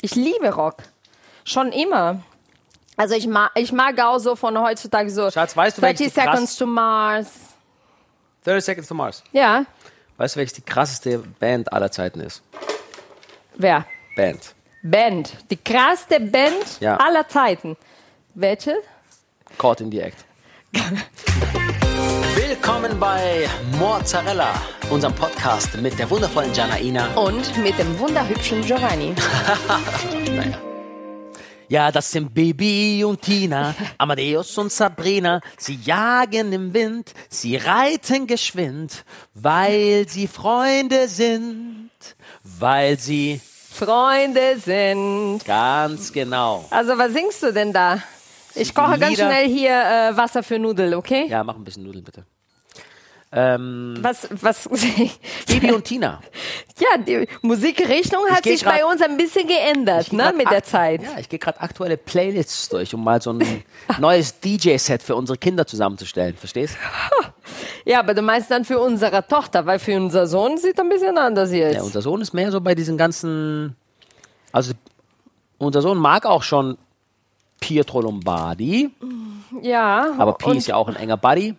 Ich 0.00 0.14
liebe 0.14 0.50
Rock. 0.54 0.76
Schon 1.44 1.72
immer. 1.72 2.20
Also 2.96 3.14
ich 3.14 3.26
mag, 3.26 3.50
ich 3.54 3.72
mag 3.72 3.98
auch 4.00 4.18
so 4.18 4.36
von 4.36 4.58
heutzutage 4.60 5.10
so 5.10 5.30
Schatz, 5.30 5.56
weißt 5.56 5.78
du, 5.78 5.82
30 5.82 6.00
welches 6.00 6.14
die 6.14 6.20
Seconds 6.20 6.40
krass- 6.50 6.56
to 6.56 6.66
Mars. 6.66 7.30
30 8.44 8.64
Seconds 8.64 8.88
to 8.88 8.94
Mars. 8.94 9.22
Ja. 9.32 9.64
Weißt 10.16 10.36
du, 10.36 10.38
welches 10.38 10.54
die 10.54 10.62
krasseste 10.62 11.18
Band 11.18 11.72
aller 11.72 11.90
Zeiten 11.90 12.20
ist? 12.20 12.42
Wer? 13.56 13.86
Band. 14.16 14.54
Band. 14.82 15.32
Die 15.50 15.56
krasseste 15.56 16.20
Band 16.20 16.80
Ja. 16.80 16.96
aller 16.96 17.26
Zeiten. 17.28 17.76
Welche? 18.34 18.76
Caught 19.58 19.80
in 19.80 19.90
the 19.90 20.00
Act. 20.00 20.24
Willkommen 22.50 22.98
bei 22.98 23.48
Mozzarella, 23.78 24.52
unserem 24.90 25.14
Podcast 25.14 25.76
mit 25.80 25.96
der 25.96 26.10
wundervollen 26.10 26.52
Janaina. 26.52 27.14
Und 27.14 27.56
mit 27.58 27.78
dem 27.78 27.96
wunderhübschen 27.96 28.62
Giovanni. 28.62 29.14
Ja, 31.68 31.92
das 31.92 32.10
sind 32.10 32.34
Baby 32.34 33.04
und 33.04 33.22
Tina, 33.22 33.72
Amadeus 33.98 34.58
und 34.58 34.72
Sabrina. 34.72 35.40
Sie 35.58 35.76
jagen 35.76 36.52
im 36.52 36.74
Wind, 36.74 37.12
sie 37.28 37.54
reiten 37.54 38.26
geschwind, 38.26 39.04
weil 39.34 40.08
sie 40.08 40.26
Freunde 40.26 41.06
sind, 41.06 41.90
weil 42.42 42.98
sie 42.98 43.40
Freunde 43.70 44.58
sind. 44.58 45.44
ganz 45.44 46.12
genau. 46.12 46.64
Also 46.70 46.98
was 46.98 47.12
singst 47.12 47.44
du 47.44 47.52
denn 47.52 47.72
da? 47.72 48.02
Ich 48.56 48.74
koche 48.74 48.98
ganz 48.98 49.10
Lieder. 49.16 49.26
schnell 49.26 49.48
hier 49.48 49.70
äh, 49.70 50.16
Wasser 50.16 50.42
für 50.42 50.58
Nudeln, 50.58 50.94
okay? 50.94 51.28
Ja, 51.28 51.44
mach 51.44 51.54
ein 51.54 51.62
bisschen 51.62 51.84
Nudeln 51.84 52.02
bitte. 52.02 52.26
Ähm, 53.32 53.96
Was, 54.00 54.28
was, 54.42 54.68
Baby 55.46 55.70
und 55.70 55.84
Tina. 55.84 56.20
ja, 56.80 56.98
die 56.98 57.28
Musikrichtung 57.42 58.20
hat 58.28 58.42
sich 58.42 58.62
grad- 58.64 58.74
bei 58.80 58.84
uns 58.84 59.00
ein 59.02 59.16
bisschen 59.16 59.46
geändert, 59.46 60.12
ne, 60.12 60.32
mit 60.36 60.50
der 60.50 60.64
Zeit. 60.64 61.02
Ja, 61.04 61.10
ich 61.18 61.28
gehe 61.28 61.38
gerade 61.38 61.60
aktuelle 61.60 61.96
Playlists 61.96 62.68
durch, 62.70 62.92
um 62.92 63.04
mal 63.04 63.22
so 63.22 63.32
ein 63.32 63.62
neues 64.00 64.40
DJ-Set 64.40 65.00
für 65.02 65.14
unsere 65.14 65.38
Kinder 65.38 65.64
zusammenzustellen. 65.66 66.36
Verstehst? 66.36 66.76
Ja, 67.84 67.98
aber 68.00 68.14
du 68.14 68.22
meinst 68.22 68.50
dann 68.50 68.64
für 68.64 68.78
unsere 68.78 69.26
Tochter, 69.26 69.64
weil 69.66 69.78
für 69.78 69.96
unser 69.96 70.26
Sohn 70.26 70.58
sieht 70.58 70.78
ein 70.78 70.88
bisschen 70.88 71.16
anders 71.18 71.50
jetzt. 71.50 71.74
Ja, 71.76 71.82
unser 71.82 72.02
Sohn 72.02 72.20
ist 72.20 72.32
mehr 72.34 72.52
so 72.52 72.60
bei 72.60 72.74
diesen 72.74 72.96
ganzen. 72.98 73.74
Also, 74.52 74.72
unser 75.58 75.80
Sohn 75.82 75.98
mag 75.98 76.26
auch 76.26 76.42
schon 76.42 76.76
Pietro 77.58 78.02
Lombardi, 78.02 78.90
ja, 79.62 80.12
aber 80.18 80.34
Pi 80.34 80.58
ist 80.58 80.68
ja 80.68 80.76
auch 80.76 80.88
ein 80.88 80.96
enger 80.96 81.16
Buddy. 81.16 81.54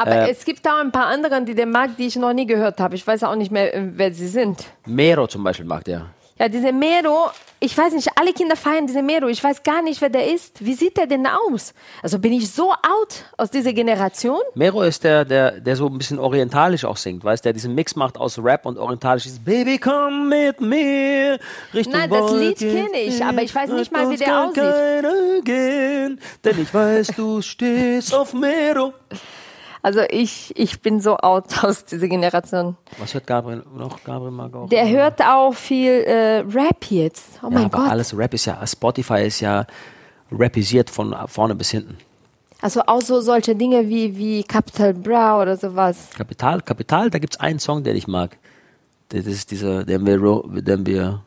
Aber 0.00 0.28
äh, 0.28 0.30
es 0.30 0.44
gibt 0.44 0.64
da 0.64 0.80
ein 0.80 0.92
paar 0.92 1.06
andere, 1.06 1.42
die 1.44 1.54
der 1.54 1.66
mag, 1.66 1.96
die 1.96 2.06
ich 2.06 2.16
noch 2.16 2.32
nie 2.32 2.46
gehört 2.46 2.80
habe. 2.80 2.94
Ich 2.94 3.06
weiß 3.06 3.22
auch 3.24 3.36
nicht 3.36 3.52
mehr, 3.52 3.74
äh, 3.74 3.82
wer 3.94 4.12
sie 4.12 4.28
sind. 4.28 4.64
Mero 4.86 5.26
zum 5.26 5.44
Beispiel 5.44 5.66
mag 5.66 5.84
der. 5.84 6.06
Ja, 6.40 6.48
diese 6.48 6.72
Mero, 6.72 7.28
ich 7.58 7.76
weiß 7.76 7.92
nicht, 7.92 8.08
alle 8.18 8.32
Kinder 8.32 8.56
feiern 8.56 8.86
diese 8.86 9.02
Mero. 9.02 9.28
Ich 9.28 9.44
weiß 9.44 9.62
gar 9.62 9.82
nicht, 9.82 10.00
wer 10.00 10.08
der 10.08 10.32
ist. 10.32 10.64
Wie 10.64 10.72
sieht 10.72 10.96
der 10.96 11.06
denn 11.06 11.26
aus? 11.26 11.74
Also 12.02 12.18
bin 12.18 12.32
ich 12.32 12.50
so 12.50 12.70
out 12.70 13.24
aus 13.36 13.50
dieser 13.50 13.74
Generation? 13.74 14.40
Mero 14.54 14.80
ist 14.80 15.04
der, 15.04 15.26
der, 15.26 15.60
der 15.60 15.76
so 15.76 15.86
ein 15.88 15.98
bisschen 15.98 16.18
orientalisch 16.18 16.86
auch 16.86 16.96
singt, 16.96 17.24
weißt 17.24 17.44
der 17.44 17.52
diesen 17.52 17.74
Mix 17.74 17.94
macht 17.94 18.16
aus 18.16 18.42
Rap 18.42 18.64
und 18.64 18.78
orientalisch. 18.78 19.24
Dieses 19.24 19.38
Baby, 19.38 19.76
komm 19.76 20.30
mit 20.30 20.62
mir 20.62 21.38
Richtung 21.74 21.92
Nein, 21.92 22.08
das 22.08 22.32
Lied 22.32 22.58
kenne 22.58 22.98
ich, 22.98 23.22
aber 23.22 23.42
ich 23.42 23.54
weiß 23.54 23.68
nicht 23.72 23.92
mal, 23.92 24.10
wie 24.10 24.16
der 24.16 24.46
aussieht. 24.46 25.44
Gehen, 25.44 26.20
denn 26.42 26.62
ich 26.62 26.72
weiß, 26.72 27.08
du 27.08 27.42
stehst 27.42 28.14
auf 28.14 28.32
Mero. 28.32 28.94
Also 29.82 30.00
ich, 30.10 30.52
ich 30.56 30.80
bin 30.80 31.00
so 31.00 31.16
out 31.16 31.46
aus 31.64 31.84
dieser 31.84 32.08
Generation. 32.08 32.76
Was 32.98 33.14
hört 33.14 33.26
Gabriel 33.26 33.64
noch? 33.74 34.02
Gabriel 34.04 34.30
mag 34.30 34.54
auch. 34.54 34.68
Der 34.68 34.88
hört 34.88 35.20
auch 35.22 35.54
viel 35.54 35.90
äh, 35.90 36.38
Rap 36.40 36.84
jetzt. 36.90 37.40
Oh 37.42 37.46
ja, 37.46 37.50
mein 37.50 37.64
aber 37.66 37.78
Gott. 37.78 37.90
alles 37.90 38.16
Rap 38.16 38.34
ist 38.34 38.44
ja, 38.46 38.66
Spotify 38.66 39.26
ist 39.26 39.40
ja 39.40 39.66
rapisiert 40.30 40.90
von 40.90 41.14
vorne 41.26 41.54
bis 41.54 41.70
hinten. 41.70 41.96
Also 42.62 42.82
auch 42.86 43.00
so 43.00 43.20
solche 43.20 43.56
Dinge 43.56 43.88
wie, 43.88 44.16
wie 44.16 44.42
Capital 44.44 44.92
Bra 44.92 45.40
oder 45.40 45.56
sowas. 45.56 46.10
Kapital, 46.16 46.60
Kapital, 46.60 47.10
da 47.10 47.18
gibt 47.18 47.34
es 47.34 47.40
einen 47.40 47.58
Song, 47.58 47.82
den 47.82 47.96
ich 47.96 48.06
mag. 48.06 48.36
Das 49.08 49.26
ist 49.26 49.50
dieser, 49.50 49.84
den 49.84 50.06
wir, 50.06 50.42
den 50.62 50.86
wir, 50.86 51.24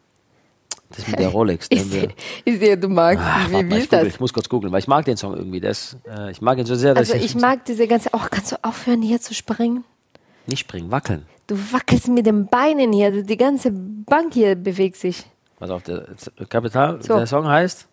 das 0.96 1.00
ist 1.06 1.10
mit 1.10 1.20
der 1.20 1.30
Rolex. 1.30 1.68
Ich 1.72 1.84
sehe, 1.84 2.10
ich 2.46 2.60
sehe, 2.60 2.78
du 2.78 2.88
magst. 2.88 3.24
Ach, 3.26 3.50
wie 3.50 3.70
wie 3.70 3.76
ich, 3.76 3.84
ist 3.84 3.94
das? 3.94 4.08
ich 4.08 4.20
muss 4.20 4.32
kurz 4.34 4.48
googeln, 4.50 4.72
weil 4.72 4.80
ich 4.80 4.88
mag 4.88 5.06
den 5.06 5.18
Song 5.18 5.36
irgendwie. 5.36 5.60
Das, 5.60 5.98
äh, 6.08 6.32
ich 6.32 6.42
mag 6.42 6.58
ihn 6.58 6.66
so 6.66 6.76
sehr, 6.76 6.94
dass 6.94 7.12
Also 7.12 7.24
ich 7.26 7.36
mag 7.36 7.66
diese 7.66 7.88
ganze. 7.88 8.10
Oh, 8.14 8.20
kannst 8.30 8.52
du 8.52 8.56
aufhören 8.64 9.02
hier 9.02 9.20
zu 9.22 9.34
springen? 9.34 9.84
nicht 10.46 10.60
springen, 10.60 10.92
wackeln. 10.92 11.26
Du 11.48 11.56
wackelst 11.72 12.10
mit 12.10 12.26
den 12.26 12.48
Beinen 12.48 12.92
hier. 12.92 13.24
Die 13.24 13.38
ganze 13.38 13.72
Bank 13.72 14.34
hier 14.34 14.56
bewegt 14.56 14.98
sich. 14.98 15.24
Pass 15.58 15.70
auf, 15.70 15.84
der 15.84 16.06
Kapital, 16.50 17.02
So. 17.02 17.16
der 17.16 17.28
Song 17.28 17.48
heißt. 17.48 17.88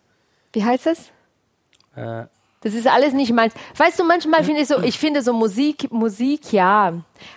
Wie 0.51 0.63
heißt 0.65 0.85
das? 0.85 1.11
Äh, 1.95 2.25
Das 2.63 2.73
ist 2.75 2.87
alles 2.87 3.13
nicht 3.13 3.33
meins. 3.33 3.53
Weißt 3.75 3.99
du, 3.99 4.03
manchmal 4.03 4.43
finde 4.43 4.61
ich 4.61 4.67
so, 4.67 4.79
ich 4.81 4.97
finde 4.99 5.21
so 5.23 5.33
Musik, 5.33 5.91
Musik, 5.91 6.53
ja, 6.53 6.93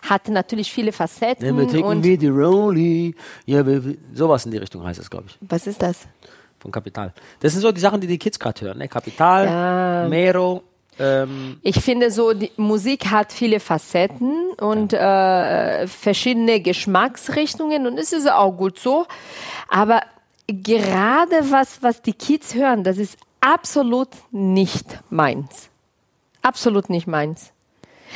hat 0.09 0.29
natürlich 0.29 0.71
viele 0.71 0.93
Facetten. 0.93 1.57
We 1.57 1.67
take 1.67 1.85
und 1.85 2.05
wie 2.05 2.19
die 2.19 2.29
Rolli. 2.29 3.15
Ja, 3.47 3.67
wir- 3.67 3.83
wir- 3.85 3.97
sowas 4.13 4.45
in 4.45 4.53
die 4.53 4.59
Richtung 4.59 4.85
heißt 4.85 5.01
es, 5.01 5.09
glaube 5.11 5.27
ich. 5.29 5.39
was 5.41 5.67
ist 5.67 5.81
das? 5.81 6.01
Von 6.61 6.71
Kapital. 6.71 7.13
Das 7.41 7.53
sind 7.53 7.63
so 7.63 7.73
die 7.73 7.81
Sachen, 7.81 8.01
die 8.01 8.07
die 8.07 8.19
Kids 8.19 8.39
gerade 8.39 8.61
hören. 8.63 8.79
Ne? 8.79 8.89
Kapital, 8.89 9.45
Ja. 9.47 10.09
Mero, 10.09 10.63
ähm, 10.99 11.59
Ich 11.63 11.81
finde 11.81 12.11
so, 12.11 12.33
die 12.35 12.51
Musik 12.57 13.07
hat 13.11 13.33
viele 13.33 13.61
Facetten 13.61 14.51
und 14.61 14.93
äh, 14.93 15.87
verschiedene 15.87 16.61
Geschmacksrichtungen 16.61 17.87
und 17.87 17.99
es 17.99 18.13
ist 18.13 18.31
auch 18.31 18.53
gut 18.53 18.79
so. 18.79 19.07
Aber 19.69 20.01
gerade 20.47 21.51
was, 21.51 21.83
was 21.83 22.01
die 22.03 22.13
Kids 22.13 22.55
hören, 22.55 22.85
das 22.85 22.99
ist 22.99 23.17
absolut 23.45 24.09
nicht 24.31 24.99
meins. 25.11 25.69
Absolut 26.43 26.89
nicht 26.91 27.07
meins. 27.07 27.53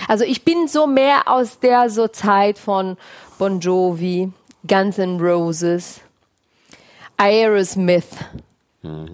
Also 0.06 0.24
ich 0.24 0.44
bin 0.44 0.68
so 0.68 0.86
mehr 0.86 1.28
aus 1.28 1.58
der 1.60 1.90
so 1.90 2.08
Zeit 2.08 2.58
von 2.58 2.96
Bon 3.38 3.60
Jovi, 3.60 4.32
Guns 4.66 4.98
N' 4.98 5.20
Roses, 5.20 6.00
Aerosmith. 7.16 8.06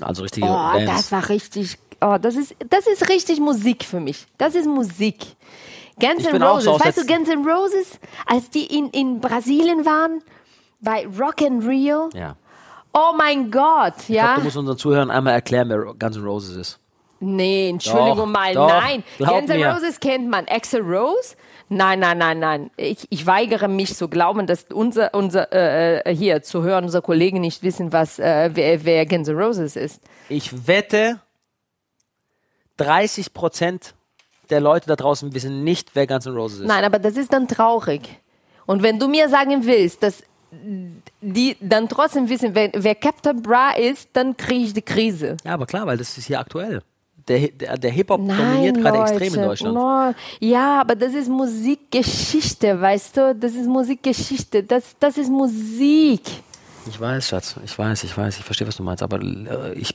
also 0.02 0.22
richtige 0.22 0.47
Oh, 0.47 0.50
Bands. 0.72 0.91
das 0.92 1.12
war 1.12 1.28
richtig. 1.28 1.78
Oh, 2.00 2.16
das 2.20 2.36
ist, 2.36 2.54
das 2.69 2.86
ist 2.86 3.08
richtig 3.08 3.41
Musik 3.41 3.84
für 3.84 4.00
mich. 4.00 4.26
Das 4.36 4.54
ist 4.54 4.66
Musik. 4.66 5.25
Guns 5.98 6.26
N' 6.26 6.42
Roses. 6.42 6.64
so 6.64 6.78
weißt 6.78 6.98
du, 6.98 7.06
Guns 7.06 7.28
N' 7.28 7.46
Roses, 7.48 7.98
als 8.26 8.50
die 8.50 8.66
in, 8.66 8.91
in 8.91 9.20
Brasilien 9.20 9.86
waren, 9.86 10.22
bei 10.81 11.06
Rock 11.06 11.41
and 11.42 11.64
Rio. 11.64 12.10
ja. 12.14 12.36
Oh 12.97 13.12
mein 13.16 13.50
Gott, 13.50 13.94
Ich 14.09 14.10
ja. 14.10 14.22
glaube, 14.25 14.38
du 14.41 14.44
musst 14.44 14.56
unseren 14.56 14.78
Zuhörern 14.78 15.10
einmal 15.10 15.34
erklären, 15.34 15.69
wer 15.69 15.78
Guns 15.99 16.16
N' 16.16 16.25
Roses 16.25 16.56
ist. 16.56 16.78
Nee, 17.19 17.69
Entschuldigung 17.71 18.16
Doch, 18.19 18.27
mal, 18.27 18.55
doch, 18.55 18.69
nein. 18.69 19.03
glaub 19.19 19.38
Guns 19.41 19.50
N'. 19.50 19.65
Roses 19.65 19.99
kennt 19.99 20.28
man. 20.31 20.47
Axel 20.49 20.81
Rose? 20.81 21.34
Nein, 21.69 21.99
nein, 21.99 22.19
nein, 22.19 22.38
nein. 22.38 22.71
Ich, 22.77 23.06
ich 23.10 23.27
weigere 23.27 23.66
mich 23.66 23.97
zu 23.97 24.09
glauben, 24.09 24.47
dass 24.47 24.66
unser, 24.72 25.12
unser 25.15 25.50
äh, 25.53 26.00
äh, 26.10 26.15
hier 26.15 26.43
zu 26.43 26.62
hören, 26.62 26.84
unsere 26.84 27.03
Kollegen 27.03 27.41
nicht 27.41 27.62
wissen, 27.62 27.93
was, 27.93 28.19
äh, 28.19 28.50
wer, 28.53 28.84
wer 28.84 29.06
Guns 29.06 29.26
N' 29.28 29.37
Roses 29.38 29.75
ist. 29.75 30.00
Ich 30.28 30.69
wette, 30.69 31.19
30 32.76 33.32
Prozent 33.34 33.94
der 34.50 34.61
Leute 34.61 34.87
da 34.87 34.94
draußen 34.97 35.34
wissen 35.34 35.65
nicht, 35.65 35.91
wer 35.94 36.06
Guns 36.06 36.26
N' 36.26 36.34
Roses 36.34 36.61
ist. 36.61 36.66
Nein, 36.66 36.84
aber 36.84 36.99
das 36.99 37.16
ist 37.16 37.32
dann 37.32 37.49
traurig. 37.49 38.21
Und 38.66 38.82
wenn 38.82 38.99
du 38.99 39.09
mir 39.09 39.28
sagen 39.28 39.65
willst, 39.66 40.03
dass 40.03 40.22
die 41.20 41.56
dann 41.60 41.88
trotzdem 41.88 42.28
wissen, 42.28 42.54
wer, 42.54 42.70
wer 42.75 42.94
Captain 42.94 43.41
Bra 43.42 43.72
ist, 43.72 44.10
dann 44.12 44.37
kriege 44.37 44.65
ich 44.65 44.75
die 44.75 44.82
Krise. 44.82 45.37
Ja, 45.44 45.54
aber 45.54 45.66
klar, 45.66 45.87
weil 45.87 45.97
das 45.97 46.16
ist 46.19 46.26
hier 46.26 46.41
aktuell. 46.41 46.82
Der, 47.26 47.48
der, 47.48 47.78
der 47.78 47.91
Hip-Hop 47.91 48.20
dominiert 48.20 48.76
gerade 48.76 48.98
extrem 48.98 49.34
in 49.34 49.48
Deutschland. 49.48 49.75
No. 49.75 50.14
Ja, 50.41 50.81
aber 50.81 50.94
das 50.94 51.14
ist 51.14 51.28
Musikgeschichte, 51.28 52.78
weißt 52.78 53.16
du? 53.16 53.34
Das 53.34 53.54
ist 53.54 53.66
Musikgeschichte. 53.66 54.62
Das, 54.62 54.94
das 54.98 55.16
ist 55.16 55.31
Musik. 55.31 56.22
Ich 56.87 57.00
weiß, 57.00 57.28
Schatz, 57.28 57.56
ich 57.64 57.78
weiß, 57.78 58.05
ich 58.05 58.17
weiß, 58.17 58.38
ich 58.38 58.44
verstehe, 58.44 58.67
was 58.69 58.76
du 58.76 58.82
meinst, 58.82 59.02
aber 59.02 59.23
äh, 59.23 59.73
ich, 59.73 59.94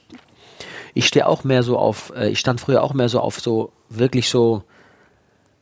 ich 0.96 1.06
stehe 1.06 1.28
auch 1.28 1.44
mehr 1.44 1.62
so 1.62 1.78
auf, 1.78 2.12
äh, 2.16 2.30
ich 2.30 2.40
stand 2.40 2.62
früher 2.62 2.82
auch 2.82 2.96
mehr 2.96 3.10
so 3.10 3.20
auf 3.20 3.40
so 3.40 3.72
wirklich 3.90 4.28
so 4.28 4.64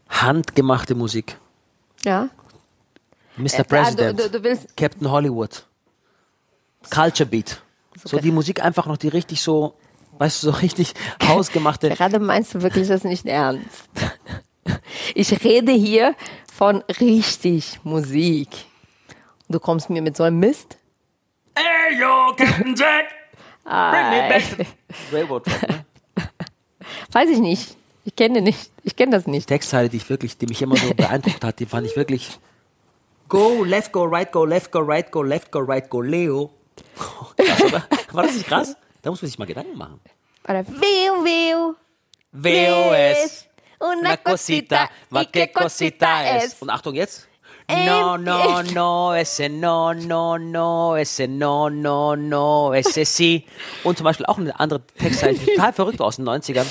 handgemachte 0.08 0.96
Musik. 0.96 1.38
Ja. 2.06 2.30
Mr. 3.38 3.60
Äh, 3.60 3.64
President, 3.64 4.20
du- 4.20 4.24
du- 4.24 4.38
du 4.40 4.44
willst- 4.44 4.76
Captain 4.76 5.10
Hollywood, 5.10 5.66
Culture 6.90 7.28
Beat. 7.28 7.62
So 8.04 8.20
die 8.20 8.32
Musik 8.32 8.64
einfach 8.64 8.86
noch, 8.86 8.98
die 8.98 9.08
richtig 9.08 9.42
so, 9.42 9.74
weißt 10.20 10.44
du, 10.44 10.52
so 10.52 10.58
richtig 10.58 10.94
hausgemachte. 11.28 11.90
Gerade 11.90 12.20
meinst 12.20 12.54
du 12.54 12.62
wirklich 12.62 12.88
das 12.88 13.04
nicht 13.04 13.26
ernst? 13.26 13.90
Ich 15.16 15.44
rede 15.44 15.72
hier 15.72 16.16
von 16.54 16.84
richtig 17.00 17.80
Musik. 17.84 18.50
Du 19.50 19.60
kommst 19.60 19.90
mir 19.90 20.02
mit 20.02 20.18
so 20.18 20.24
einem 20.24 20.40
Mist? 20.40 20.78
Hey, 21.56 22.00
yo, 22.00 22.34
Captain 22.36 22.76
Jack! 22.76 23.06
Bring 23.64 24.10
me 24.10 24.30
back 24.30 24.44
to 24.58 25.16
Railroad 25.16 25.44
Track, 25.46 25.70
ne? 25.70 25.86
Weiß 27.12 27.30
ich 27.30 27.40
nicht. 27.40 27.76
Ich 28.06 28.16
kenne 28.16 28.42
nicht. 28.42 28.72
Ich 28.84 28.96
kenne 28.96 29.12
das 29.12 29.28
nicht. 29.28 29.48
Textzeile, 29.48 29.90
die 29.90 29.98
ich 29.98 30.10
wirklich, 30.10 30.38
die 30.38 30.46
mich 30.48 30.62
immer 30.62 30.78
so 30.78 30.94
beeindruckt 30.94 31.44
hat, 31.44 31.60
die 31.60 31.66
fand 31.66 31.86
ich 31.88 31.96
wirklich. 31.96 32.40
Go, 33.30 33.64
left, 33.64 33.92
go, 33.92 34.06
right, 34.06 34.32
go, 34.32 34.46
left, 34.46 34.72
go, 34.72 34.80
right, 34.80 35.12
go, 35.12 35.22
left, 35.22 35.52
go, 35.52 35.60
right, 35.60 35.90
go, 35.90 36.02
Leo. 36.02 36.52
Krass, 37.38 37.62
oder? 37.62 37.84
War 38.12 38.24
das 38.24 38.34
nicht 38.34 38.48
krass? 38.48 38.76
Da 39.02 39.10
muss 39.10 39.22
man 39.22 39.30
sich 39.30 39.40
mal 39.40 39.46
Gedanken 39.46 39.78
machen. 39.78 40.00
Oder 40.48 40.66
Viu, 40.66 41.24
Viu. 41.24 41.76
Veo 42.32 42.94
es. 42.94 43.48
Una 43.80 44.18
cosita, 44.18 44.90
ma 45.10 45.26
que 45.26 45.48
cosita 45.48 46.38
es. 46.38 46.56
Und 46.62 46.70
Achtung 46.70 46.96
jetzt. 46.96 47.28
No, 47.70 48.18
no, 48.18 48.64
no, 48.64 49.14
ese 49.14 49.50
no, 49.50 49.94
no, 49.94 50.38
no, 50.38 50.96
ese 50.96 51.28
no, 51.28 51.70
no, 51.70 52.16
no, 52.16 52.74
ese 52.74 53.06
sí. 53.06 53.46
Und 53.84 53.98
zum 53.98 54.06
Beispiel 54.06 54.26
auch 54.26 54.38
eine 54.38 54.58
andere 54.58 54.88
Textzeile, 54.88 55.38
total 55.38 55.74
verrückt 55.74 56.02
aus 56.02 56.16
den 56.16 56.28
90ern. 56.28 56.66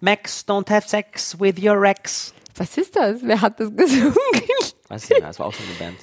Max, 0.00 0.44
don't 0.48 0.70
have 0.70 0.88
sex 0.88 1.38
with 1.38 1.62
your 1.62 1.84
ex. 1.84 2.32
Was 2.56 2.76
ist 2.78 2.96
das? 2.96 3.20
Wer 3.22 3.40
hat 3.42 3.60
das 3.60 3.76
gesungen? 3.76 4.14
Weiß 4.92 5.04
ich 5.04 5.10
nicht, 5.10 5.22
das 5.22 5.38
war 5.38 5.46
auch 5.46 5.54
so 5.54 5.62
eine 5.62 5.72
Band. 5.78 5.98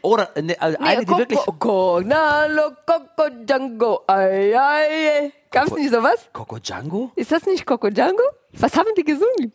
Oder 0.00 0.30
ne, 0.40 0.56
also 0.58 0.78
eine, 0.80 1.04
die 1.04 1.16
wirklich. 1.18 1.38
Coco, 1.38 2.00
Nalo, 2.00 2.70
Coco 2.86 3.28
Django, 3.44 4.00
ay, 4.06 4.56
ay. 4.56 5.32
Gab's 5.50 5.72
nicht 5.72 5.90
sowas? 5.90 6.30
Coco 6.32 6.58
Django? 6.58 7.12
Ist 7.14 7.30
das 7.30 7.44
nicht 7.44 7.66
Coco 7.66 7.90
Django? 7.90 8.22
Was 8.52 8.74
haben 8.74 8.88
die 8.96 9.04
gesungen? 9.04 9.52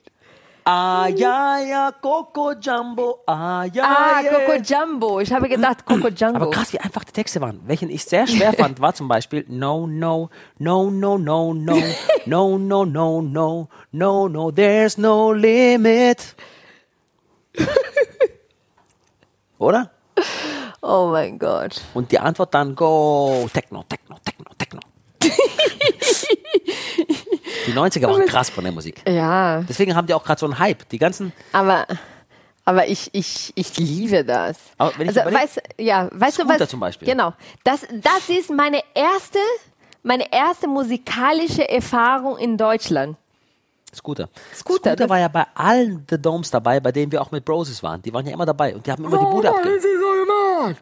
Ah, 0.63 1.07
ja, 1.07 1.57
ja, 1.59 1.91
Coco 1.91 2.51
Jumbo, 2.51 3.23
ah, 3.25 3.63
ja, 3.73 3.83
Ah, 3.83 4.21
ja. 4.21 4.31
Coco 4.31 4.61
Jumbo. 4.61 5.21
Ich 5.21 5.33
habe 5.33 5.49
gedacht 5.49 5.83
Coco 5.83 6.11
Django. 6.11 6.35
Aber 6.35 6.51
krass, 6.51 6.71
wie 6.71 6.79
einfach 6.79 7.03
die 7.03 7.13
Texte 7.13 7.41
waren. 7.41 7.61
Welchen 7.65 7.89
ich 7.89 8.05
sehr 8.05 8.27
schwer 8.27 8.53
fand, 8.53 8.79
war 8.79 8.93
zum 8.93 9.07
Beispiel 9.07 9.43
No, 9.47 9.87
no, 9.87 10.29
no, 10.59 10.91
no, 10.91 11.17
no, 11.17 11.53
no, 11.55 11.77
no, 12.27 12.57
no, 12.59 12.85
no, 12.85 13.21
no, 13.21 13.69
no, 13.91 14.27
no, 14.27 14.51
there's 14.51 14.99
no 14.99 15.31
limit. 15.31 16.35
Oder? 19.57 19.89
Oh 20.81 21.09
mein 21.11 21.37
Gott. 21.39 21.81
Und 21.93 22.11
die 22.11 22.19
Antwort 22.19 22.53
dann 22.53 22.75
Go, 22.75 23.49
Techno, 23.53 23.83
Techno, 23.89 24.15
Techno, 24.23 24.45
Techno. 24.57 24.79
die 27.65 27.73
90er 27.73 28.07
waren 28.07 28.25
krass 28.25 28.49
von 28.49 28.63
der 28.63 28.73
Musik. 28.73 29.01
Ja, 29.07 29.61
Deswegen 29.67 29.95
haben 29.95 30.07
die 30.07 30.13
auch 30.13 30.23
gerade 30.23 30.39
so 30.39 30.45
einen 30.45 30.59
Hype. 30.59 30.87
Die 30.89 30.97
ganzen, 30.97 31.33
aber, 31.51 31.85
aber 32.65 32.87
ich, 32.87 33.09
ich, 33.13 33.51
ich 33.55 33.77
liebe 33.77 34.23
das. 34.23 34.57
Aber 34.77 34.91
wenn 34.97 35.09
ich 35.09 35.17
also, 35.17 35.29
überleg- 35.29 35.41
weißt, 35.43 35.61
ja, 35.79 36.09
weißt 36.11 36.37
du 36.39 36.43
Scooter 36.43 36.59
was? 36.61 36.69
zum 36.69 36.79
Beispiel. 36.79 37.07
Genau. 37.07 37.33
Das, 37.63 37.81
das 38.01 38.29
ist 38.29 38.49
meine 38.51 38.81
erste, 38.93 39.39
meine 40.03 40.31
erste 40.31 40.67
musikalische 40.67 41.67
Erfahrung 41.67 42.37
in 42.37 42.57
Deutschland. 42.57 43.17
Scooter. 43.97 44.29
Scooter, 44.55 44.95
das- 44.95 45.09
war 45.09 45.19
ja 45.19 45.27
bei 45.27 45.45
allen 45.55 46.05
The 46.09 46.21
Domes 46.21 46.49
dabei, 46.51 46.79
bei 46.79 46.91
denen 46.91 47.11
wir 47.11 47.21
auch 47.21 47.31
mit 47.31 47.43
Broses 47.43 47.83
waren. 47.83 48.01
Die 48.01 48.13
waren 48.13 48.25
ja 48.25 48.33
immer 48.33 48.45
dabei 48.45 48.73
und 48.75 48.85
die 48.85 48.91
haben 48.91 49.03
immer 49.03 49.17
die 49.17 49.25
Bude 49.25 49.49
abgegeben. 49.49 50.77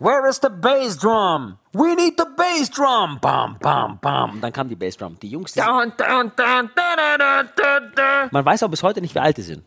Where 0.00 0.26
is 0.28 0.40
the 0.42 0.48
bass 0.48 0.96
drum? 0.96 1.58
We 1.72 1.94
need 1.94 2.14
the 2.18 2.24
bass 2.36 2.70
drum. 2.70 3.18
Bam, 3.20 3.56
bam, 3.60 3.98
bam. 4.00 4.30
Und 4.32 4.40
dann 4.40 4.52
kam 4.52 4.68
die 4.68 4.76
Bass 4.76 4.96
drum. 4.96 5.18
Die 5.20 5.28
Jungs, 5.28 5.52
die 5.52 5.60
Dun, 5.60 5.92
dun, 5.96 5.96
dun, 5.96 6.32
dun, 6.34 6.70
dun, 6.74 7.48
dun, 7.56 7.92
dun. 7.94 8.28
man 8.30 8.44
weiß 8.44 8.62
auch 8.62 8.68
bis 8.70 8.82
heute 8.82 9.00
nicht, 9.02 9.14
wie 9.14 9.18
alt 9.18 9.36
die 9.36 9.42
sind. 9.42 9.62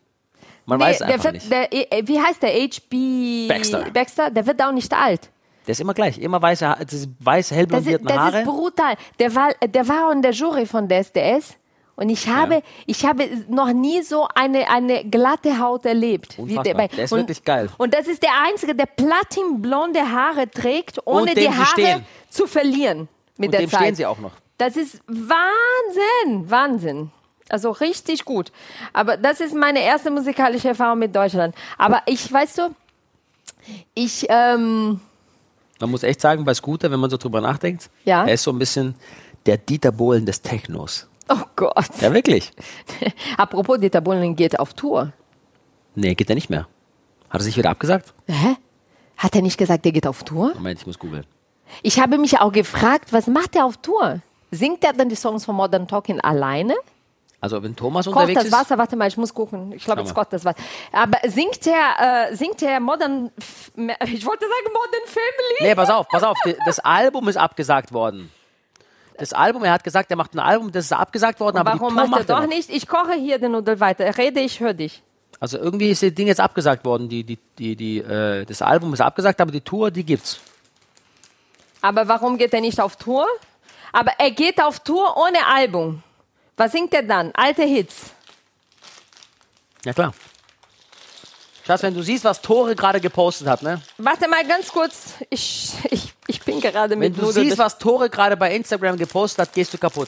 Man 0.65 0.79
Nee, 0.79 0.85
weiß 0.85 0.97
der 0.99 1.07
einfach 1.07 1.23
wird, 1.25 1.33
nicht. 1.35 1.51
Der, 1.51 1.71
äh, 1.73 2.07
wie 2.07 2.19
heißt 2.19 2.41
der? 2.41 2.49
HB 2.51 3.47
Baxter. 3.47 3.85
Baxter? 3.91 4.29
Der 4.31 4.45
wird 4.47 4.61
auch 4.61 4.71
nicht 4.71 4.91
alt. 4.93 5.29
Der 5.67 5.73
ist 5.73 5.81
immer 5.81 5.93
gleich. 5.93 6.17
Immer 6.17 6.41
weiße, 6.41 6.75
weiße, 7.19 7.53
hell 7.55 7.67
Das 7.67 7.79
ist, 7.81 7.83
blondierten 7.85 8.07
das 8.07 8.17
Haare. 8.17 8.39
ist 8.39 8.45
brutal. 8.45 8.95
Der 9.19 9.35
war, 9.35 9.49
der 9.63 9.87
war 9.87 10.11
in 10.11 10.21
der 10.23 10.31
Jury 10.31 10.65
von 10.65 10.87
der 10.87 10.99
SDS. 10.99 11.55
Und 12.01 12.09
ich 12.09 12.27
habe, 12.27 12.55
Ja. 12.55 12.61
ich 12.87 13.05
habe 13.05 13.29
noch 13.47 13.71
nie 13.73 14.01
so 14.01 14.27
eine, 14.33 14.67
eine 14.69 15.05
glatte 15.05 15.59
Haut 15.59 15.85
erlebt. 15.85 16.33
Unfassbar. 16.39 16.73
bei- 16.73 16.87
Der 16.87 17.03
ist 17.03 17.11
und, 17.11 17.19
wirklich 17.19 17.43
geil. 17.43 17.69
Und 17.77 17.93
das 17.93 18.07
ist 18.07 18.23
der 18.23 18.31
Einzige, 18.47 18.73
der 18.73 18.87
platinblonde 18.87 20.01
Haare 20.11 20.49
trägt, 20.49 20.99
ohne 21.05 21.35
die 21.35 21.47
Haare 21.49 22.01
zu 22.29 22.47
verlieren 22.47 23.07
mit 23.37 23.49
und 23.49 23.51
der 23.53 23.59
dem 23.61 23.69
Zeit. 23.69 23.81
stehen 23.81 23.95
sie 23.95 24.05
auch 24.07 24.17
noch. 24.17 24.31
Das 24.57 24.75
ist 24.77 24.99
Wahnsinn, 25.07 26.49
Wahnsinn. 26.49 27.11
Also 27.49 27.69
richtig 27.71 28.25
gut. 28.25 28.51
Aber 28.93 29.17
das 29.17 29.39
ist 29.41 29.53
meine 29.53 29.81
erste 29.83 30.09
musikalische 30.09 30.69
Erfahrung 30.69 30.97
mit 30.99 31.15
Deutschland. 31.15 31.53
Aber 31.77 32.01
ich, 32.07 32.31
weißt 32.33 32.57
du, 32.59 32.75
ich, 33.93 34.25
ähm, 34.29 34.99
Man 35.79 35.91
muss 35.91 36.01
echt 36.03 36.21
sagen, 36.21 36.45
bei 36.45 36.53
Scooter, 36.55 36.89
wenn 36.91 36.99
man 36.99 37.09
so 37.09 37.17
drüber 37.17 37.41
nachdenkt, 37.41 37.89
Ja. 38.05 38.25
er 38.25 38.33
ist 38.33 38.43
so 38.43 38.51
ein 38.51 38.57
bisschen 38.59 38.95
der 39.45 39.57
Dieter 39.57 39.91
Bohlen 39.91 40.25
des 40.25 40.41
Technos. 40.41 41.07
Oh 41.29 41.43
Gott. 41.55 42.01
Ja, 42.01 42.13
wirklich. 42.13 42.51
Apropos, 43.37 43.79
Dieter 43.79 44.01
Bohlen 44.01 44.35
geht 44.35 44.59
auf 44.59 44.73
Tour. 44.73 45.13
Nee, 45.95 46.15
geht 46.15 46.29
er 46.29 46.35
nicht 46.35 46.49
mehr. 46.49 46.67
Hat 47.29 47.41
er 47.41 47.43
sich 47.43 47.57
wieder 47.57 47.69
abgesagt? 47.69 48.13
Hä? 48.27 48.55
Hat 49.17 49.35
er 49.35 49.41
nicht 49.41 49.57
gesagt, 49.57 49.85
er 49.85 49.91
geht 49.91 50.07
auf 50.07 50.23
Tour? 50.23 50.53
Moment, 50.55 50.79
ich 50.79 50.87
muss 50.87 50.99
googeln. 50.99 51.25
Ich 51.83 51.99
habe 51.99 52.17
mich 52.17 52.39
auch 52.39 52.51
gefragt, 52.51 53.13
was 53.13 53.27
macht 53.27 53.55
er 53.55 53.65
auf 53.65 53.77
Tour? 53.77 54.21
Singt 54.51 54.83
er 54.83 54.93
dann 54.93 55.09
die 55.09 55.15
Songs 55.15 55.45
von 55.45 55.55
Modern 55.55 55.87
Talking 55.87 56.19
alleine? 56.19 56.75
Also 57.39 57.63
wenn 57.63 57.75
Thomas 57.75 58.05
Kocht 58.05 58.15
unterwegs 58.15 58.39
das 58.39 58.45
ist, 58.45 58.53
Wasser? 58.53 58.77
Warte 58.77 58.95
mal, 58.95 59.07
ich 59.07 59.17
muss 59.17 59.33
gucken. 59.33 59.71
Ich 59.71 59.83
glaube, 59.83 60.03
mal. 60.03 60.13
kocht 60.13 60.31
das 60.31 60.45
Wasser. 60.45 60.59
Aber 60.91 61.17
singt 61.27 61.65
er, 61.65 62.29
äh, 62.29 62.35
singt 62.35 62.61
er 62.61 62.79
Modern, 62.79 63.31
ich 63.75 64.25
wollte 64.25 64.45
sagen 64.45 64.73
Modern 64.73 65.07
Family? 65.07 65.57
Nee, 65.61 65.75
pass 65.75 65.89
auf, 65.89 66.07
pass 66.07 66.23
auf. 66.23 66.37
Das 66.65 66.79
Album 66.79 67.27
ist 67.27 67.37
abgesagt 67.37 67.93
worden. 67.93 68.31
Das 69.17 69.33
Album, 69.33 69.63
er 69.63 69.73
hat 69.73 69.83
gesagt, 69.83 70.09
er 70.09 70.17
macht 70.17 70.33
ein 70.33 70.39
Album, 70.39 70.71
das 70.71 70.85
ist 70.85 70.93
abgesagt 70.93 71.39
worden, 71.39 71.57
aber 71.57 71.73
Warum 71.73 71.93
macht 71.93 72.05
er 72.05 72.09
macht 72.09 72.29
er 72.29 72.35
doch 72.35 72.41
noch. 72.41 72.47
nicht? 72.47 72.69
Ich 72.69 72.87
koche 72.87 73.13
hier 73.13 73.37
den 73.39 73.51
Nudel 73.51 73.79
weiter. 73.79 74.17
Rede, 74.17 74.39
ich 74.39 74.59
höre 74.59 74.73
dich. 74.73 75.03
Also 75.39 75.57
irgendwie 75.57 75.89
ist 75.89 76.03
das 76.03 76.13
Ding 76.13 76.27
jetzt 76.27 76.39
abgesagt 76.39 76.85
worden. 76.85 77.09
Die, 77.09 77.23
die, 77.23 77.37
die, 77.57 77.75
die, 77.75 77.97
äh, 77.99 78.45
das 78.45 78.61
Album 78.61 78.93
ist 78.93 79.01
abgesagt, 79.01 79.41
aber 79.41 79.51
die 79.51 79.61
Tour, 79.61 79.91
die 79.91 80.03
gibt's. 80.03 80.39
Aber 81.81 82.07
warum 82.07 82.37
geht 82.37 82.53
er 82.53 82.61
nicht 82.61 82.79
auf 82.79 82.95
Tour? 82.95 83.25
Aber 83.91 84.11
er 84.19 84.31
geht 84.31 84.61
auf 84.61 84.79
Tour 84.81 85.17
ohne 85.17 85.45
Album. 85.47 86.03
Was 86.57 86.71
singt 86.71 86.93
er 86.93 87.03
dann? 87.03 87.31
Alte 87.33 87.63
Hits. 87.63 88.11
Ja 89.83 89.93
klar. 89.93 90.13
Schatz, 91.65 91.83
wenn 91.83 91.93
du 91.93 92.01
siehst, 92.01 92.23
was 92.23 92.41
Tore 92.41 92.75
gerade 92.75 92.99
gepostet 92.99 93.47
hat, 93.47 93.61
ne? 93.61 93.81
Warte 93.97 94.27
mal 94.27 94.43
ganz 94.45 94.71
kurz. 94.71 95.13
Ich, 95.29 95.71
ich, 95.89 96.13
ich 96.27 96.41
bin 96.41 96.59
gerade 96.59 96.91
Wenn 96.91 96.99
mit 96.99 97.17
du 97.17 97.21
Nudeln. 97.25 97.45
siehst, 97.47 97.57
was 97.57 97.77
Tore 97.77 98.09
gerade 98.09 98.35
bei 98.35 98.53
Instagram 98.55 98.97
gepostet 98.97 99.47
hat, 99.47 99.53
gehst 99.53 99.73
du 99.73 99.77
kaputt. 99.77 100.07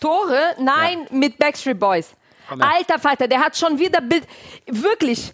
Tore? 0.00 0.54
Nein, 0.58 1.06
mit 1.10 1.38
Backstreet 1.38 1.78
Boys. 1.78 2.10
Komm 2.48 2.62
her. 2.62 2.70
Alter 2.76 2.98
Vater, 2.98 3.26
der 3.26 3.40
hat 3.40 3.56
schon 3.56 3.78
wieder 3.78 4.00
Bild. 4.00 4.24
Wirklich. 4.66 5.32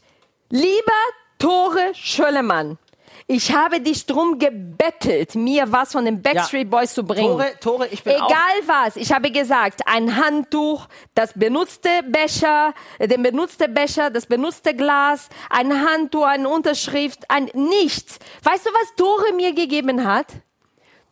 Lieber 0.48 0.92
Tore 1.38 1.90
Schöllemann, 1.94 2.78
ich 3.26 3.54
habe 3.54 3.80
dich 3.80 4.06
drum 4.06 4.38
gebettelt, 4.38 5.34
mir 5.34 5.70
was 5.70 5.92
von 5.92 6.04
den 6.04 6.22
Backstreet 6.22 6.70
Boys 6.70 6.94
zu 6.94 7.04
bringen. 7.04 7.28
Tore, 7.28 7.52
Tore, 7.60 7.88
ich 7.88 8.02
bin 8.02 8.14
auch... 8.14 8.28
Egal 8.28 8.66
was, 8.66 8.96
ich 8.96 9.12
habe 9.12 9.30
gesagt, 9.30 9.80
ein 9.86 10.16
Handtuch, 10.16 10.88
das 11.14 11.32
benutzte 11.34 11.88
Becher, 12.06 12.74
äh, 12.98 13.08
den 13.08 13.22
benutzte 13.22 13.68
Becher, 13.68 14.10
das 14.10 14.26
benutzte 14.26 14.74
Glas, 14.74 15.28
ein 15.50 15.72
Handtuch, 15.86 16.24
eine 16.24 16.48
Unterschrift, 16.48 17.24
ein 17.28 17.50
nichts. 17.54 18.18
Weißt 18.42 18.66
du, 18.66 18.70
was 18.70 18.94
Tore 18.96 19.32
mir 19.34 19.54
gegeben 19.54 20.04
hat? 20.04 20.26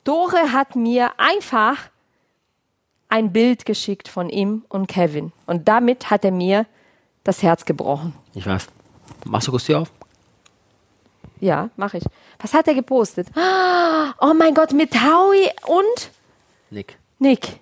Tore 0.04 0.52
hat 0.52 0.76
mir 0.76 1.12
einfach 1.18 1.76
ein 3.08 3.32
Bild 3.32 3.66
geschickt 3.66 4.08
von 4.08 4.30
ihm 4.30 4.64
und 4.68 4.86
Kevin. 4.86 5.32
Und 5.46 5.68
damit 5.68 6.10
hat 6.10 6.24
er 6.24 6.30
mir 6.30 6.66
das 7.24 7.42
Herz 7.42 7.64
gebrochen. 7.64 8.14
Ich 8.34 8.46
weiß. 8.46 8.68
Machst 9.24 9.48
du 9.48 9.50
kurz 9.50 9.64
die 9.66 9.74
auf? 9.74 9.90
Ja, 11.40 11.70
mache 11.76 11.98
ich. 11.98 12.04
Was 12.38 12.54
hat 12.54 12.68
er 12.68 12.74
gepostet? 12.74 13.28
Oh 14.22 14.34
mein 14.34 14.54
Gott, 14.54 14.72
mit 14.72 14.94
Howie 14.94 15.48
und 15.66 16.10
Nick. 16.70 16.98
Nick. 17.18 17.60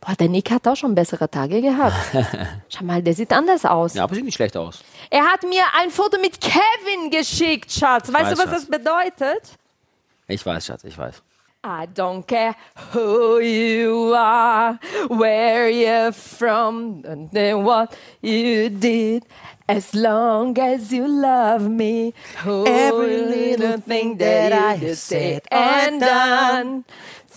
Boah, 0.00 0.14
der 0.16 0.28
Nick 0.28 0.50
hat 0.50 0.66
auch 0.66 0.74
schon 0.74 0.94
bessere 0.94 1.30
Tage 1.30 1.60
gehabt. 1.60 1.94
Schau 2.68 2.84
mal, 2.84 3.02
der 3.02 3.14
sieht 3.14 3.32
anders 3.32 3.64
aus. 3.64 3.94
Ja, 3.94 4.02
aber 4.04 4.14
sieht 4.16 4.24
nicht 4.24 4.34
schlecht 4.34 4.56
aus. 4.56 4.82
Er 5.10 5.22
hat 5.24 5.42
mir 5.44 5.62
ein 5.80 5.90
Foto 5.90 6.18
mit 6.18 6.40
Kevin 6.40 7.10
geschickt, 7.10 7.70
Schatz. 7.70 8.12
Weißt 8.12 8.24
Weiß, 8.24 8.30
du, 8.32 8.38
was 8.38 8.44
Schatz. 8.50 8.66
das 8.66 8.66
bedeutet? 8.66 9.42
Ich 10.26 10.44
weiß, 10.44 10.66
Schatz, 10.66 10.84
ich 10.84 10.98
weiß. 10.98 11.22
I 11.64 11.86
don't 11.94 12.26
care 12.26 12.56
who 12.92 13.38
you 13.38 14.12
are, 14.14 14.78
where 15.08 15.68
you're 15.68 16.12
from, 16.12 17.04
and 17.06 17.32
what 17.64 17.90
you 18.20 18.68
did. 18.68 19.24
As 19.72 19.94
long 19.94 20.58
as 20.58 20.92
you 20.92 21.08
love 21.08 21.66
me, 21.66 22.12
every 22.44 23.16
little 23.22 23.78
thing 23.80 24.18
that 24.18 24.52
I 24.52 24.74
have 24.74 24.98
said 24.98 25.48
and 25.50 25.98
done 25.98 26.84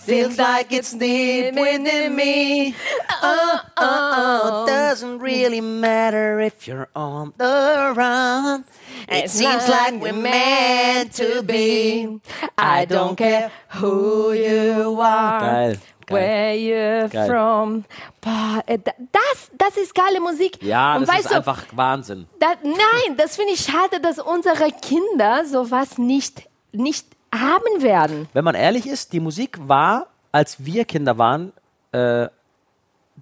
feels 0.06 0.38
like 0.38 0.72
it's 0.72 0.92
deep 0.92 1.54
within 1.54 2.14
me. 2.14 2.74
Oh, 3.22 3.60
oh, 3.76 4.62
oh. 4.62 4.66
doesn't 4.66 5.18
really 5.18 5.60
matter 5.60 6.40
if 6.40 6.66
you're 6.66 6.88
on 6.94 7.32
the 7.38 7.92
run. 7.96 8.64
It 9.08 9.30
seems 9.30 9.68
like 9.68 10.00
we're 10.00 10.12
meant 10.12 11.12
to 11.14 11.42
be. 11.42 12.20
I 12.56 12.84
don't 12.86 13.16
care 13.16 13.50
who 13.80 14.32
you 14.32 15.00
are. 15.00 15.40
Geil. 15.40 15.76
Geil. 16.06 16.18
Where 16.18 16.54
you're 16.54 17.08
Geil. 17.08 17.26
from. 17.26 17.84
Boah, 18.20 18.62
äh, 18.66 18.78
da- 18.78 18.92
das, 19.10 19.50
das 19.58 19.76
ist 19.76 19.92
geile 19.92 20.20
Musik. 20.20 20.62
Ja, 20.62 20.96
Und 20.96 21.08
das 21.08 21.20
ist 21.20 21.30
du, 21.32 21.34
einfach 21.36 21.64
Wahnsinn. 21.72 22.26
da, 22.38 22.54
nein, 22.62 23.16
das 23.16 23.34
finde 23.34 23.54
ich 23.54 23.60
schade, 23.64 23.98
dass 24.00 24.20
unsere 24.20 24.70
Kinder 24.70 25.44
sowas 25.46 25.98
nicht, 25.98 26.48
nicht 26.72 27.06
haben 27.40 27.82
werden. 27.82 28.28
Wenn 28.32 28.44
man 28.44 28.54
ehrlich 28.54 28.86
ist, 28.86 29.12
die 29.12 29.20
Musik 29.20 29.58
war, 29.60 30.06
als 30.32 30.64
wir 30.64 30.84
Kinder 30.84 31.16
waren, 31.18 31.52
äh, 31.92 32.28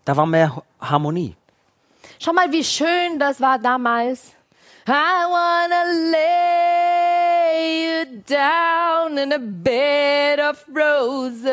da 0.05 0.17
war 0.17 0.27
mehr 0.27 0.63
Harmonie. 0.81 1.37
Schau 2.19 2.33
mal, 2.33 2.51
wie 2.53 2.65
schön 2.65 3.19
das 3.19 3.41
war 3.41 3.59
damals. 3.59 4.33
I 4.87 4.91
wanna 4.91 5.85
lay 6.13 7.87
you 7.87 8.23
down 8.29 9.17
in 9.17 9.33
a 9.33 9.39
bed 9.41 10.39
of 10.41 10.63
roses. 10.77 11.45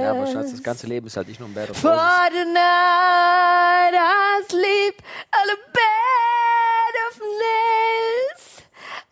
Ja, 0.00 0.10
aber 0.10 0.26
Schatz, 0.26 0.50
das 0.50 0.62
ganze 0.62 0.86
Leben 0.86 1.06
ist 1.06 1.16
halt 1.16 1.28
nicht 1.28 1.40
nur 1.40 1.48
ein 1.48 1.54
Bad 1.54 1.70
of 1.70 1.76
For 1.78 1.92
Roses. 1.92 2.28
tonight 2.30 3.94
I 3.94 4.42
sleep 4.50 5.02
on 5.34 5.48
a 5.50 5.56
bed 5.72 6.94
of 7.08 7.20
nails. 7.40 8.62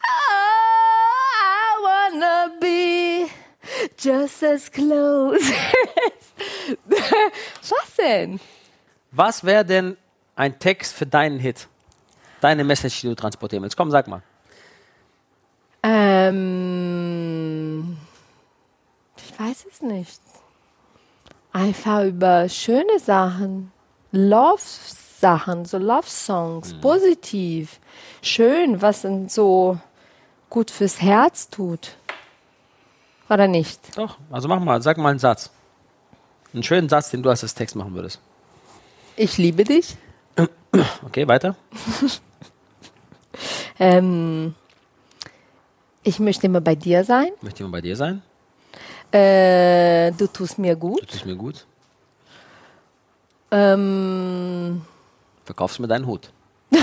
Oh, 0.04 1.08
I 1.40 1.82
wanna 1.82 2.50
be 2.60 3.28
just 4.06 4.42
as 4.44 4.70
close. 4.70 5.40
Was 6.88 7.96
denn? 7.98 8.40
Was 9.10 9.42
wäre 9.44 9.64
denn 9.64 9.96
ein 10.36 10.58
Text 10.58 10.94
für 10.94 11.06
deinen 11.06 11.38
Hit? 11.38 11.68
Deine 12.40 12.64
Message, 12.64 13.00
die 13.00 13.08
du 13.08 13.14
transportieren 13.14 13.62
willst. 13.62 13.76
Komm, 13.76 13.90
sag 13.90 14.06
mal. 14.06 14.22
Ähm, 15.82 16.36
ich 19.16 19.38
weiß 19.38 19.66
es 19.70 19.82
nicht. 19.82 20.20
Einfach 21.52 22.04
über 22.04 22.48
schöne 22.48 22.98
Sachen, 22.98 23.72
Love-Sachen, 24.12 25.64
so 25.64 25.78
Love-Songs, 25.78 26.74
positiv, 26.80 27.80
schön, 28.20 28.82
was 28.82 29.06
so 29.28 29.78
gut 30.50 30.70
fürs 30.70 31.00
Herz 31.00 31.48
tut. 31.48 31.96
Oder 33.28 33.48
nicht? 33.48 33.96
Doch, 33.96 34.18
also 34.30 34.48
mach 34.48 34.60
mal, 34.60 34.80
sag 34.82 34.98
mal 34.98 35.10
einen 35.10 35.18
Satz. 35.18 35.50
Einen 36.52 36.62
schönen 36.62 36.88
Satz, 36.88 37.10
den 37.10 37.22
du 37.22 37.30
als 37.30 37.54
Text 37.54 37.74
machen 37.76 37.94
würdest. 37.94 38.20
Ich 39.16 39.36
liebe 39.38 39.64
dich. 39.64 39.96
Okay, 41.04 41.26
weiter. 41.26 41.56
Ähm, 43.78 44.54
ich 46.02 46.18
möchte 46.18 46.46
immer 46.46 46.62
bei 46.62 46.74
dir 46.74 47.04
sein. 47.04 47.28
Möchte 47.42 47.58
jemand 47.58 47.72
bei 47.72 47.80
dir 47.82 47.94
sein? 47.94 48.22
Äh, 49.12 50.12
du 50.12 50.26
tust 50.28 50.58
mir 50.58 50.74
Du 50.74 50.80
gut. 50.80 51.08
tust 51.08 51.26
mir 51.26 51.36
gut. 51.36 51.66
Ähm, 53.50 54.82
Verkaufst 55.44 55.78
mir 55.78 55.88
deinen 55.88 56.06
Hut. 56.06 56.30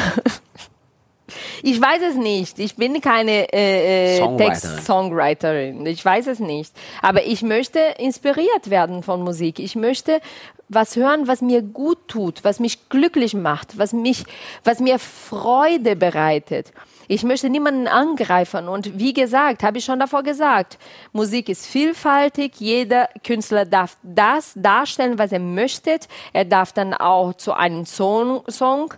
Ich 1.65 1.79
weiß 1.79 2.01
es 2.09 2.15
nicht. 2.15 2.59
Ich 2.59 2.75
bin 2.75 2.99
keine 2.99 3.51
äh, 3.53 4.15
äh, 4.15 4.17
Songwriterin. 4.17 4.37
Text-Songwriterin. 4.37 5.85
Ich 5.85 6.03
weiß 6.03 6.27
es 6.27 6.39
nicht. 6.39 6.75
Aber 7.01 7.25
ich 7.25 7.41
möchte 7.41 7.79
inspiriert 7.99 8.69
werden 8.69 9.01
von 9.01 9.23
Musik. 9.23 9.59
Ich 9.59 9.77
möchte 9.77 10.19
was 10.67 10.97
hören, 10.97 11.25
was 11.29 11.41
mir 11.41 11.61
gut 11.61 12.09
tut, 12.09 12.43
was 12.43 12.59
mich 12.59 12.89
glücklich 12.89 13.33
macht, 13.33 13.77
was 13.77 13.93
mich, 13.93 14.25
was 14.65 14.81
mir 14.81 14.99
Freude 14.99 15.95
bereitet. 15.95 16.73
Ich 17.07 17.23
möchte 17.23 17.49
niemanden 17.49 17.87
angreifen. 17.87 18.67
Und 18.67 18.99
wie 18.99 19.13
gesagt, 19.13 19.63
habe 19.63 19.77
ich 19.77 19.85
schon 19.85 19.99
davor 19.99 20.21
gesagt, 20.21 20.77
Musik 21.13 21.47
ist 21.47 21.65
vielfältig. 21.65 22.55
Jeder 22.59 23.07
Künstler 23.25 23.63
darf 23.63 23.95
das 24.03 24.51
darstellen, 24.55 25.17
was 25.17 25.31
er 25.31 25.39
möchte. 25.39 25.97
Er 26.33 26.43
darf 26.43 26.73
dann 26.73 26.93
auch 26.93 27.33
zu 27.35 27.53
einem 27.53 27.85
Song, 27.85 28.43
Song 28.49 28.93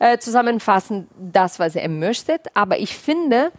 äh, 0.00 0.18
zusammenfassen, 0.18 1.06
das, 1.16 1.60
was 1.60 1.76
er 1.76 1.88
möchte. 1.88 2.40
Aber 2.54 2.78
ich 2.78 2.96
finde, 2.96 3.52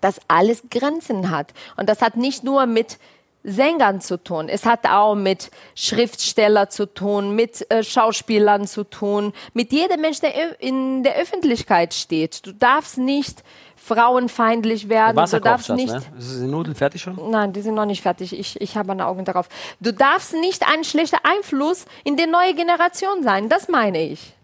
dass 0.00 0.20
alles 0.28 0.62
Grenzen 0.70 1.30
hat. 1.30 1.52
Und 1.76 1.88
das 1.88 2.00
hat 2.00 2.16
nicht 2.16 2.44
nur 2.44 2.64
mit 2.66 2.98
Sängern 3.42 4.00
zu 4.00 4.22
tun. 4.22 4.48
Es 4.48 4.66
hat 4.66 4.88
auch 4.88 5.14
mit 5.14 5.50
Schriftsteller 5.76 6.68
zu 6.68 6.86
tun, 6.86 7.36
mit 7.36 7.70
äh, 7.70 7.84
Schauspielern 7.84 8.66
zu 8.66 8.82
tun, 8.82 9.32
mit 9.54 9.72
jedem 9.72 10.00
Mensch, 10.00 10.20
der 10.20 10.60
in 10.60 11.04
der 11.04 11.16
Öffentlichkeit 11.16 11.94
steht. 11.94 12.44
Du 12.44 12.52
darfst 12.52 12.98
nicht 12.98 13.44
frauenfeindlich 13.76 14.88
werden. 14.88 15.16
Du 15.16 15.40
darfst 15.40 15.68
Schatz, 15.68 15.76
nicht. 15.76 15.92
ne? 15.92 16.02
Ist 16.18 16.40
die 16.40 16.46
Nudeln 16.46 16.74
fertig 16.74 17.02
schon? 17.02 17.30
Nein, 17.30 17.52
die 17.52 17.62
sind 17.62 17.74
noch 17.74 17.86
nicht 17.86 18.02
fertig. 18.02 18.36
Ich, 18.36 18.60
ich 18.60 18.76
habe 18.76 18.88
meine 18.88 19.06
Augen 19.06 19.24
darauf. 19.24 19.48
Du 19.80 19.92
darfst 19.92 20.34
nicht 20.34 20.64
ein 20.68 20.82
schlechter 20.82 21.18
Einfluss 21.22 21.86
in 22.02 22.16
die 22.16 22.26
neue 22.26 22.54
Generation 22.54 23.22
sein. 23.22 23.48
Das 23.48 23.68
meine 23.68 24.02
ich. 24.02 24.35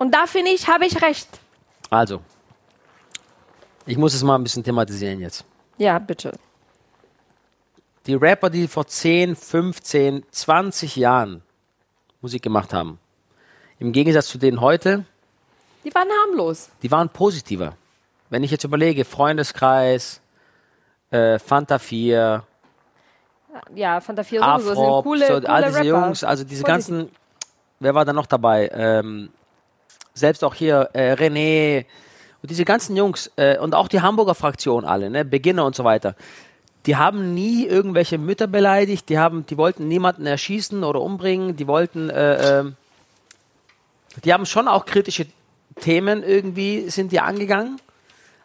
Und 0.00 0.14
da 0.14 0.26
finde 0.26 0.50
ich, 0.50 0.66
habe 0.66 0.86
ich 0.86 1.02
recht. 1.02 1.28
Also, 1.90 2.22
ich 3.84 3.98
muss 3.98 4.14
es 4.14 4.22
mal 4.22 4.36
ein 4.36 4.42
bisschen 4.42 4.64
thematisieren 4.64 5.20
jetzt. 5.20 5.44
Ja, 5.76 5.98
bitte. 5.98 6.32
Die 8.06 8.14
Rapper, 8.14 8.48
die 8.48 8.66
vor 8.66 8.86
10, 8.86 9.36
15, 9.36 10.24
20 10.30 10.96
Jahren 10.96 11.42
Musik 12.22 12.42
gemacht 12.42 12.72
haben, 12.72 12.98
im 13.78 13.92
Gegensatz 13.92 14.28
zu 14.28 14.38
denen 14.38 14.62
heute, 14.62 15.04
Die 15.84 15.94
waren 15.94 16.08
harmlos. 16.24 16.70
die 16.82 16.90
waren 16.90 17.10
positiver. 17.10 17.76
Wenn 18.30 18.42
ich 18.42 18.50
jetzt 18.50 18.64
überlege, 18.64 19.04
Freundeskreis, 19.04 20.22
äh, 21.10 21.38
Fanta 21.38 21.78
4, 21.78 22.42
Ja, 23.74 24.00
Fanta 24.00 24.22
4 24.24 24.40
sowieso 24.40 24.68
sind 24.74 24.78
Afro, 24.78 25.02
coole, 25.02 25.26
so, 25.26 25.32
coole 25.34 25.48
all 25.50 25.62
diese 25.64 25.76
Rapper. 25.76 25.88
Jungs, 25.88 26.24
also 26.24 26.44
diese 26.44 26.62
Positiv. 26.62 26.66
ganzen, 26.66 27.10
wer 27.80 27.94
war 27.94 28.06
da 28.06 28.14
noch 28.14 28.26
dabei? 28.26 28.70
Ähm, 28.72 29.28
selbst 30.14 30.44
auch 30.44 30.54
hier 30.54 30.90
äh, 30.92 31.12
René 31.12 31.84
und 32.42 32.50
diese 32.50 32.64
ganzen 32.64 32.96
Jungs 32.96 33.30
äh, 33.36 33.58
und 33.58 33.74
auch 33.74 33.88
die 33.88 34.00
Hamburger 34.00 34.34
Fraktion 34.34 34.84
alle, 34.84 35.10
ne, 35.10 35.24
Beginner 35.24 35.64
und 35.64 35.74
so 35.74 35.84
weiter. 35.84 36.14
Die 36.86 36.96
haben 36.96 37.34
nie 37.34 37.66
irgendwelche 37.66 38.16
Mütter 38.16 38.46
beleidigt, 38.46 39.08
die 39.10 39.18
haben, 39.18 39.44
die 39.46 39.58
wollten 39.58 39.86
niemanden 39.88 40.26
erschießen 40.26 40.82
oder 40.82 41.02
umbringen, 41.02 41.56
die 41.56 41.66
wollten, 41.66 42.08
äh, 42.08 42.60
ähm, 42.60 42.76
die 44.24 44.32
haben 44.32 44.46
schon 44.46 44.66
auch 44.66 44.86
kritische 44.86 45.26
Themen 45.80 46.22
irgendwie 46.22 46.88
sind 46.90 47.12
die 47.12 47.20
angegangen, 47.20 47.80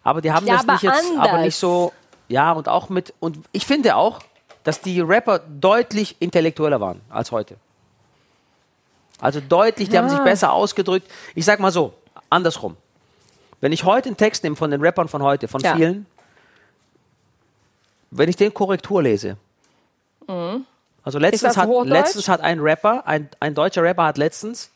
aber 0.03 0.21
die 0.21 0.31
haben 0.31 0.45
Ja, 0.45 0.53
das 0.55 0.63
aber 0.63 0.73
nicht 0.73 0.83
jetzt, 0.83 1.11
aber 1.17 1.29
anders. 1.29 1.45
nicht 1.45 1.55
so, 1.55 1.93
ja 2.27 2.51
und 2.51 2.67
auch 2.69 2.89
mit 2.89 3.13
und 3.19 3.39
ich 3.51 3.65
finde 3.65 3.95
auch, 3.95 4.19
dass 4.63 4.81
die 4.81 4.99
Rapper 4.99 5.39
deutlich 5.39 6.17
intellektueller 6.19 6.81
waren 6.81 7.01
als 7.09 7.31
heute. 7.31 7.55
Also 9.19 9.39
deutlich, 9.39 9.89
die 9.89 9.97
haben 9.97 10.09
sich 10.09 10.17
Ja. 10.17 10.23
besser 10.23 10.51
ausgedrückt. 10.53 11.09
Ich 11.35 11.45
sag 11.45 11.59
mal 11.59 11.71
so, 11.71 11.93
andersrum. 12.29 12.75
Wenn 13.61 13.71
ich 13.71 13.83
heute 13.83 14.09
einen 14.09 14.17
Text 14.17 14.43
nehme 14.43 14.55
von 14.55 14.69
den 14.71 14.81
Rappern 14.81 15.07
von 15.07 15.23
heute, 15.23 15.47
von 15.47 15.61
Ja. 15.61 15.75
vielen, 15.75 16.05
wenn 18.11 18.29
ich 18.29 18.35
den 18.35 18.53
Korrektur 18.53 19.01
lese. 19.03 19.37
Also 21.03 21.19
letztens 21.19 21.55
Mhm. 21.55 21.61
hat, 21.61 21.87
letztens 21.87 22.27
hat 22.29 22.41
ein 22.41 22.59
Rapper, 22.59 23.05
ein, 23.07 23.29
ein 23.39 23.53
deutscher 23.55 23.83
Rapper 23.83 24.03
hat 24.05 24.17
letztens 24.17 24.69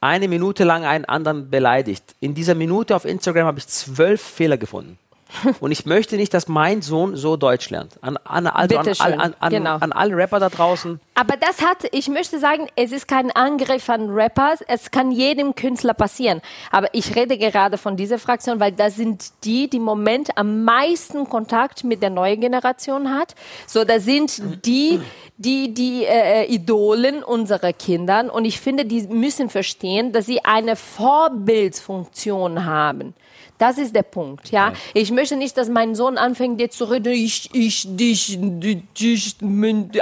eine 0.00 0.28
Minute 0.28 0.64
lang 0.64 0.84
einen 0.84 1.04
anderen 1.04 1.50
beleidigt. 1.50 2.14
In 2.20 2.34
dieser 2.34 2.54
Minute 2.54 2.94
auf 2.96 3.04
Instagram 3.04 3.46
habe 3.46 3.58
ich 3.58 3.66
zwölf 3.66 4.20
Fehler 4.22 4.56
gefunden. 4.56 4.98
Und 5.60 5.72
ich 5.72 5.84
möchte 5.86 6.16
nicht, 6.16 6.32
dass 6.32 6.48
mein 6.48 6.82
Sohn 6.82 7.16
so 7.16 7.36
Deutsch 7.36 7.70
lernt. 7.70 7.98
An, 8.02 8.16
an, 8.24 8.46
also 8.46 8.78
an, 8.78 8.88
an, 8.88 9.20
an, 9.20 9.34
an, 9.38 9.50
Genau. 9.50 9.76
an 9.76 9.92
alle 9.92 10.16
Rapper 10.16 10.40
da 10.40 10.48
draußen. 10.48 11.00
Aber 11.14 11.36
das 11.36 11.60
hat, 11.62 11.84
ich 11.92 12.08
möchte 12.08 12.38
sagen, 12.38 12.68
es 12.76 12.92
ist 12.92 13.08
kein 13.08 13.30
Angriff 13.32 13.90
an 13.90 14.08
Rappers, 14.10 14.60
es 14.66 14.90
kann 14.90 15.10
jedem 15.10 15.54
Künstler 15.54 15.94
passieren. 15.94 16.40
Aber 16.70 16.88
ich 16.92 17.14
rede 17.16 17.36
gerade 17.38 17.76
von 17.76 17.96
dieser 17.96 18.18
Fraktion, 18.18 18.60
weil 18.60 18.72
das 18.72 18.96
sind 18.96 19.32
die, 19.44 19.68
die 19.68 19.78
im 19.78 19.82
Moment 19.82 20.36
am 20.36 20.64
meisten 20.64 21.28
Kontakt 21.28 21.84
mit 21.84 22.02
der 22.02 22.10
neuen 22.10 22.40
Generation 22.40 23.10
hat. 23.10 23.34
So, 23.66 23.84
das 23.84 24.04
sind 24.04 24.64
die, 24.64 25.00
die, 25.36 25.74
die 25.74 26.04
äh, 26.04 26.52
Idolen 26.52 27.22
unserer 27.22 27.72
Kindern. 27.72 28.30
Und 28.30 28.44
ich 28.44 28.60
finde, 28.60 28.84
die 28.84 29.02
müssen 29.08 29.50
verstehen, 29.50 30.12
dass 30.12 30.26
sie 30.26 30.44
eine 30.44 30.76
Vorbildsfunktion 30.76 32.64
haben. 32.64 33.14
Das 33.58 33.76
ist 33.76 33.94
der 33.94 34.04
Punkt, 34.04 34.50
ja. 34.50 34.72
Ich 34.94 35.10
möchte 35.10 35.36
nicht, 35.36 35.56
dass 35.56 35.68
mein 35.68 35.96
Sohn 35.96 36.16
anfängt 36.16 36.60
jetzt 36.60 36.78
zu 36.78 36.84
reden, 36.84 37.12
ich, 37.12 37.52
ich, 37.52 37.84
dich, 37.88 38.38
dich, 38.38 39.36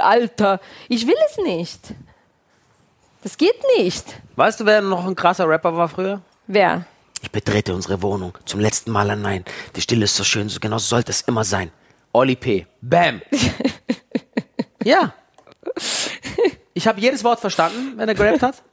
Alter. 0.01 0.59
Ich 0.89 1.07
will 1.07 1.15
es 1.27 1.37
nicht. 1.37 1.79
Das 3.23 3.35
geht 3.35 3.59
nicht. 3.77 4.05
Weißt 4.35 4.59
du, 4.59 4.65
wer 4.65 4.81
noch 4.81 5.05
ein 5.05 5.15
krasser 5.15 5.49
Rapper 5.49 5.75
war 5.75 5.89
früher? 5.89 6.21
Wer? 6.45 6.85
Ich 7.23 7.31
betrete 7.31 7.73
unsere 7.73 8.01
Wohnung 8.03 8.37
zum 8.45 8.59
letzten 8.59 8.91
Mal 8.91 9.09
allein. 9.09 9.43
Die 9.75 9.81
Stille 9.81 10.05
ist 10.05 10.15
so 10.15 10.23
schön, 10.23 10.49
so 10.49 10.59
genau 10.59 10.77
so 10.77 10.85
sollte 10.85 11.11
es 11.11 11.21
immer 11.21 11.43
sein. 11.43 11.71
Oli 12.13 12.35
P. 12.35 12.67
Bam. 12.81 13.21
ja. 14.83 15.13
Ich 16.75 16.87
habe 16.87 17.01
jedes 17.01 17.23
Wort 17.23 17.39
verstanden, 17.39 17.93
wenn 17.97 18.07
er 18.07 18.15
gerappt 18.15 18.43
hat. 18.43 18.63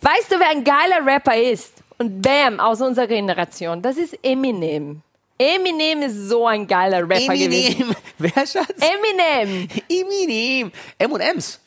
Weißt 0.00 0.30
du, 0.30 0.38
wer 0.38 0.48
ein 0.48 0.64
geiler 0.64 1.04
Rapper 1.04 1.36
ist? 1.36 1.75
Und 1.98 2.20
bam, 2.22 2.60
aus 2.60 2.80
unserer 2.80 3.06
Generation. 3.06 3.80
Das 3.80 3.96
ist 3.96 4.18
Eminem. 4.22 5.02
Eminem 5.38 6.02
ist 6.02 6.28
so 6.28 6.46
ein 6.46 6.66
geiler 6.66 7.02
Rapper 7.08 7.34
gewesen. 7.34 7.82
Eminem. 7.82 7.96
Wer, 8.18 8.46
Schatz? 8.46 8.74
Eminem. 8.80 9.68
Eminem. 9.88 10.72
M&M's. 10.98 11.60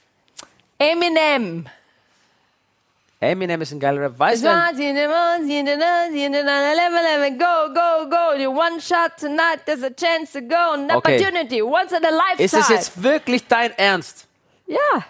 Eminem. 0.77 1.67
Eminem 3.21 3.61
ist 3.61 3.71
ein 3.73 3.79
geiler 3.81 4.01
Rap. 4.01 4.17
Weißt 4.17 4.43
du, 4.43 4.47
Go, 7.37 7.73
go, 7.73 8.09
go. 8.09 8.33
You 8.37 8.49
one 8.49 8.79
shot 8.79 9.17
tonight, 9.19 9.59
there's 9.65 9.83
a 9.83 9.89
chance 9.89 10.31
to 10.31 10.41
go. 10.41 10.73
An 10.73 10.89
Okay. 10.89 10.95
opportunity, 11.17 11.61
once 11.61 11.91
in 11.91 12.03
a 12.05 12.09
lifetime. 12.09 12.45
ist 12.45 12.53
es 12.53 12.69
jetzt 12.69 13.03
wirklich 13.03 13.45
dein 13.45 13.77
Ernst? 13.77 14.25
Ja. 14.67 15.03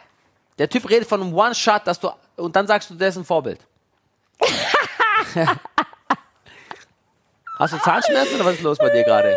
Der 0.57 0.67
Typ 0.67 0.89
redet 0.89 1.07
von 1.07 1.21
einem 1.21 1.33
One-Shot, 1.33 1.85
dass 1.85 1.99
du, 1.99 2.09
und 2.35 2.55
dann 2.55 2.65
sagst 2.67 2.89
du, 2.89 2.95
der 2.95 3.09
ist 3.09 3.17
ein 3.17 3.25
Vorbild. 3.25 3.59
Hast 7.57 7.73
du 7.73 7.77
Zahnschmerzen 7.79 8.35
oder 8.35 8.45
was 8.45 8.53
ist 8.55 8.61
los 8.63 8.77
bei 8.77 8.89
dir 8.89 9.03
gerade? 9.03 9.35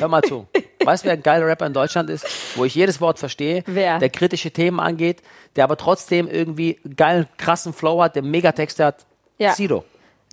Hör 0.00 0.08
mal 0.08 0.22
zu. 0.22 0.46
Weißt 0.84 1.04
du, 1.04 1.06
wer 1.06 1.12
ein 1.12 1.22
geiler 1.22 1.46
Rapper 1.46 1.66
in 1.66 1.72
Deutschland 1.72 2.10
ist, 2.10 2.26
wo 2.56 2.64
ich 2.64 2.74
jedes 2.74 3.00
Wort 3.00 3.18
verstehe, 3.20 3.62
Wer? 3.66 3.98
der 4.00 4.10
kritische 4.10 4.50
Themen 4.50 4.80
angeht, 4.80 5.22
der 5.54 5.64
aber 5.64 5.76
trotzdem 5.76 6.26
irgendwie 6.28 6.80
einen 6.84 6.96
geilen, 6.96 7.28
krassen 7.36 7.72
Flow 7.72 8.02
hat, 8.02 8.16
der 8.16 8.22
Megatexte 8.22 8.84
hat? 8.84 9.06
Ja. 9.38 9.52
Sido. 9.52 9.84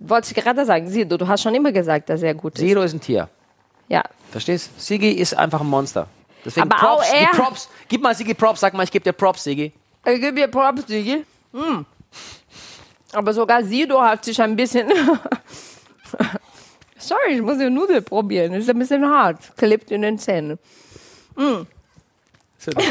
Wollte 0.02 0.28
ich 0.34 0.42
gerade 0.42 0.64
sagen. 0.64 0.88
Sido, 0.88 1.16
du 1.16 1.28
hast 1.28 1.42
schon 1.42 1.54
immer 1.54 1.70
gesagt, 1.70 2.08
dass 2.08 2.22
er 2.22 2.34
gut 2.34 2.54
ist. 2.54 2.60
Sido 2.60 2.82
ist 2.82 2.94
ein 2.94 3.00
Tier. 3.00 3.28
Ja. 3.88 4.02
Verstehst? 4.32 4.80
Sigi 4.80 5.10
ist 5.12 5.34
einfach 5.36 5.60
ein 5.60 5.66
Monster. 5.66 6.06
Deswegen 6.44 6.70
Aber 6.72 6.76
auch 6.90 6.96
Props, 6.96 7.12
er- 7.12 7.20
gib 7.26 7.32
Props. 7.32 7.68
Gib 7.88 8.02
mal 8.02 8.14
Sigi 8.14 8.34
Props, 8.34 8.60
sag 8.60 8.72
mal, 8.74 8.82
ich 8.84 8.90
gebe 8.90 9.04
dir 9.04 9.12
Props, 9.12 9.44
Sigi. 9.44 9.72
Ich 10.06 10.20
gebe 10.20 10.32
dir 10.32 10.48
Props, 10.48 10.86
Sigi. 10.86 11.24
Hm. 11.52 11.84
Aber 13.12 13.32
sogar 13.32 13.64
Sido 13.64 14.00
hat 14.00 14.24
sich 14.24 14.40
ein 14.40 14.56
bisschen... 14.56 14.88
Sorry, 16.98 17.36
ich 17.36 17.42
muss 17.42 17.58
die 17.58 17.70
Nudel 17.70 18.02
probieren. 18.02 18.52
Ist 18.52 18.68
ein 18.68 18.78
bisschen 18.78 19.08
hart. 19.08 19.56
Klebt 19.56 19.90
in 19.90 20.02
den 20.02 20.18
Zähnen. 20.18 20.58
Besser. 21.34 21.66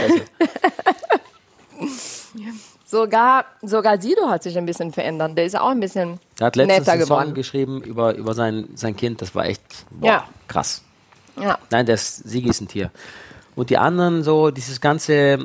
Sogar, 2.86 3.46
sogar 3.62 4.02
Sido 4.02 4.28
hat 4.28 4.42
sich 4.42 4.58
ein 4.58 4.66
bisschen 4.66 4.92
verändert. 4.92 5.38
Der 5.38 5.46
ist 5.46 5.56
auch 5.56 5.70
ein 5.70 5.80
bisschen 5.80 6.20
Er 6.40 6.48
hat 6.48 6.56
letztens 6.56 6.80
netter 6.80 6.92
einen 6.94 7.06
Song 7.06 7.34
geschrieben 7.36 7.84
über, 7.84 8.16
über 8.16 8.34
sein, 8.34 8.68
sein 8.74 8.96
Kind. 8.96 9.22
Das 9.22 9.36
war 9.36 9.46
echt 9.46 9.62
boah, 9.92 10.08
Ja. 10.08 10.28
krass. 10.48 10.82
Ja. 11.40 11.60
Nein, 11.70 11.86
der 11.86 11.96
ist, 11.96 12.28
Sigi 12.28 12.50
ist 12.50 12.62
ein 12.62 12.68
Tier. 12.68 12.90
Und 13.56 13.70
die 13.70 13.78
anderen 13.78 14.24
so, 14.24 14.50
dieses 14.50 14.82
ganze, 14.82 15.38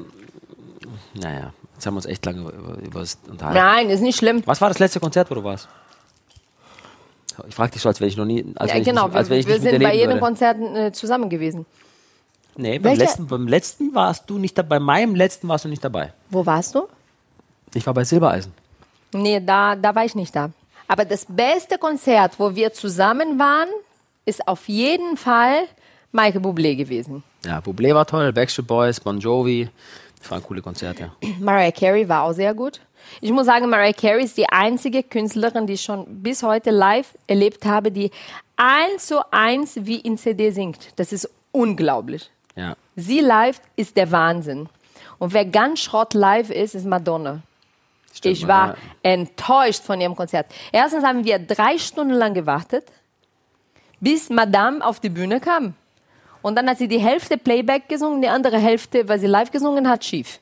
naja, 1.12 1.52
jetzt 1.84 1.86
haben 1.86 1.94
wir 1.94 1.98
uns 1.98 2.06
echt 2.06 2.24
lange 2.24 2.40
über, 2.40 2.78
über, 2.78 3.00
das 3.00 3.18
unterhalten. 3.28 3.58
Nein, 3.58 3.90
ist 3.90 4.00
nicht 4.00 4.16
schlimm. 4.18 4.42
Was 4.46 4.60
war 4.60 4.68
das 4.68 4.78
letzte 4.78 5.00
Konzert, 5.00 5.30
wo 5.30 5.34
du 5.34 5.44
warst? 5.44 5.68
Ich 7.48 7.54
frage 7.54 7.72
dich 7.72 7.82
so, 7.82 7.88
als 7.88 8.00
wenn 8.00 8.08
ich 8.08 8.16
noch 8.16 8.24
nie, 8.24 8.44
als 8.56 8.70
Ja, 8.72 8.78
ich 8.78 8.84
genau, 8.84 9.06
nicht, 9.08 9.16
als 9.16 9.28
wir, 9.28 9.36
ich 9.38 9.46
wir 9.46 9.60
sind 9.60 9.82
bei 9.82 9.94
jedem 9.94 10.10
würde. 10.10 10.20
Konzert 10.20 10.56
äh, 10.60 10.92
zusammen 10.92 11.28
gewesen. 11.28 11.66
Nee, 12.56 12.78
beim 12.78 12.92
Welche- 12.92 13.02
letzten, 13.02 13.26
beim 13.26 13.48
letzten 13.48 13.94
warst 13.94 14.30
du 14.30 14.38
nicht 14.38 14.56
dabei. 14.56 14.76
Bei 14.76 14.80
meinem 14.80 15.14
letzten 15.16 15.48
warst 15.48 15.64
du 15.64 15.68
nicht 15.68 15.82
dabei. 15.84 16.12
Wo 16.30 16.46
warst 16.46 16.74
du? 16.74 16.86
Ich 17.74 17.84
war 17.86 17.92
bei 17.92 18.04
Silbereisen. 18.04 18.52
Nee, 19.12 19.40
da, 19.44 19.74
da 19.74 19.94
war 19.94 20.04
ich 20.04 20.14
nicht 20.14 20.34
da. 20.34 20.50
Aber 20.86 21.04
das 21.04 21.26
beste 21.28 21.76
Konzert, 21.76 22.38
wo 22.38 22.54
wir 22.54 22.72
zusammen 22.72 23.38
waren, 23.38 23.68
ist 24.24 24.46
auf 24.46 24.68
jeden 24.68 25.16
Fall 25.16 25.64
Michael 26.12 26.40
Bublé 26.40 26.76
gewesen. 26.76 27.24
Ja, 27.44 27.58
Bublé 27.58 27.92
war 27.94 28.06
toll, 28.06 28.32
Backstreet 28.32 28.66
Boys, 28.68 29.00
Bon 29.00 29.18
Jovi. 29.18 29.68
Das 30.24 30.30
waren 30.30 30.42
coole 30.42 30.62
Konzerte. 30.62 31.12
Mariah 31.38 31.70
Carey 31.70 32.08
war 32.08 32.22
auch 32.22 32.32
sehr 32.32 32.54
gut. 32.54 32.80
Ich 33.20 33.30
muss 33.30 33.44
sagen, 33.44 33.68
Mariah 33.68 33.92
Carey 33.92 34.24
ist 34.24 34.38
die 34.38 34.48
einzige 34.48 35.02
Künstlerin, 35.02 35.66
die 35.66 35.74
ich 35.74 35.82
schon 35.82 36.22
bis 36.22 36.42
heute 36.42 36.70
live 36.70 37.14
erlebt 37.26 37.66
habe, 37.66 37.92
die 37.92 38.10
eins 38.56 39.08
zu 39.08 39.20
eins 39.30 39.76
wie 39.82 39.96
in 39.96 40.16
CD 40.16 40.50
singt. 40.50 40.98
Das 40.98 41.12
ist 41.12 41.28
unglaublich. 41.52 42.30
Ja. 42.56 42.74
Sie 42.96 43.20
live 43.20 43.60
ist 43.76 43.98
der 43.98 44.10
Wahnsinn. 44.12 44.70
Und 45.18 45.34
wer 45.34 45.44
ganz 45.44 45.80
Schrott 45.80 46.14
live 46.14 46.48
ist, 46.48 46.74
ist 46.74 46.86
Madonna. 46.86 47.42
Stimmt, 48.14 48.34
ich 48.34 48.48
war 48.48 48.68
ja. 48.68 48.76
enttäuscht 49.02 49.82
von 49.82 50.00
ihrem 50.00 50.16
Konzert. 50.16 50.46
Erstens 50.72 51.04
haben 51.04 51.26
wir 51.26 51.38
drei 51.38 51.76
Stunden 51.76 52.14
lang 52.14 52.32
gewartet, 52.32 52.86
bis 54.00 54.30
Madame 54.30 54.82
auf 54.82 55.00
die 55.00 55.10
Bühne 55.10 55.38
kam. 55.40 55.74
Und 56.44 56.56
dann 56.56 56.68
hat 56.68 56.76
sie 56.76 56.88
die 56.88 56.98
Hälfte 56.98 57.38
Playback 57.38 57.88
gesungen, 57.88 58.20
die 58.20 58.28
andere 58.28 58.58
Hälfte, 58.58 59.08
weil 59.08 59.18
sie 59.18 59.26
live 59.26 59.50
gesungen 59.50 59.88
hat, 59.88 60.04
schief. 60.04 60.40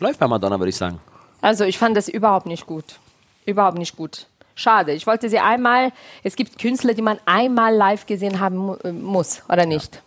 Läuft 0.00 0.18
bei 0.18 0.26
Madonna, 0.26 0.58
würde 0.58 0.70
ich 0.70 0.76
sagen. 0.76 0.98
Also 1.40 1.62
ich 1.62 1.78
fand 1.78 1.96
das 1.96 2.08
überhaupt 2.08 2.46
nicht 2.46 2.66
gut. 2.66 2.98
Überhaupt 3.46 3.78
nicht 3.78 3.96
gut. 3.96 4.26
Schade. 4.56 4.90
Ich 4.90 5.06
wollte 5.06 5.28
sie 5.28 5.38
einmal, 5.38 5.92
es 6.24 6.34
gibt 6.34 6.58
Künstler, 6.58 6.92
die 6.92 7.02
man 7.02 7.20
einmal 7.24 7.72
live 7.72 8.04
gesehen 8.04 8.40
haben 8.40 8.76
äh, 8.82 8.90
muss, 8.90 9.42
oder 9.48 9.64
nicht? 9.64 10.02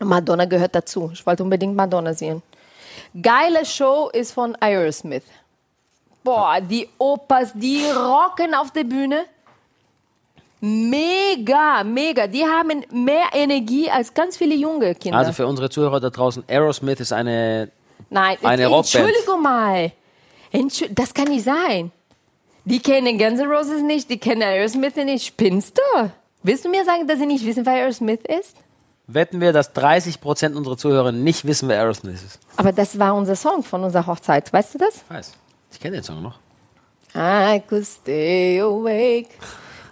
Madonna 0.00 0.46
gehört 0.46 0.74
dazu. 0.74 1.10
Ich 1.12 1.26
wollte 1.26 1.42
unbedingt 1.42 1.76
Madonna 1.76 2.14
sehen. 2.14 2.42
Geile 3.20 3.66
Show 3.66 4.08
ist 4.14 4.32
von 4.32 4.56
Aerosmith. 4.60 5.24
Boah, 6.24 6.58
die 6.62 6.88
Opas, 6.96 7.52
die 7.52 7.84
rocken 7.84 8.54
auf 8.54 8.70
der 8.70 8.84
Bühne. 8.84 9.26
Mega, 10.60 11.84
mega. 11.84 12.26
Die 12.26 12.44
haben 12.44 12.84
mehr 12.90 13.26
Energie 13.34 13.90
als 13.90 14.14
ganz 14.14 14.36
viele 14.36 14.54
junge 14.54 14.94
Kinder. 14.94 15.18
Also 15.18 15.32
für 15.32 15.46
unsere 15.46 15.68
Zuhörer 15.68 16.00
da 16.00 16.10
draußen, 16.10 16.44
Aerosmith 16.48 17.00
ist 17.00 17.12
eine. 17.12 17.70
Nein, 18.08 18.38
Eine 18.42 18.66
Rockband. 18.66 18.94
Entschuldigung 19.06 19.42
mal. 19.42 19.92
Entschu 20.52 20.86
das 20.90 21.12
kann 21.12 21.28
nicht 21.28 21.44
sein. 21.44 21.92
Die 22.64 22.80
kennen 22.80 23.18
Guns 23.18 23.38
N' 23.40 23.48
Roses 23.48 23.82
nicht, 23.82 24.08
die 24.10 24.18
kennen 24.18 24.42
Aerosmith 24.42 24.96
nicht. 24.96 25.26
Spinnst 25.26 25.78
du? 25.78 26.10
Willst 26.42 26.64
du 26.64 26.68
mir 26.68 26.84
sagen, 26.84 27.06
dass 27.06 27.18
sie 27.18 27.26
nicht 27.26 27.44
wissen, 27.44 27.66
wer 27.66 27.74
Aerosmith 27.74 28.20
ist? 28.24 28.56
Wetten 29.08 29.40
wir, 29.40 29.52
dass 29.52 29.74
30% 29.74 30.54
unserer 30.54 30.76
Zuhörer 30.76 31.12
nicht 31.12 31.44
wissen, 31.44 31.68
wer 31.68 31.78
Aerosmith 31.80 32.22
ist. 32.24 32.40
Aber 32.56 32.72
das 32.72 32.98
war 32.98 33.14
unser 33.14 33.36
Song 33.36 33.62
von 33.62 33.84
unserer 33.84 34.06
Hochzeit. 34.06 34.52
Weißt 34.52 34.74
du 34.74 34.78
das? 34.78 34.96
Ich 34.96 35.10
weiß. 35.10 35.32
Ich 35.72 35.80
kenne 35.80 35.96
den 35.98 36.02
Song 36.02 36.22
noch. 36.22 36.38
I 37.14 37.60
could 37.68 37.86
stay 37.86 38.60
awake 38.60 39.28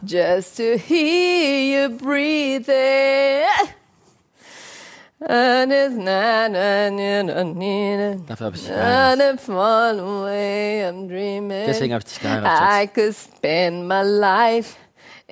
just 0.04 0.56
to 0.56 0.76
hear 0.76 1.88
you 1.88 1.96
breathing. 1.96 3.46
And 5.26 5.72
it's 5.72 5.94
na 5.94 6.48
Dafür 8.26 8.46
habe 8.46 8.56
ich. 8.56 8.70
And 8.70 9.22
I'm 9.22 9.38
far 9.38 9.98
away, 9.98 10.86
I'm 10.86 11.08
dreaming. 11.08 11.66
Deswegen 11.66 11.94
habe 11.94 12.04
ich 12.06 12.12
dich 12.12 12.20
geheiratet. 12.20 12.82
I 12.82 12.86
could 12.86 13.14
spend 13.14 13.88
my 13.88 14.02
life 14.02 14.76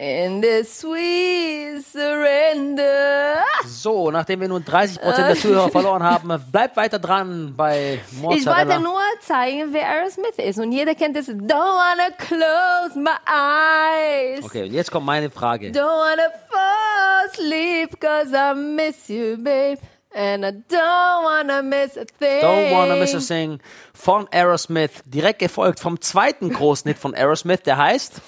in 0.03 0.43
this 0.43 0.81
sweet 0.81 1.81
surrender. 1.87 3.37
So, 3.65 4.11
nachdem 4.11 4.41
wir 4.41 4.49
nun 4.49 4.65
30% 4.65 4.99
der 5.01 5.37
Zuhörer 5.37 5.69
verloren 5.69 6.03
haben, 6.03 6.29
bleibt 6.51 6.77
weiter 6.77 6.99
dran 6.99 7.55
bei 7.57 8.01
Ich 8.11 8.19
Mozzarella. 8.21 8.69
wollte 8.69 8.83
nur 8.83 9.01
zeigen, 9.21 9.73
wer 9.73 9.88
Aerosmith 9.88 10.38
ist. 10.38 10.59
Und 10.59 10.73
jeder 10.73 10.97
kennt 10.97 11.15
das. 11.17 11.29
Don't 11.29 11.51
wanna 11.53 12.11
close 12.19 12.99
my 12.99 13.12
eyes. 13.27 14.45
Okay, 14.45 14.65
und 14.65 14.73
jetzt 14.73 14.91
kommt 14.91 15.07
meine 15.07 15.31
Frage. 15.31 15.69
Don't 15.69 15.77
wanna 15.85 16.31
fall 16.51 17.29
asleep 17.29 18.01
cause 18.01 18.35
I 18.35 18.55
miss 18.57 19.07
you, 19.09 19.37
babe. 19.38 19.79
And 20.15 20.45
I 20.45 20.49
don't 20.69 21.25
wanna 21.25 21.62
miss 21.62 21.97
a 21.97 22.05
thing. 22.19 22.43
Don't 22.43 22.73
Wanna 22.73 22.97
Miss 22.97 23.15
a 23.15 23.21
Thing 23.21 23.61
von 23.95 24.27
Aerosmith, 24.31 25.03
direkt 25.07 25.38
gefolgt 25.38 25.79
vom 25.81 26.01
zweiten 26.01 26.51
großen 26.53 26.88
Hit 26.88 26.99
von 26.99 27.15
Aerosmith, 27.15 27.62
der 27.62 27.79
heißt 27.79 28.21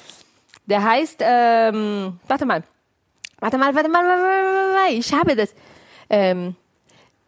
Der 0.66 0.82
heißt, 0.82 1.20
ähm, 1.20 2.18
warte 2.26 2.46
mal. 2.46 2.62
Warte 3.40 3.58
mal, 3.58 3.74
warte 3.74 3.88
mal, 3.88 4.04
warte 4.04 4.22
mal, 4.22 4.52
warte 4.54 4.72
mal. 4.72 4.98
Ich 4.98 5.12
habe 5.12 5.36
das. 5.36 5.54
Ähm, 6.08 6.56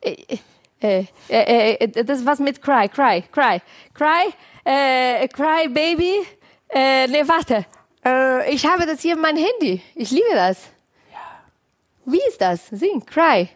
äh, 0.01 0.39
äh, 0.81 1.05
äh, 1.29 1.75
äh, 1.75 2.05
das 2.05 2.25
was 2.25 2.39
mit 2.39 2.63
Cry, 2.63 2.89
Cry, 2.89 3.23
Cry, 3.33 3.61
Cry, 3.95 4.33
äh, 4.65 5.29
Cry 5.29 5.69
Baby. 5.69 6.23
Äh, 6.69 7.07
nee, 7.09 7.27
warte. 7.27 7.67
Äh, 8.05 8.53
ich 8.53 8.67
habe 8.67 8.87
das 8.87 9.01
hier 9.01 9.15
in 9.15 9.21
meinem 9.21 9.45
Handy. 9.45 9.83
Ich 9.95 10.11
liebe 10.11 10.35
das. 10.35 10.69
Wie 12.05 12.21
ist 12.29 12.41
das? 12.41 12.69
Sing, 12.69 13.05
Cry. 13.05 13.49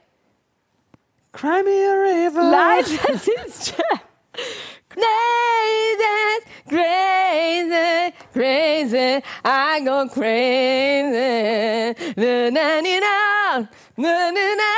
Cry 1.32 1.62
Me 1.62 1.70
a 1.70 1.94
River. 1.94 2.50
Nein, 2.50 2.84
das 3.06 3.28
ist 3.28 3.74
Crazy, 4.90 6.42
crazy, 6.68 8.12
crazy, 8.32 9.22
I 9.44 9.80
go 9.84 10.08
crazy. 10.08 11.94
Na 12.16 12.50
na 12.50 12.80
na 12.80 12.98
na, 12.98 13.68
na 13.96 14.30
na 14.30 14.46
na, 14.60 14.72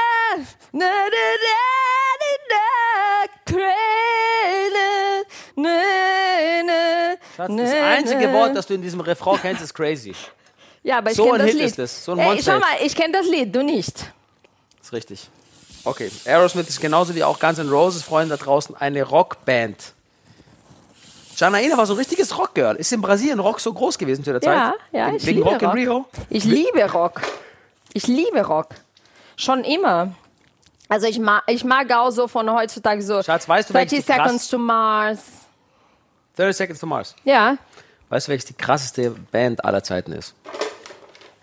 na 0.72 0.90
na 1.08 1.24
na 1.40 2.30
na, 2.50 3.26
crazy, 3.46 5.24
na 5.56 5.76
na. 6.62 7.16
Schatz, 7.34 7.56
das 7.56 7.72
einzige 7.72 8.32
Wort, 8.32 8.54
das 8.54 8.66
du 8.66 8.74
in 8.74 8.82
diesem 8.82 9.00
Refrain 9.00 9.40
kennst, 9.40 9.62
ist 9.62 9.72
crazy. 9.74 10.14
Ja, 10.82 10.98
aber 10.98 11.10
ich 11.10 11.16
so 11.16 11.24
kenne 11.24 11.38
das 11.38 11.52
Hit 11.52 11.60
Ist 11.62 11.78
das. 11.78 12.04
So 12.04 12.12
ein 12.12 12.18
Ey, 12.18 12.42
schau 12.42 12.58
mal, 12.58 12.76
ich 12.84 12.94
kenne 12.94 13.12
das 13.12 13.26
Lied, 13.26 13.54
du 13.54 13.62
nicht. 13.62 14.12
Ist 14.82 14.92
richtig. 14.92 15.28
Okay, 15.84 16.10
Aerosmith 16.26 16.68
ist 16.68 16.80
genauso 16.80 17.14
wie 17.14 17.24
auch 17.24 17.38
Guns 17.40 17.58
N' 17.58 17.70
Roses, 17.70 18.02
Freunde 18.02 18.36
da 18.36 18.44
draußen, 18.44 18.76
eine 18.76 19.02
Rockband. 19.04 19.94
Janaina 21.42 21.76
war 21.76 21.86
so 21.86 21.94
ein 21.94 21.98
richtiges 21.98 22.38
Rockgirl. 22.38 22.76
Ist 22.76 22.92
in 22.92 23.00
Brasilien 23.02 23.40
Rock 23.40 23.58
so 23.60 23.72
groß 23.72 23.98
gewesen 23.98 24.22
zu 24.24 24.32
der 24.32 24.40
Ja, 24.42 24.70
Zeit? 24.72 24.80
ja, 24.92 25.06
Wegen- 25.08 25.16
ich 25.16 25.26
Wegen 25.26 25.38
liebe 25.38 25.50
Rock 25.50 25.62
in 25.62 25.66
Rock. 25.68 25.76
Rio? 25.76 26.04
Ich 26.30 26.44
liebe 26.44 26.92
Rock. 26.92 27.20
Ich 27.92 28.06
liebe 28.06 28.40
Rock. 28.46 28.68
Schon 29.36 29.64
immer. 29.64 30.12
Also 30.88 31.06
ich 31.08 31.18
mag, 31.18 31.42
ich 31.48 31.64
mag 31.64 31.90
auch 31.92 32.10
so 32.10 32.28
von 32.28 32.50
heutzutage 32.52 33.02
so 33.02 33.22
Schatz, 33.22 33.48
weißt 33.48 33.70
du, 33.70 33.72
30 33.74 33.92
welches 33.92 34.06
die 34.06 34.12
krass- 34.12 34.24
Seconds 34.24 34.48
to 34.48 34.58
Mars. 34.58 35.20
30 36.36 36.56
Seconds 36.56 36.80
to 36.80 36.86
Mars. 36.86 37.14
Ja. 37.24 37.56
Weißt 38.08 38.28
du, 38.28 38.30
welches 38.30 38.44
die 38.46 38.54
krasseste 38.54 39.10
Band 39.10 39.64
aller 39.64 39.82
Zeiten 39.82 40.12
ist? 40.12 40.34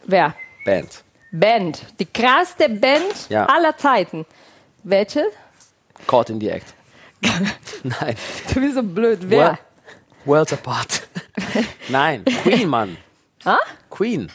Wer? 0.05 0.33
Band. 0.65 1.03
Band. 1.31 1.81
Die 1.99 2.05
krasseste 2.05 2.69
Band 2.69 3.29
Ja. 3.29 3.45
aller 3.47 3.75
Zeiten. 3.77 4.25
Welche? 4.83 5.25
Caught 6.07 6.29
in 6.29 6.39
the 6.39 6.49
Act. 6.49 6.73
Nein. 7.83 8.15
Du 8.53 8.62
bist 8.62 8.75
so 8.75 8.83
blöd. 8.83 9.19
Wer? 9.23 9.59
Worlds 10.25 10.53
Apart. 10.53 11.08
Nein. 11.89 12.23
Queen, 12.43 12.67
Mann. 12.67 12.97
Ha? 13.45 13.58
Queen. 13.89 14.32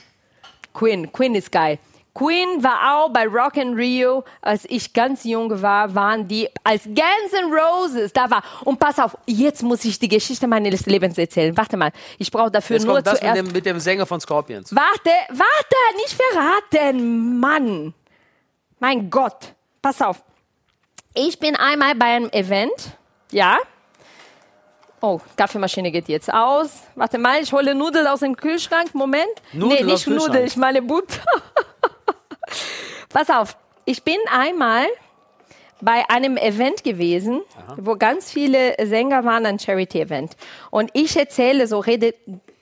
Queen. 0.73 1.13
Queen 1.13 1.35
ist 1.35 1.53
geil. 1.53 1.79
Queen 2.15 2.63
war 2.63 2.95
auch 2.95 3.09
bei 3.13 3.27
Rock 3.27 3.57
in 3.57 3.75
Rio, 3.75 4.23
als 4.41 4.65
ich 4.69 4.93
ganz 4.93 5.25
jung 5.25 5.61
war, 5.61 5.93
waren 5.97 6.29
die 6.29 6.49
als 6.63 6.85
Guns 6.85 7.33
N' 7.33 7.53
Roses 7.53 8.13
da 8.13 8.31
war. 8.31 8.43
Und 8.65 8.79
pass 8.79 9.01
auf, 9.01 9.19
jetzt 9.27 9.65
muss 9.65 9.85
ich 9.85 9.99
die 9.99 10.07
Geschichte 10.07 10.47
meines 10.47 10.87
Lebens 10.87 11.19
erzählen. 11.19 11.57
Warte 11.57 11.77
mal, 11.77 11.91
ich 12.19 12.31
brauche 12.31 12.53
dafür 12.53 12.77
Jetzt 12.77 12.85
nur 12.85 12.95
kommt 12.95 13.07
das 13.09 13.15
mit 13.15 13.23
zuerst. 13.23 13.39
dem, 13.39 13.53
mit 13.53 13.67
dem 13.67 13.81
Sänger 13.81 14.07
von 14.07 14.21
Scorpions. 14.21 14.73
Warte, 14.75 15.11
warte, 15.31 15.97
nicht 15.97 16.15
verraten, 16.15 17.41
Mann. 17.41 17.95
Mein 18.79 19.11
Gott, 19.11 19.53
pass 19.83 20.01
auf. 20.01 20.23
Ich 21.15 21.41
bin 21.41 21.57
einmal 21.57 21.97
bei 21.97 22.07
einem 22.07 22.31
Event, 22.31 22.97
ja. 23.33 23.59
Oh, 25.07 25.21
Kaffeemaschine 25.37 25.91
geht 25.91 26.09
jetzt 26.09 26.33
aus. 26.33 26.81
Warte 26.95 27.19
mal, 27.19 27.43
ich 27.43 27.53
hole 27.53 27.75
Nudeln 27.75 28.07
aus 28.07 28.21
dem 28.21 28.35
Kühlschrank. 28.35 28.95
Moment. 28.95 29.29
Nudeln 29.53 29.85
nee, 29.85 29.93
nicht 29.93 30.07
Nudeln, 30.07 30.47
ich 30.47 30.57
meine 30.57 30.81
Butter. 30.81 31.21
Pass 33.11 33.29
auf, 33.29 33.55
ich 33.85 34.03
bin 34.03 34.17
einmal 34.33 34.87
bei 35.83 36.09
einem 36.09 36.39
Event 36.39 36.85
gewesen, 36.85 37.43
wo 37.77 37.97
ganz 37.97 38.31
viele 38.31 38.77
Sänger 38.87 39.27
waren, 39.27 39.45
ein 39.45 39.59
Charity-Event. 39.59 40.39
Und 40.71 40.91
ich 40.95 41.15
erzähle 41.15 41.67
so, 41.67 41.81
rede 41.81 42.15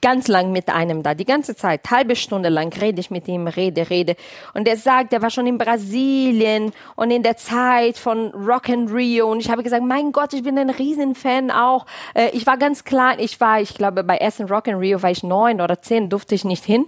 ganz 0.03 0.29
lang 0.29 0.53
mit 0.53 0.69
einem 0.69 1.03
da, 1.03 1.15
die 1.15 1.25
ganze 1.25 1.57
Zeit, 1.57 1.91
halbe 1.91 2.17
Stunde 2.17 2.51
lang 2.51 2.73
rede 2.79 3.01
ich 3.01 3.11
mit 3.11 3.27
ihm, 3.29 3.47
rede, 3.47 3.89
rede. 3.89 4.17
Und 4.53 4.69
er 4.69 4.77
sagt, 4.77 5.13
er 5.13 5.23
war 5.23 5.31
schon 5.31 5.47
in 5.47 5.57
Brasilien 5.57 6.73
und 6.97 7.11
in 7.11 7.23
der 7.23 7.37
Zeit 7.39 7.97
von 7.97 8.31
Rock 8.33 8.69
and 8.69 8.93
Rio. 8.93 9.31
Und 9.31 9.41
ich 9.41 9.51
habe 9.51 9.63
gesagt, 9.63 9.85
mein 9.85 10.13
Gott, 10.13 10.35
ich 10.35 10.43
bin 10.43 10.59
ein 10.59 10.71
Riesenfan 10.71 11.51
auch. 11.51 11.87
Äh, 12.15 12.31
Ich 12.33 12.47
war 12.47 12.59
ganz 12.59 12.85
klein, 12.85 13.19
ich 13.21 13.41
war, 13.41 13.61
ich 13.61 13.75
glaube, 13.75 14.05
bei 14.05 14.17
ersten 14.17 14.45
Rock 14.45 14.69
and 14.69 14.81
Rio 14.81 15.03
war 15.03 15.11
ich 15.11 15.23
neun 15.23 15.61
oder 15.61 15.81
zehn, 15.81 16.11
durfte 16.11 16.35
ich 16.35 16.45
nicht 16.45 16.65
hin. 16.65 16.85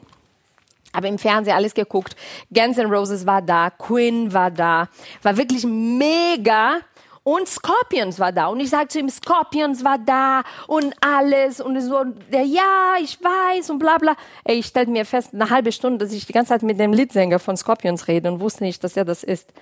Aber 0.93 1.09
im 1.09 1.19
Fernsehen 1.19 1.57
alles 1.57 1.75
geguckt. 1.75 2.15
Guns 2.53 2.79
N' 2.79 2.93
Roses 2.93 3.27
war 3.27 3.43
da, 3.43 3.71
Queen 3.71 4.33
war 4.33 4.51
da, 4.51 4.89
war 5.23 5.37
wirklich 5.37 5.65
mega. 5.65 6.79
Und 7.25 7.49
Scorpions 7.49 8.19
war 8.21 8.33
da. 8.33 8.47
Und 8.49 8.61
ich 8.61 8.69
sage 8.71 8.89
zu 8.89 8.99
ihm, 9.01 9.09
Scorpions 9.09 9.83
war 9.83 9.99
da 9.99 10.43
und 10.67 10.95
alles. 11.01 11.59
Und 11.61 11.81
so, 11.81 12.05
der, 12.31 12.43
ja, 12.45 12.95
ich 13.03 13.19
weiß 13.23 13.71
und 13.71 13.79
bla 13.79 13.97
bla. 13.99 14.15
Ey, 14.45 14.57
ich 14.59 14.67
stellte 14.67 14.91
mir 14.91 15.07
fest, 15.07 15.31
eine 15.33 15.49
halbe 15.51 15.73
Stunde, 15.73 16.05
dass 16.05 16.13
ich 16.15 16.27
die 16.27 16.33
ganze 16.35 16.51
Zeit 16.51 16.63
mit 16.63 16.79
dem 16.79 16.93
Leadsänger 16.93 17.39
von 17.39 17.57
Scorpions 17.57 18.09
rede 18.09 18.31
und 18.31 18.41
wusste 18.41 18.63
nicht, 18.65 18.85
dass 18.85 18.97
er 18.97 19.07
das 19.07 19.25
ist. 19.25 19.53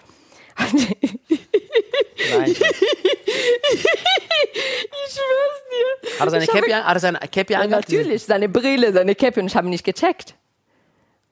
Nein. 0.59 2.57
Ich 5.05 5.14
schwör's 5.14 5.62
dir. 5.70 6.20
Hat 6.20 6.27
er 6.27 6.31
seine 6.31 6.44
Ich 6.44 6.51
habe- 6.51 6.61
Cappy, 6.61 6.72
an- 6.72 6.85
hat 6.85 6.96
er 6.96 7.01
seine 7.01 7.18
Cappy 7.18 7.53
Ja, 7.53 7.66
natürlich, 7.66 8.22
seine 8.25 8.48
Brille, 8.48 8.92
seine 8.92 9.14
Cappy 9.14 9.40
und 9.40 9.46
ich 9.46 9.57
habe 9.57 9.66
ihn 9.66 9.70
nicht 9.70 9.85
gecheckt. 9.85 10.35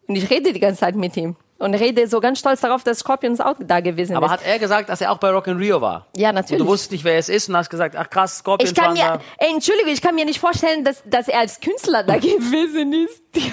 Und 0.07 0.17
ich 0.17 0.29
rede 0.31 0.53
die 0.53 0.61
ganze 0.61 0.81
Zeit 0.81 0.97
mit 0.97 1.17
ihm. 1.17 1.37
Und 1.61 1.75
rede 1.75 2.09
so 2.09 2.21
ganz 2.21 2.39
stolz 2.39 2.63
darauf, 2.63 2.83
dass 2.85 3.01
Scorpions 3.01 3.39
auch 3.39 3.55
da 3.61 3.81
gewesen 3.81 4.17
Aber 4.17 4.27
ist. 4.27 4.33
hat 4.33 4.47
er 4.47 4.59
gesagt, 4.59 4.89
dass 4.89 5.03
er 5.03 5.13
auch 5.13 5.19
bei 5.19 5.29
Rock 5.31 5.47
in 5.47 5.59
Rio 5.59 5.83
war? 5.83 6.07
Ja, 6.17 6.31
Und 6.31 6.37
natürlich. 6.37 6.63
du 6.63 6.67
wusstest 6.67 6.93
nicht, 6.93 7.05
wer 7.05 7.19
es 7.19 7.29
ist 7.29 7.51
und 7.51 7.57
hast 7.57 7.69
gesagt, 7.69 7.97
ach 7.97 8.09
krass, 8.09 8.39
Scorpions 8.39 8.71
ich 8.71 8.77
kann 8.77 8.95
mir, 8.95 9.01
da. 9.05 9.21
ey, 9.37 9.53
Entschuldigung, 9.53 9.93
ich 9.93 10.01
kann 10.01 10.15
mir 10.15 10.25
nicht 10.25 10.41
vorstellen, 10.41 10.85
dass, 10.85 11.03
dass 11.05 11.29
er 11.29 11.41
als 11.41 11.61
Künstler 11.61 12.03
da 12.03 12.15
gewesen 12.19 12.95
ist. 12.95 13.21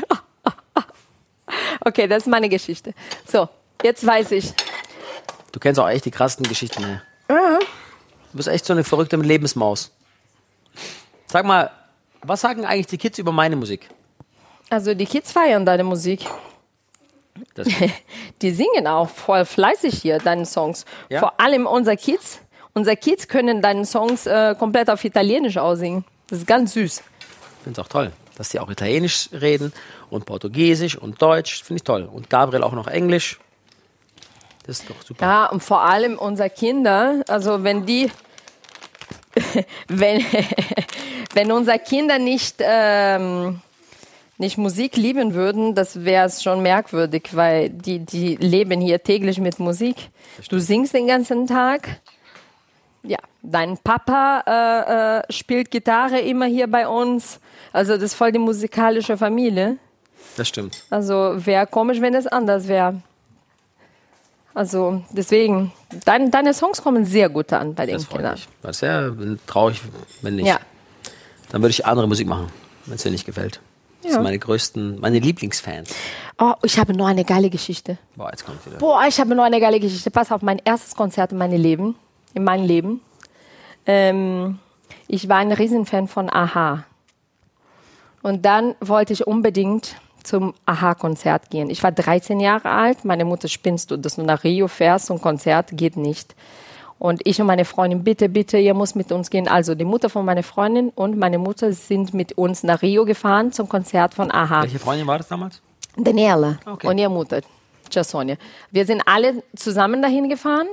okay, 1.85 2.07
das 2.07 2.23
ist 2.23 2.27
meine 2.27 2.47
Geschichte. 2.47 2.93
So, 3.25 3.49
jetzt 3.83 4.05
weiß 4.07 4.31
ich. 4.31 4.53
Du 5.51 5.59
kennst 5.59 5.77
auch 5.77 5.89
echt 5.89 6.05
die 6.05 6.11
krassesten 6.11 6.47
Geschichten. 6.47 6.81
Ne? 6.83 7.01
Du 7.27 8.37
bist 8.37 8.47
echt 8.47 8.65
so 8.65 8.71
eine 8.71 8.85
verrückte 8.85 9.17
Lebensmaus. 9.17 9.91
Sag 11.27 11.45
mal, 11.45 11.71
was 12.21 12.39
sagen 12.39 12.65
eigentlich 12.65 12.87
die 12.87 12.97
Kids 12.97 13.17
über 13.19 13.33
meine 13.33 13.57
Musik? 13.57 13.89
Also 14.69 14.93
die 14.93 15.05
Kids 15.05 15.33
feiern 15.33 15.65
deine 15.65 15.83
Musik. 15.83 16.25
Die 18.41 18.51
singen 18.51 18.87
auch 18.87 19.09
voll 19.09 19.45
fleißig 19.45 20.01
hier 20.01 20.19
deine 20.19 20.45
Songs. 20.45 20.85
Ja? 21.09 21.19
Vor 21.19 21.39
allem 21.39 21.65
unser 21.65 21.95
Kids. 21.95 22.39
Unser 22.73 22.95
Kids 22.95 23.27
können 23.27 23.61
deine 23.61 23.85
Songs 23.85 24.27
äh, 24.27 24.55
komplett 24.57 24.89
auf 24.89 25.03
Italienisch 25.03 25.57
aussingen. 25.57 26.05
Das 26.29 26.39
ist 26.39 26.47
ganz 26.47 26.73
süß. 26.73 26.99
Ich 26.99 27.63
finde 27.63 27.81
es 27.81 27.85
auch 27.85 27.89
toll, 27.89 28.11
dass 28.35 28.49
die 28.49 28.59
auch 28.59 28.69
Italienisch 28.69 29.29
reden 29.31 29.73
und 30.09 30.25
Portugiesisch 30.25 30.95
und 30.95 31.21
Deutsch. 31.21 31.63
Finde 31.63 31.77
ich 31.77 31.83
toll. 31.83 32.07
Und 32.11 32.29
Gabriel 32.29 32.63
auch 32.63 32.73
noch 32.73 32.87
Englisch. 32.87 33.39
Das 34.67 34.79
ist 34.79 34.89
doch 34.89 35.01
super. 35.01 35.25
Ja, 35.25 35.45
und 35.47 35.63
vor 35.63 35.81
allem 35.81 36.19
unsere 36.19 36.49
Kinder, 36.49 37.23
also 37.27 37.63
wenn 37.63 37.85
die, 37.85 38.11
wenn, 39.87 40.23
wenn 41.33 41.51
unsere 41.51 41.79
Kinder 41.79 42.19
nicht, 42.19 42.57
ähm, 42.59 43.61
nicht 44.37 44.57
Musik 44.57 44.95
lieben 44.95 45.33
würden, 45.33 45.73
das 45.73 46.05
wäre 46.05 46.25
es 46.27 46.43
schon 46.43 46.61
merkwürdig, 46.61 47.29
weil 47.33 47.69
die, 47.69 47.99
die 47.99 48.35
leben 48.35 48.79
hier 48.81 49.01
täglich 49.01 49.39
mit 49.39 49.59
Musik. 49.59 50.09
Du 50.49 50.59
singst 50.59 50.93
den 50.93 51.07
ganzen 51.07 51.47
Tag. 51.47 52.01
Ja, 53.03 53.17
dein 53.41 53.77
Papa 53.77 54.43
äh, 54.45 55.19
äh, 55.19 55.33
spielt 55.33 55.71
Gitarre 55.71 56.19
immer 56.19 56.45
hier 56.45 56.67
bei 56.67 56.87
uns. 56.87 57.39
Also 57.73 57.93
das 57.93 58.03
ist 58.03 58.13
voll 58.15 58.31
die 58.31 58.39
musikalische 58.39 59.17
Familie. 59.17 59.77
Das 60.35 60.47
stimmt. 60.47 60.83
Also 60.89 61.33
wäre 61.37 61.65
komisch, 61.65 61.99
wenn 62.01 62.13
es 62.13 62.27
anders 62.27 62.67
wäre. 62.67 63.01
Also 64.53 65.03
deswegen, 65.11 65.71
dein, 66.05 66.31
deine 66.31 66.53
Songs 66.53 66.81
kommen 66.81 67.05
sehr 67.05 67.29
gut 67.29 67.53
an 67.53 67.75
bei 67.75 67.85
den 67.85 67.95
Das 67.95 68.09
Kindern. 68.09 68.33
mich. 68.33 68.47
Das 68.61 68.81
ja 68.81 69.11
traurig, 69.45 69.81
wenn 70.21 70.35
nicht. 70.35 70.47
Ja. 70.47 70.59
Dann 71.51 71.61
würde 71.61 71.71
ich 71.71 71.85
andere 71.85 72.07
Musik 72.07 72.27
machen, 72.27 72.47
wenn 72.85 72.95
es 72.95 73.03
dir 73.03 73.11
nicht 73.11 73.25
gefällt. 73.25 73.61
Das 74.01 74.11
Ja. 74.11 74.17
sind 74.17 74.23
meine 74.23 74.39
größten, 74.39 74.99
meine 74.99 75.19
Lieblingsfans. 75.19 75.93
Oh, 76.39 76.53
ich 76.63 76.77
habe 76.79 76.93
noch 76.93 77.07
eine 77.07 77.25
geile 77.25 77.49
Geschichte. 77.49 77.97
Boah, 78.15 78.29
jetzt 78.29 78.45
kommt 78.45 78.63
wieder. 78.65 78.77
Boah, 78.77 79.03
ich 79.07 79.19
habe 79.19 79.33
noch 79.35 79.43
eine 79.43 79.59
geile 79.59 79.79
Geschichte. 79.79 80.11
Pass 80.11 80.31
auf, 80.31 80.41
mein 80.41 80.61
erstes 80.63 80.95
Konzert 80.95 81.31
in 81.31 81.37
meinem 81.39 81.59
Leben. 81.59 81.95
In 82.33 82.43
meinem 82.43 82.65
Leben. 82.65 83.01
Ähm, 83.85 84.59
ich 85.07 85.27
war 85.29 85.37
ein 85.37 85.51
Riesenfan 85.51 86.07
von 86.07 86.29
Aha. 86.31 86.83
Und 88.21 88.45
dann 88.45 88.75
wollte 88.81 89.13
ich 89.13 89.25
unbedingt 89.25 89.95
zum 90.23 90.53
Aha-Konzert 90.65 91.49
gehen. 91.49 91.69
Ich 91.69 91.81
war 91.83 91.91
13 91.91 92.39
Jahre 92.41 92.69
alt. 92.69 93.05
Meine 93.05 93.23
Mutter, 93.23 93.47
spinnst 93.47 93.91
du, 93.91 93.97
dass 93.97 94.15
du 94.15 94.23
nach 94.23 94.43
Rio 94.43 94.67
fährst 94.67 95.09
und 95.09 95.21
Konzert 95.21 95.69
geht 95.73 95.95
nicht. 95.95 96.35
Und 96.99 97.21
ich 97.25 97.39
und 97.39 97.47
meine 97.47 97.63
Freundin, 97.65 98.03
bitte, 98.03 98.27
bitte, 98.27 98.57
ihr 98.57 98.73
muss 98.73 98.95
mit 98.95 99.11
uns 99.11 99.29
gehen. 99.29 99.47
Also 99.47 99.75
die 99.75 99.85
Mutter 99.85 100.09
von 100.09 100.25
meiner 100.25 100.41
Freundin 100.43 100.89
und 100.89 101.17
meine 101.17 101.37
Mutter 101.37 101.71
sind 101.71 102.13
mit 102.13 102.33
uns 102.37 102.63
nach 102.63 102.81
Rio 102.81 103.05
gefahren 103.05 103.51
zum 103.51 103.69
Konzert 103.69 104.13
von 104.15 104.31
Aha. 104.31 104.63
Welche 104.63 104.79
Freundin 104.79 105.05
war 105.05 105.17
das 105.19 105.27
damals? 105.27 105.61
Daniela 105.95 106.57
Okay. 106.65 106.87
und 106.87 106.97
ihre 106.97 107.09
Mutter, 107.11 107.41
Jasonia. 107.91 108.35
Wir 108.71 108.85
sind 108.85 109.03
alle 109.05 109.43
zusammen 109.55 110.01
dahin 110.01 110.27
gefahren 110.29 110.67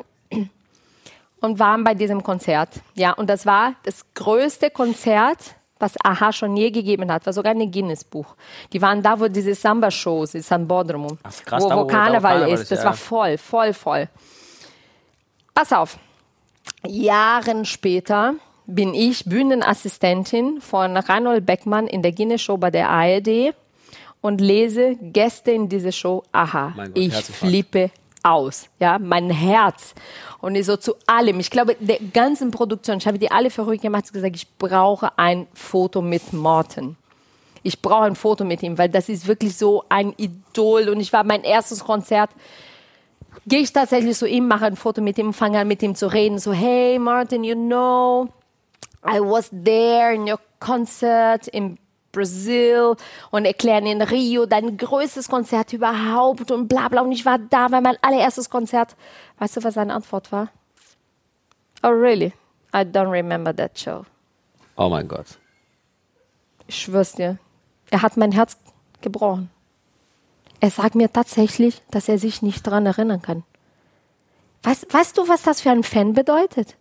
und 1.40 1.58
waren 1.58 1.84
bei 1.84 1.94
diesem 1.94 2.22
Konzert. 2.22 2.70
Ja, 2.94 3.12
und 3.12 3.28
das 3.28 3.44
war 3.44 3.74
das 3.84 4.04
größte 4.14 4.70
Konzert, 4.70 5.38
was 5.78 5.92
Aha 6.02 6.32
schon 6.32 6.56
je 6.56 6.70
gegeben 6.70 7.10
hat. 7.12 7.26
War 7.26 7.32
sogar 7.34 7.52
ein 7.52 7.70
Guinness-Buch. 7.70 8.34
Die 8.72 8.80
waren 8.80 9.02
da, 9.02 9.18
wo 9.20 9.28
diese 9.28 9.54
Samba-Shows 9.54 10.34
ist, 10.34 10.50
an 10.52 10.66
Bodrum. 10.66 11.06
Wo, 11.06 11.16
wo 11.18 11.87
Karneval 11.87 11.87
Karneval 11.87 12.48
ist. 12.48 12.60
ist, 12.62 12.72
Das 12.72 12.78
ja. 12.80 12.87
war 12.87 12.94
voll, 12.94 13.37
voll, 13.37 13.74
voll. 13.74 14.08
Pass 15.52 15.72
auf. 15.72 15.98
Jahren 16.87 17.64
später 17.64 18.35
bin 18.66 18.94
ich 18.94 19.24
Bühnenassistentin 19.24 20.61
von 20.61 20.96
Reinhold 20.96 21.44
Beckmann 21.44 21.87
in 21.87 22.03
der 22.03 22.12
Guinness-Show 22.12 22.57
bei 22.57 22.70
der 22.70 22.88
ARD 22.88 23.55
und 24.20 24.40
lese 24.40 24.96
Gäste 25.00 25.50
in 25.50 25.68
diese 25.68 25.92
Show. 25.92 26.22
Aha, 26.33 26.72
Gott, 26.77 26.90
ich 26.94 27.14
flippe 27.14 27.90
aus. 28.22 28.68
Ja, 28.81 28.98
mein 28.98 29.31
Herz. 29.31 29.94
Und 30.40 30.55
ich 30.55 30.66
so 30.66 30.77
zu 30.77 30.94
allem. 31.07 31.40
Ich 31.40 31.50
glaube, 31.50 31.77
der 31.79 31.98
ganzen 32.12 32.50
Produktion, 32.50 32.98
ich 32.98 33.07
habe 33.07 33.18
die 33.18 33.31
alle 33.31 33.50
verrückt 33.50 33.83
gemacht, 33.83 34.11
gesagt, 34.12 34.37
ich 34.37 34.48
brauche 34.57 35.16
ein 35.18 35.46
Foto 35.53 36.00
mit 36.00 36.33
Morten. 36.33 36.96
Ich 37.62 37.81
brauche 37.81 38.05
ein 38.05 38.16
Foto 38.16 38.44
mit 38.44 38.62
ihm, 38.62 38.77
weil 38.79 38.88
das 38.88 39.09
ist 39.09 39.27
wirklich 39.27 39.57
so 39.57 39.85
ein 39.88 40.14
Idol. 40.16 40.88
Und 40.88 41.00
ich 41.00 41.12
war 41.12 41.24
mein 41.24 41.44
erstes 41.44 41.85
Konzert 41.85 42.31
gehe 43.46 43.61
ich 43.61 43.72
tatsächlich 43.72 44.16
zu 44.16 44.26
ihm, 44.26 44.48
mache 44.48 44.66
ein 44.66 44.76
Foto 44.76 45.00
mit 45.00 45.18
ihm, 45.18 45.33
fange 45.33 45.59
an 45.59 45.68
mit 45.68 45.83
ihm 45.83 45.94
zu 45.94 46.12
reden, 46.12 46.38
so, 46.38 46.52
hey 46.52 46.98
Martin, 46.98 47.44
you 47.44 47.54
know, 47.54 48.28
I 49.04 49.20
was 49.20 49.50
there 49.50 50.14
in 50.14 50.22
your 50.22 50.40
concert 50.61 51.46
in 51.48 51.78
Brazil 52.12 52.96
und 53.30 53.44
erklären 53.44 53.87
in 53.87 54.00
Rio 54.00 54.46
dein 54.46 54.76
größtes 54.76 55.28
Konzert 55.28 55.72
überhaupt 55.72 56.50
und 56.50 56.68
bla 56.68 56.88
bla 56.88 57.02
und 57.02 57.12
ich 57.12 57.26
war 57.26 57.38
da, 57.38 57.70
war 57.70 57.80
mein 57.80 57.96
allererstes 58.00 58.48
Konzert. 58.48 58.96
Weißt 59.38 59.57
du, 59.57 59.64
was 59.64 59.74
seine 59.74 59.92
Antwort 59.92 60.33
war? 60.33 60.48
Oh 61.83 61.88
really? 61.88 62.33
I 62.72 62.78
don't 62.78 63.11
remember 63.11 63.54
that 63.54 63.78
show. 63.78 64.04
Oh 64.76 64.88
mein 64.88 65.07
Gott. 65.07 65.38
Ich 66.66 66.76
schwör's 66.76 67.12
dir. 67.12 67.38
Er 67.90 68.02
hat 68.02 68.16
mein 68.16 68.33
Herz 68.33 68.57
gebrochen. 69.02 69.50
Er 70.64 70.70
sagt 70.70 70.94
mir 70.94 71.12
tatsächlich, 71.12 71.83
dass 71.90 72.09
er 72.09 72.18
sich 72.18 72.40
nicht 72.40 72.66
daran 72.66 72.87
erinnern 72.87 73.20
kann. 73.20 73.42
Weißt, 74.62 74.87
weißt 74.94 75.18
du, 75.18 75.29
was 75.29 75.42
das 75.42 75.61
für 75.61 75.70
einen 75.70 75.83
Fan 75.83 76.14
bedeutet? 76.14 76.77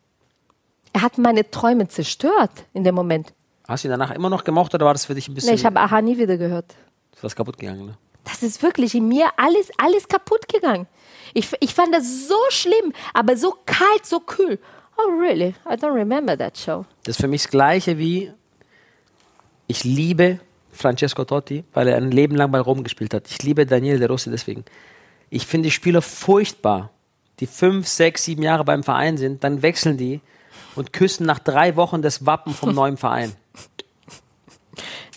Er 0.93 1.02
hat 1.02 1.17
meine 1.17 1.52
Träume 1.52 1.89
zerstört 1.89 2.63
in 2.72 2.86
dem 2.86 2.96
Moment. 2.96 3.34
Hast 3.67 3.84
du 3.84 3.89
ihn 3.89 3.91
danach 3.91 4.12
immer 4.12 4.30
noch 4.30 4.46
gemocht 4.46 4.74
oder 4.74 4.86
war 4.86 4.93
das 4.93 5.04
für 5.04 5.15
dich 5.15 5.28
ein 5.28 5.34
bisschen 5.34 5.50
Nee, 5.50 5.56
ich 5.56 5.65
habe 5.65 5.82
Aha 5.82 6.02
nie 6.02 6.17
wieder 6.17 6.38
gehört. 6.38 6.76
ist 7.13 7.26
was 7.26 7.36
kaputt 7.36 7.58
gegangen? 7.58 7.88
Ne? 7.88 7.98
Das 8.24 8.41
ist 8.41 8.63
wirklich 8.63 8.96
in 8.96 9.10
mir 9.10 9.28
alles, 9.36 9.69
alles 9.78 10.08
kaputt 10.08 10.48
gegangen. 10.48 10.88
Ich, 11.34 11.50
ich 11.60 11.74
fand 11.74 11.93
das 11.93 12.30
so 12.30 12.39
schlimm, 12.52 12.93
aber 13.13 13.36
so 13.36 13.54
kalt, 13.65 14.06
so 14.06 14.22
kühl. 14.22 14.60
Oh, 14.96 15.10
really? 15.19 15.56
I 15.69 15.74
don't 15.74 15.93
remember 15.93 16.38
that 16.38 16.58
show. 16.58 16.86
Das 17.04 17.17
ist 17.17 17.22
für 17.22 17.28
mich 17.28 17.41
das 17.41 17.52
Gleiche 17.52 17.98
wie 17.98 18.32
ich 19.67 19.84
liebe 19.84 20.39
Francesco 20.74 21.24
Totti, 21.24 21.64
weil 21.74 21.88
er 21.88 21.98
ein 21.98 22.12
Leben 22.12 22.36
lang 22.36 22.52
bei 22.52 22.60
Rom 22.60 22.84
gespielt 22.84 23.14
hat. 23.14 23.30
Ich 23.30 23.42
liebe 23.44 23.66
Daniele 23.66 24.00
De 24.00 24.08
Rossi 24.08 24.30
deswegen. 24.30 24.66
Ich 25.30 25.48
finde 25.48 25.68
die 25.68 25.72
Spieler 25.72 26.02
furchtbar, 26.02 26.90
die 27.40 27.48
fünf, 27.48 27.88
sechs, 27.88 28.26
sieben 28.26 28.44
Jahre 28.44 28.64
beim 28.64 28.84
Verein 28.84 29.18
sind, 29.18 29.44
dann 29.44 29.62
wechseln 29.62 29.98
die 29.98 30.22
und 30.76 30.94
küssen 30.94 31.26
nach 31.26 31.40
drei 31.40 31.76
Wochen 31.76 32.02
das 32.02 32.26
Wappen 32.26 32.54
vom 32.54 32.74
neuen 32.76 32.98
Verein. 32.98 33.34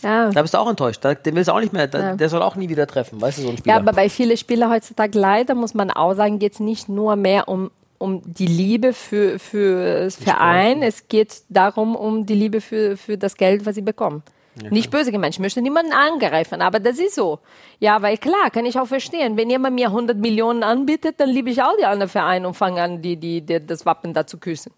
Ja. 0.02 0.30
Da 0.30 0.42
bist 0.42 0.54
du 0.54 0.58
auch 0.58 0.68
enttäuscht. 0.68 1.04
Da, 1.04 1.14
den 1.14 1.34
willst 1.34 1.48
du 1.48 1.52
auch 1.52 1.60
nicht 1.60 1.72
mehr. 1.72 1.86
Da, 1.86 1.98
Ja. 1.98 2.16
Der 2.16 2.28
soll 2.28 2.42
auch 2.42 2.56
nie 2.56 2.68
wieder 2.68 2.86
treffen, 2.86 3.20
weißt 3.20 3.38
du, 3.38 3.42
so 3.42 3.48
ein 3.50 3.58
Spieler. 3.58 3.74
Ja, 3.74 3.80
aber 3.80 3.92
bei 3.92 4.08
vielen 4.08 4.36
Spielern 4.36 4.70
heutzutage 4.70 5.18
leider 5.18 5.54
muss 5.54 5.74
man 5.74 5.90
auch 5.90 6.14
sagen, 6.14 6.38
geht 6.38 6.54
es 6.54 6.60
nicht 6.60 6.88
nur 6.88 7.16
mehr 7.16 7.48
um, 7.48 7.70
um 7.98 8.22
die 8.24 8.46
Liebe 8.46 8.92
für, 8.92 9.38
für 9.38 10.04
das 10.04 10.16
Verein, 10.16 10.82
es 10.82 11.08
geht 11.08 11.42
darum, 11.48 11.96
um 11.96 12.26
die 12.26 12.34
Liebe 12.34 12.60
für, 12.60 12.96
für 12.96 13.16
das 13.16 13.36
Geld, 13.36 13.66
was 13.66 13.74
sie 13.74 13.82
bekommen. 13.82 14.22
Nicht 14.70 14.90
böse 14.90 15.12
gemeint, 15.12 15.34
ich 15.34 15.40
möchte 15.40 15.60
niemanden 15.60 15.92
angreifen, 15.92 16.62
aber 16.62 16.80
das 16.80 16.98
ist 16.98 17.14
so. 17.14 17.40
Ja, 17.78 18.00
weil 18.02 18.16
klar, 18.16 18.50
kann 18.50 18.64
ich 18.64 18.78
auch 18.78 18.86
verstehen, 18.86 19.36
wenn 19.36 19.50
jemand 19.50 19.74
mir 19.74 19.88
100 19.88 20.16
Millionen 20.16 20.62
anbietet, 20.62 21.20
dann 21.20 21.28
liebe 21.28 21.50
ich 21.50 21.62
auch 21.62 21.76
die 21.78 21.84
anderen 21.84 22.10
Vereine 22.10 22.48
und 22.48 22.54
fange 22.54 22.82
an, 22.82 23.02
die, 23.02 23.16
die, 23.16 23.42
die, 23.42 23.64
das 23.64 23.84
Wappen 23.84 24.14
da 24.14 24.26
zu 24.26 24.38
küssen. 24.38 24.72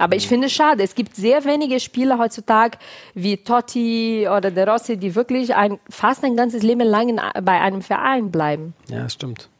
Aber 0.00 0.16
ich 0.16 0.28
finde 0.28 0.46
es 0.46 0.54
schade. 0.54 0.82
Es 0.82 0.94
gibt 0.94 1.14
sehr 1.14 1.44
wenige 1.44 1.78
Spieler 1.78 2.18
heutzutage 2.18 2.78
wie 3.12 3.36
Totti 3.36 4.26
oder 4.34 4.50
De 4.50 4.64
Rossi, 4.64 4.96
die 4.96 5.14
wirklich 5.14 5.54
ein, 5.54 5.78
fast 5.90 6.24
ein 6.24 6.36
ganzes 6.36 6.62
Leben 6.62 6.80
lang 6.80 7.10
in, 7.10 7.20
bei 7.44 7.60
einem 7.60 7.82
Verein 7.82 8.30
bleiben. 8.30 8.72
Ja, 8.88 9.10
stimmt. 9.10 9.50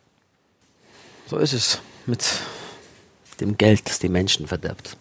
So 1.26 1.36
ist 1.36 1.52
es 1.52 1.82
mit 2.06 2.24
dem 3.40 3.58
Geld, 3.58 3.86
das 3.86 3.98
die 3.98 4.08
Menschen 4.08 4.46
verdirbt. 4.46 4.96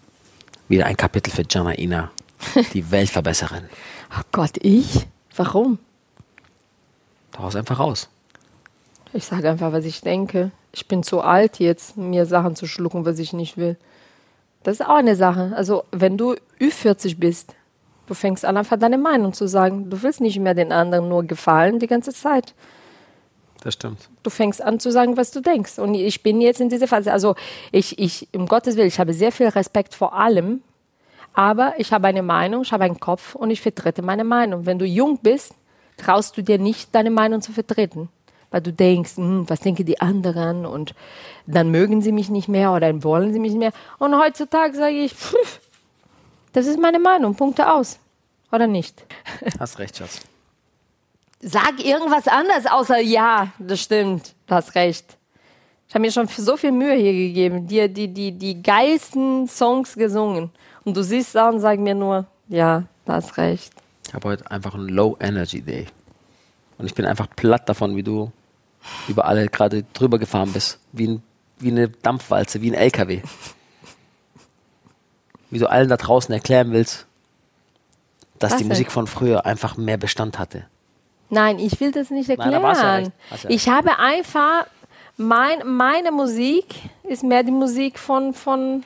Wieder 0.68 0.86
ein 0.88 0.98
Kapitel 0.98 1.32
für 1.32 1.46
Jana 1.50 1.78
Ina, 1.78 2.12
die 2.74 2.92
Weltverbesserin. 2.92 3.64
Oh 4.12 4.24
Gott, 4.32 4.58
ich? 4.62 5.08
Warum? 5.36 5.80
Da 7.32 7.40
haust 7.40 7.56
einfach 7.56 7.80
raus. 7.80 8.10
Ich 9.14 9.26
sage 9.26 9.50
einfach, 9.50 9.72
was 9.72 9.86
ich 9.86 10.02
denke. 10.02 10.52
Ich 10.72 10.88
bin 10.88 11.04
zu 11.04 11.22
alt 11.22 11.60
jetzt, 11.60 11.98
mir 11.98 12.26
Sachen 12.26 12.56
zu 12.56 12.68
schlucken, 12.68 13.06
was 13.06 13.20
ich 13.20 13.34
nicht 13.34 13.58
will. 13.58 13.78
Das 14.64 14.80
ist 14.80 14.86
auch 14.86 14.96
eine 14.96 15.16
Sache. 15.16 15.54
Also, 15.56 15.84
wenn 15.92 16.18
du 16.18 16.36
Ü40 16.60 17.18
bist, 17.18 17.56
du 18.08 18.14
fängst 18.14 18.46
an, 18.46 18.58
einfach 18.58 18.78
deine 18.78 18.98
Meinung 18.98 19.34
zu 19.34 19.48
sagen. 19.48 19.90
Du 19.90 20.02
willst 20.04 20.22
nicht 20.22 20.40
mehr 20.40 20.54
den 20.54 20.72
anderen 20.72 21.10
nur 21.10 21.24
gefallen 21.24 21.80
die 21.80 21.88
ganze 21.88 22.12
Zeit. 22.14 22.54
Das 23.62 23.74
stimmt. 23.74 24.10
Du 24.24 24.30
fängst 24.30 24.62
an 24.62 24.80
zu 24.80 24.92
sagen, 24.92 25.18
was 25.18 25.32
du 25.32 25.42
denkst. 25.42 25.80
Und 25.80 25.96
ich 25.96 26.24
bin 26.24 26.40
jetzt 26.42 26.62
in 26.62 26.70
dieser 26.70 26.88
Phase. 26.88 27.12
Also, 27.12 27.36
ich, 27.72 27.98
ich, 28.00 28.28
um 28.34 28.48
Gottes 28.48 28.76
Willen, 28.76 28.88
ich 28.88 29.00
habe 29.00 29.14
sehr 29.14 29.32
viel 29.32 29.48
Respekt 29.48 29.96
vor 29.96 30.14
allem. 30.14 30.62
Aber 31.34 31.74
ich 31.78 31.94
habe 31.94 32.08
eine 32.08 32.24
Meinung, 32.24 32.64
ich 32.64 32.72
habe 32.72 32.84
einen 32.84 33.00
Kopf 33.00 33.36
und 33.36 33.52
ich 33.52 33.62
vertrete 33.62 34.02
meine 34.02 34.24
Meinung. 34.24 34.66
Wenn 34.66 34.80
du 34.80 34.86
jung 34.86 35.20
bist, 35.20 35.54
traust 35.98 36.38
du 36.38 36.44
dir 36.44 36.58
nicht, 36.58 36.94
deine 36.94 37.12
Meinung 37.12 37.42
zu 37.42 37.52
vertreten. 37.52 38.10
Weil 38.52 38.62
du 38.62 38.74
denkst, 38.74 39.18
hm, 39.18 39.50
was 39.50 39.60
denken 39.60 39.86
die 39.86 40.02
anderen 40.02 40.66
und 40.66 40.96
dann 41.46 41.70
mögen 41.70 42.02
sie 42.02 42.12
mich 42.12 42.30
nicht 42.30 42.48
mehr 42.48 42.72
oder 42.72 42.88
dann 42.88 43.04
wollen 43.04 43.32
sie 43.32 43.40
mich 43.40 43.52
nicht 43.52 43.60
mehr. 43.60 43.74
Und 44.00 44.18
heutzutage 44.18 44.76
sage 44.76 44.96
ich, 44.96 45.14
pff, 45.14 45.60
das 46.54 46.66
ist 46.66 46.80
meine 46.80 47.00
Meinung, 47.00 47.36
Punkte 47.36 47.72
aus. 47.72 48.00
Oder 48.52 48.66
nicht? 48.66 49.06
Hast 49.60 49.78
recht, 49.78 49.98
Schatz. 49.98 50.22
Sag 51.42 51.84
irgendwas 51.84 52.28
anderes 52.28 52.66
außer 52.66 53.00
ja, 53.00 53.50
das 53.60 53.82
stimmt, 53.82 54.34
du 54.48 54.56
hast 54.56 54.76
recht. 54.76 55.06
Ich 55.88 55.96
habe 55.96 56.02
mir 56.02 56.12
schon 56.12 56.28
so 56.28 56.58
viel 56.58 56.74
Mühe 56.74 56.96
hier 56.96 57.14
gegeben, 57.14 57.66
dir 57.66 57.88
die, 57.88 58.10
die, 58.10 58.34
die 58.34 58.62
geilsten 58.62 59.48
Songs 59.48 59.96
gesungen. 59.96 60.52
Und 60.86 60.96
du 60.96 61.04
siehst 61.04 61.36
da 61.36 61.50
und 61.50 61.60
sag 61.60 61.80
mir 61.80 61.96
nur, 61.96 62.26
ja, 62.48 62.84
du 63.06 63.12
hast 63.12 63.38
recht. 63.38 63.74
Ich 64.08 64.14
habe 64.14 64.30
heute 64.30 64.50
einfach 64.50 64.74
einen 64.74 64.90
Low 64.90 65.18
Energy 65.20 65.62
Day. 65.62 65.88
Und 66.78 66.86
ich 66.86 66.96
bin 66.96 67.06
einfach 67.06 67.28
platt 67.36 67.68
davon, 67.70 67.96
wie 67.96 68.04
du 68.04 68.32
über 69.08 69.26
alle 69.26 69.48
gerade 69.48 69.84
drüber 69.94 70.18
gefahren 70.20 70.52
bist. 70.54 70.80
Wie, 70.92 71.08
ein, 71.08 71.24
wie 71.60 71.72
eine 71.72 71.90
Dampfwalze, 71.90 72.62
wie 72.62 72.72
ein 72.72 72.74
LKW. 72.74 73.22
Wie 75.52 75.60
du 75.60 75.70
allen 75.70 75.90
da 75.90 75.98
draußen 75.98 76.34
erklären 76.34 76.72
willst, 76.72 77.06
dass 78.40 78.54
Was 78.54 78.60
die? 78.60 78.66
Musik 78.66 78.92
von 78.92 79.08
früher 79.08 79.46
einfach 79.46 79.78
mehr 79.78 79.98
Bestand 79.98 80.40
hatte. 80.40 80.66
Nein, 81.30 81.60
ich 81.60 81.80
will 81.80 81.92
das 81.92 82.10
nicht 82.10 82.30
Nein, 82.30 82.40
erklären. 82.40 82.64
da 82.64 83.36
du 83.36 83.36
ja 83.36 83.44
ja. 83.44 83.50
Ich 83.50 83.70
habe 83.70 84.00
einfach, 84.00 84.66
mein, 85.18 85.60
meine 85.66 86.12
Musik 86.12 86.66
ist 87.04 87.24
mehr 87.24 87.44
die 87.44 87.52
Musik 87.52 88.00
von, 88.00 88.34
von 88.34 88.84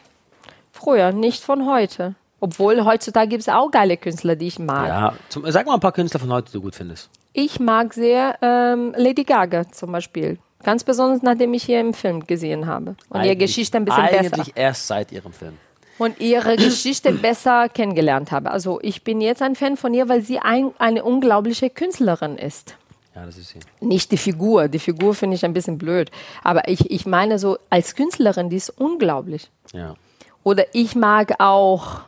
früher, 0.74 1.14
nicht 1.14 1.42
von 1.44 1.66
heute. 1.70 2.16
Obwohl 2.42 2.84
heutzutage 2.84 3.30
gibt 3.30 3.42
es 3.44 3.48
auch 3.50 3.72
geile 3.72 3.96
Künstler, 3.96 4.36
die 4.36 4.48
ich 4.48 4.60
mag. 4.60 4.88
Ja, 4.90 5.14
zum, 5.30 5.50
sag 5.50 5.66
mal 5.66 5.76
ein 5.76 5.80
paar 5.80 5.94
Künstler 5.94 6.20
von 6.20 6.30
heute, 6.34 6.48
die 6.48 6.58
du 6.58 6.62
gut 6.62 6.76
findest. 6.76 7.10
Ich 7.32 7.62
mag 7.62 7.94
sehr 7.94 8.38
ähm, 8.42 8.94
Lady 8.98 9.24
Gaga 9.24 9.72
zum 9.72 9.94
Beispiel. 9.94 10.38
Ganz 10.62 10.84
besonders, 10.84 11.22
nachdem 11.22 11.54
ich 11.54 11.64
hier 11.64 11.80
im 11.80 11.94
Film 11.94 12.26
gesehen 12.28 12.68
habe. 12.68 12.96
Und 13.10 13.22
ihre 13.22 13.32
Eigentlich- 13.32 13.40
Geschichte 13.50 13.78
ein 13.78 13.86
bisschen 13.86 14.04
Eigentlich 14.04 14.32
besser. 14.32 14.52
erst 14.58 14.88
seit 14.88 15.12
ihrem 15.14 15.32
Film. 15.32 15.54
Und 16.00 16.20
ihre 16.20 16.56
Geschichte 16.58 17.14
besser 17.14 17.70
kennengelernt 17.70 18.32
habe. 18.32 18.52
Also 18.52 18.80
ich 18.82 19.04
bin 19.04 19.22
jetzt 19.22 19.42
ein 19.42 19.56
Fan 19.56 19.78
von 19.78 19.94
ihr, 19.94 20.10
weil 20.10 20.22
sie 20.22 20.40
ein, 20.40 20.72
eine 20.80 21.04
unglaubliche 21.04 21.70
Künstlerin 21.70 22.38
ist. 22.38 22.76
Ja, 23.16 23.26
das 23.26 23.38
ist 23.38 23.50
sie. 23.50 23.60
Nicht 23.80 24.12
die 24.12 24.18
Figur. 24.18 24.68
Die 24.68 24.80
Figur 24.80 25.14
finde 25.14 25.36
ich 25.36 25.46
ein 25.46 25.54
bisschen 25.54 25.78
blöd. 25.78 26.12
Aber 26.44 26.68
ich, 26.68 26.90
ich 26.92 27.06
meine 27.06 27.40
so, 27.40 27.58
als 27.70 27.96
Künstlerin, 27.96 28.50
die 28.50 28.56
ist 28.58 28.70
unglaublich. 28.70 29.50
Ja. 29.72 29.96
Oder 30.44 30.66
ich 30.74 30.96
mag 30.96 31.40
auch 31.40 32.02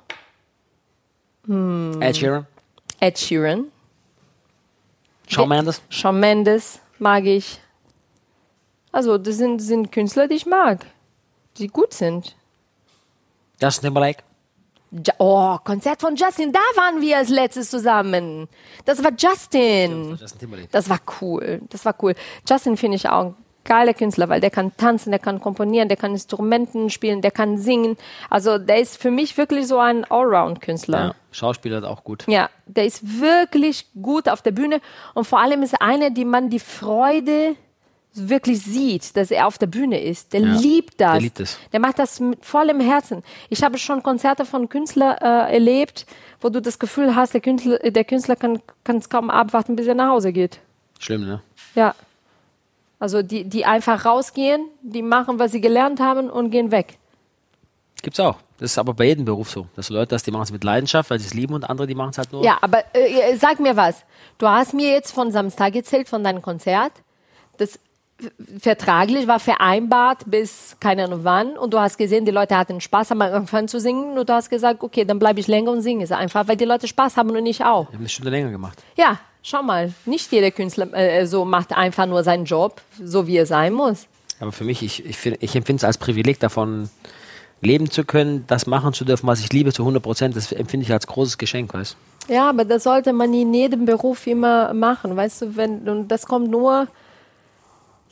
Ed 1.47 2.17
Sheeran, 2.17 2.47
Ed 2.99 3.19
Sheeran. 3.19 3.71
Shawn 5.27 5.49
Mendes. 5.49 5.81
Shawn 5.89 6.19
Mendes 6.19 6.79
mag 6.99 7.25
ich. 7.25 7.59
Also 8.91 9.17
das 9.17 9.37
sind, 9.37 9.59
sind 9.59 9.91
Künstler, 9.91 10.27
die 10.27 10.35
ich 10.35 10.45
mag. 10.45 10.85
Die 11.57 11.67
gut 11.67 11.93
sind. 11.93 12.35
Justin 13.61 13.87
Timberlake. 13.87 14.23
Ja, 14.91 15.13
oh, 15.17 15.57
Konzert 15.63 15.99
von 15.99 16.15
Justin, 16.15 16.53
da 16.53 16.59
waren 16.75 17.01
wir 17.01 17.17
als 17.17 17.29
letztes 17.29 17.69
zusammen. 17.69 18.47
Das 18.85 19.03
war 19.03 19.11
Justin. 19.17 20.11
Justin 20.11 20.39
Timberlake. 20.39 20.69
Das 20.71 20.89
war 20.89 20.99
cool. 21.21 21.61
Das 21.69 21.83
war 21.83 21.95
cool. 22.01 22.15
Justin 22.47 22.77
finde 22.77 22.95
ich 22.97 23.09
auch 23.09 23.33
geiler 23.65 23.93
Künstler, 23.93 24.29
weil 24.29 24.39
der 24.41 24.49
kann 24.51 24.71
tanzen, 24.77 25.09
der 25.11 25.19
kann 25.19 25.39
komponieren, 25.41 25.87
der 25.89 25.97
kann 25.97 26.11
Instrumenten 26.11 26.89
spielen, 26.89 27.21
der 27.21 27.31
kann 27.31 27.57
singen. 27.57 27.97
Also 28.29 28.57
der 28.57 28.79
ist 28.79 28.97
für 28.97 29.11
mich 29.11 29.37
wirklich 29.37 29.67
so 29.67 29.79
ein 29.79 30.05
Allround-Künstler. 30.05 30.99
Ja, 30.99 31.15
Schauspieler 31.31 31.79
ist 31.79 31.83
auch 31.83 32.03
gut. 32.03 32.25
Ja, 32.27 32.49
der 32.65 32.85
ist 32.85 33.19
wirklich 33.19 33.87
gut 34.01 34.29
auf 34.29 34.41
der 34.41 34.51
Bühne 34.51 34.79
und 35.13 35.25
vor 35.25 35.39
allem 35.39 35.63
ist 35.63 35.73
er 35.73 35.81
einer, 35.81 36.09
die 36.09 36.25
man 36.25 36.49
die 36.49 36.59
Freude 36.59 37.55
wirklich 38.13 38.61
sieht, 38.61 39.17
dass 39.17 39.29
er 39.29 39.45
auf 39.45 39.57
der 39.57 39.67
Bühne 39.67 39.99
ist. 40.01 40.31
Der 40.31 40.39
Ja, 40.39 40.53
liebt 40.55 41.01
das. 41.01 41.11
der 41.11 41.21
liebt 41.21 41.39
es. 41.41 41.59
Der 41.73 41.81
macht 41.81 41.99
das 41.99 42.19
mit 42.21 42.45
vollem 42.45 42.79
Herzen. 42.79 43.23
Ich 43.49 43.61
habe 43.61 43.77
schon 43.77 44.01
Konzerte 44.03 44.45
von 44.45 44.69
Künstlern 44.69 45.17
äh, 45.17 45.53
erlebt, 45.53 46.05
wo 46.39 46.47
du 46.47 46.61
das 46.61 46.79
Gefühl 46.79 47.13
hast, 47.15 47.33
der 47.33 47.41
Künstler, 47.41 47.77
der 47.79 48.03
Künstler 48.05 48.37
kann 48.37 48.61
es 48.85 49.09
kaum 49.09 49.29
abwarten, 49.29 49.75
bis 49.75 49.87
er 49.87 49.95
nach 49.95 50.09
Hause 50.11 50.31
geht. 50.31 50.59
Schlimm, 50.99 51.25
ne? 51.27 51.41
Ja. 51.75 51.93
Also 52.99 53.21
die, 53.21 53.43
die 53.43 53.65
einfach 53.65 54.05
rausgehen, 54.05 54.69
die 54.81 55.01
machen, 55.01 55.39
was 55.39 55.51
sie 55.51 55.61
gelernt 55.61 55.99
haben 55.99 56.29
und 56.29 56.49
gehen 56.51 56.71
weg. 56.71 56.97
Gibt's 58.01 58.19
auch. 58.19 58.37
Das 58.57 58.71
ist 58.71 58.77
aber 58.77 58.93
bei 58.93 59.05
jedem 59.05 59.25
Beruf 59.25 59.49
so. 59.49 59.67
Dass 59.75 59.89
Leute 59.89 60.07
das, 60.07 60.23
die 60.23 60.31
machen 60.31 60.43
es 60.43 60.51
mit 60.51 60.63
Leidenschaft, 60.63 61.09
weil 61.09 61.19
sie 61.19 61.25
es 61.25 61.33
lieben 61.33 61.53
und 61.53 61.69
andere, 61.69 61.87
die 61.87 61.95
machen 61.95 62.11
es 62.11 62.17
halt 62.17 62.31
nur. 62.31 62.43
Ja, 62.43 62.57
aber 62.61 62.83
äh, 62.93 63.35
sag 63.35 63.59
mir 63.59 63.75
was. 63.75 64.05
Du 64.37 64.47
hast 64.47 64.73
mir 64.73 64.91
jetzt 64.91 65.11
von 65.11 65.31
Samstag 65.31 65.75
erzählt, 65.75 66.07
von 66.07 66.23
deinem 66.23 66.41
Konzert. 66.41 66.93
Das 67.57 67.79
vertraglich 68.59 69.27
war 69.27 69.39
vereinbart 69.39 70.23
bis 70.25 70.77
keine 70.79 71.03
Ahnung 71.05 71.19
wann 71.23 71.57
und 71.57 71.73
du 71.73 71.79
hast 71.79 71.97
gesehen, 71.97 72.25
die 72.25 72.31
Leute 72.31 72.57
hatten 72.57 72.79
Spaß, 72.79 73.11
haben 73.11 73.21
angefangen 73.21 73.67
zu 73.67 73.79
singen 73.79 74.17
und 74.17 74.29
du 74.29 74.33
hast 74.33 74.49
gesagt, 74.49 74.81
okay, 74.83 75.03
dann 75.05 75.19
bleibe 75.19 75.39
ich 75.39 75.47
länger 75.47 75.71
und 75.71 75.81
singe 75.81 76.03
es 76.03 76.11
einfach, 76.11 76.47
weil 76.47 76.55
die 76.57 76.65
Leute 76.65 76.87
Spaß 76.87 77.17
haben 77.17 77.31
und 77.31 77.45
ich 77.45 77.63
auch. 77.63 77.87
Wir 77.89 77.93
haben 77.93 77.99
eine 77.99 78.09
Stunde 78.09 78.31
länger 78.31 78.51
gemacht. 78.51 78.81
Ja, 78.95 79.19
schau 79.43 79.63
mal, 79.63 79.93
nicht 80.05 80.31
jeder 80.31 80.51
Künstler 80.51 80.93
äh, 80.93 81.25
so 81.27 81.43
macht 81.45 81.75
einfach 81.75 82.05
nur 82.05 82.23
seinen 82.23 82.45
Job, 82.45 82.81
so 83.03 83.27
wie 83.27 83.35
er 83.37 83.45
sein 83.45 83.73
muss. 83.73 84.07
Aber 84.39 84.51
für 84.51 84.63
mich, 84.63 84.81
ich, 84.81 85.05
ich, 85.05 85.17
find- 85.17 85.37
ich 85.41 85.55
empfinde 85.55 85.79
es 85.81 85.83
als 85.83 85.97
Privileg 85.97 86.39
davon, 86.39 86.89
leben 87.61 87.89
zu 87.89 88.03
können, 88.03 88.43
das 88.47 88.65
machen 88.67 88.93
zu 88.93 89.05
dürfen, 89.05 89.27
was 89.27 89.39
ich 89.39 89.51
liebe 89.51 89.73
zu 89.73 89.81
100 89.83 90.01
Prozent, 90.03 90.35
das 90.35 90.51
empfinde 90.51 90.85
ich 90.85 90.91
als 90.91 91.07
großes 91.07 91.37
Geschenk, 91.37 91.73
weißt 91.73 91.95
Ja, 92.27 92.49
aber 92.49 92.63
das 92.65 92.83
sollte 92.83 93.11
man 93.13 93.33
in 93.33 93.53
jedem 93.53 93.85
Beruf 93.85 94.27
immer 94.27 94.73
machen, 94.73 95.15
weißt 95.15 95.41
du, 95.41 95.55
wenn, 95.55 95.87
und 95.89 96.09
das 96.09 96.25
kommt 96.27 96.49
nur, 96.51 96.87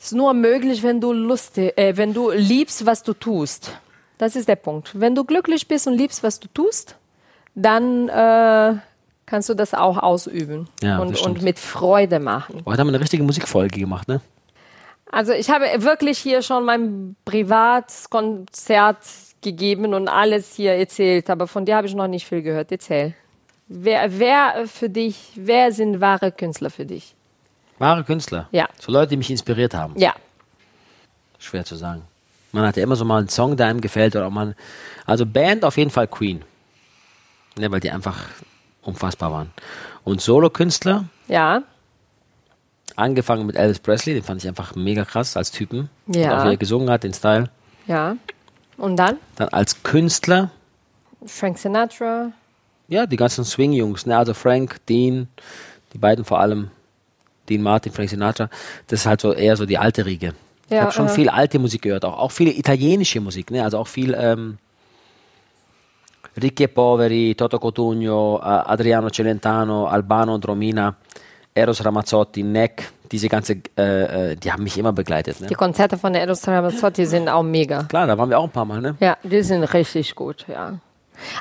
ist 0.06 0.12
nur 0.12 0.34
möglich, 0.34 0.82
wenn 0.82 1.00
du 1.00 1.12
Lust, 1.12 1.58
äh, 1.58 1.96
wenn 1.96 2.12
du 2.12 2.30
liebst, 2.30 2.86
was 2.86 3.02
du 3.02 3.14
tust. 3.14 3.72
Das 4.18 4.36
ist 4.36 4.48
der 4.48 4.56
Punkt. 4.56 4.92
Wenn 4.98 5.14
du 5.14 5.24
glücklich 5.24 5.66
bist 5.66 5.86
und 5.86 5.94
liebst, 5.94 6.22
was 6.22 6.38
du 6.38 6.48
tust, 6.48 6.96
dann 7.54 8.08
äh, 8.08 8.74
kannst 9.26 9.48
du 9.48 9.54
das 9.54 9.74
auch 9.74 9.98
ausüben 9.98 10.68
Ja, 10.82 10.98
und, 10.98 11.20
und 11.22 11.42
mit 11.42 11.58
Freude 11.58 12.20
machen. 12.20 12.62
Heute 12.66 12.80
haben 12.80 12.88
wir 12.88 12.94
eine 12.94 13.00
richtige 13.00 13.22
Musikfolge 13.22 13.80
gemacht, 13.80 14.08
ne? 14.08 14.20
Also 15.10 15.32
ich 15.32 15.48
habe 15.48 15.64
wirklich 15.78 16.18
hier 16.18 16.42
schon 16.42 16.64
mein 16.64 17.14
Privatkonzert 17.24 18.98
gegeben 19.42 19.94
und 19.94 20.08
alles 20.08 20.54
hier 20.54 20.72
erzählt, 20.72 21.30
aber 21.30 21.46
von 21.46 21.64
dir 21.64 21.76
habe 21.76 21.86
ich 21.86 21.94
noch 21.94 22.08
nicht 22.08 22.26
viel 22.26 22.42
gehört. 22.42 22.72
Erzähl. 22.72 23.14
Wer, 23.68 24.18
wer 24.18 24.66
für 24.66 24.90
dich, 24.90 25.32
wer 25.36 25.72
sind 25.72 26.00
wahre 26.00 26.32
Künstler 26.32 26.70
für 26.70 26.84
dich? 26.84 27.14
Wahre 27.78 28.04
Künstler. 28.04 28.48
Ja. 28.52 28.68
So 28.80 28.92
Leute, 28.92 29.10
die 29.10 29.16
mich 29.16 29.30
inspiriert 29.30 29.74
haben. 29.74 29.98
Ja. 29.98 30.14
Schwer 31.38 31.64
zu 31.64 31.76
sagen. 31.76 32.02
Man 32.52 32.64
hat 32.66 32.76
ja 32.76 32.82
immer 32.82 32.96
so 32.96 33.04
mal 33.04 33.18
einen 33.18 33.28
Song, 33.28 33.56
der 33.56 33.66
einem 33.66 33.80
gefällt 33.80 34.14
oder 34.16 34.26
auch 34.26 34.30
mal. 34.30 34.54
Also 35.06 35.26
Band 35.26 35.64
auf 35.64 35.76
jeden 35.76 35.90
Fall 35.90 36.06
Queen. 36.06 36.42
Ne, 37.58 37.70
weil 37.70 37.80
die 37.80 37.90
einfach 37.90 38.24
unfassbar 38.82 39.30
waren. 39.32 39.50
Und 40.04 40.20
Solo-Künstler, 40.20 41.04
Ja. 41.28 41.62
angefangen 42.96 43.46
mit 43.46 43.56
Elvis 43.56 43.78
Presley, 43.80 44.14
den 44.14 44.22
fand 44.22 44.42
ich 44.42 44.48
einfach 44.48 44.74
mega 44.74 45.04
krass 45.04 45.36
als 45.36 45.50
Typen. 45.50 45.88
Ja. 46.06 46.32
Und 46.32 46.38
auch 46.40 46.44
wie 46.46 46.50
er 46.50 46.56
gesungen 46.56 46.90
hat, 46.90 47.04
den 47.04 47.14
Style. 47.14 47.48
Ja. 47.86 48.16
Und 48.76 48.96
dann? 48.96 49.18
Dann 49.36 49.48
als 49.50 49.82
Künstler, 49.82 50.50
Frank 51.26 51.58
Sinatra. 51.58 52.32
ja, 52.88 53.06
die 53.06 53.16
ganzen 53.16 53.44
Swing-Jungs, 53.44 54.04
ne? 54.06 54.16
also 54.16 54.34
Frank, 54.34 54.84
Dean, 54.86 55.28
die 55.92 55.98
beiden 55.98 56.24
vor 56.24 56.40
allem, 56.40 56.70
Dean 57.48 57.62
Martin, 57.62 57.92
Frank 57.92 58.10
Sinatra, 58.10 58.48
das 58.86 59.00
ist 59.00 59.06
halt 59.06 59.20
so 59.20 59.32
eher 59.32 59.56
so 59.56 59.66
die 59.66 59.78
alte 59.78 60.04
Riege. 60.04 60.34
ich 60.66 60.72
Ja, 60.72 60.82
habe 60.82 60.92
schon 60.92 61.06
ja. 61.06 61.12
viel 61.12 61.28
alte 61.28 61.58
Musik 61.58 61.82
gehört, 61.82 62.04
auch, 62.04 62.18
auch 62.18 62.30
viele 62.30 62.52
italienische 62.52 63.20
Musik, 63.20 63.50
ne? 63.50 63.62
also 63.62 63.78
auch 63.78 63.88
viel 63.88 64.16
ähm, 64.18 64.58
Ricchi 66.40 66.64
e 66.64 66.66
Poveri, 66.68 67.34
Toto 67.36 67.58
Cotugno, 67.58 68.38
äh, 68.38 68.42
Adriano 68.44 69.08
Celentano, 69.10 69.86
Albano 69.86 70.38
Dromina, 70.38 70.94
Eros 71.54 71.84
Ramazzotti, 71.84 72.42
Neck, 72.42 72.90
diese 73.10 73.28
ganze, 73.28 73.58
äh, 73.78 74.32
äh, 74.32 74.36
die 74.36 74.50
haben 74.50 74.64
mich 74.64 74.76
immer 74.76 74.92
begleitet. 74.92 75.40
Ne? 75.40 75.46
Die 75.46 75.54
Konzerte 75.54 75.96
von 75.96 76.14
Eros 76.14 76.46
Ramazzotti 76.48 77.06
sind 77.06 77.28
auch 77.28 77.44
mega. 77.44 77.84
Klar, 77.84 78.06
da 78.06 78.18
waren 78.18 78.28
wir 78.28 78.38
auch 78.38 78.44
ein 78.44 78.50
paar 78.50 78.64
Mal. 78.64 78.80
Ne? 78.80 78.96
Ja, 78.98 79.16
die 79.22 79.42
sind 79.42 79.62
richtig 79.62 80.14
gut, 80.14 80.44
ja. 80.48 80.78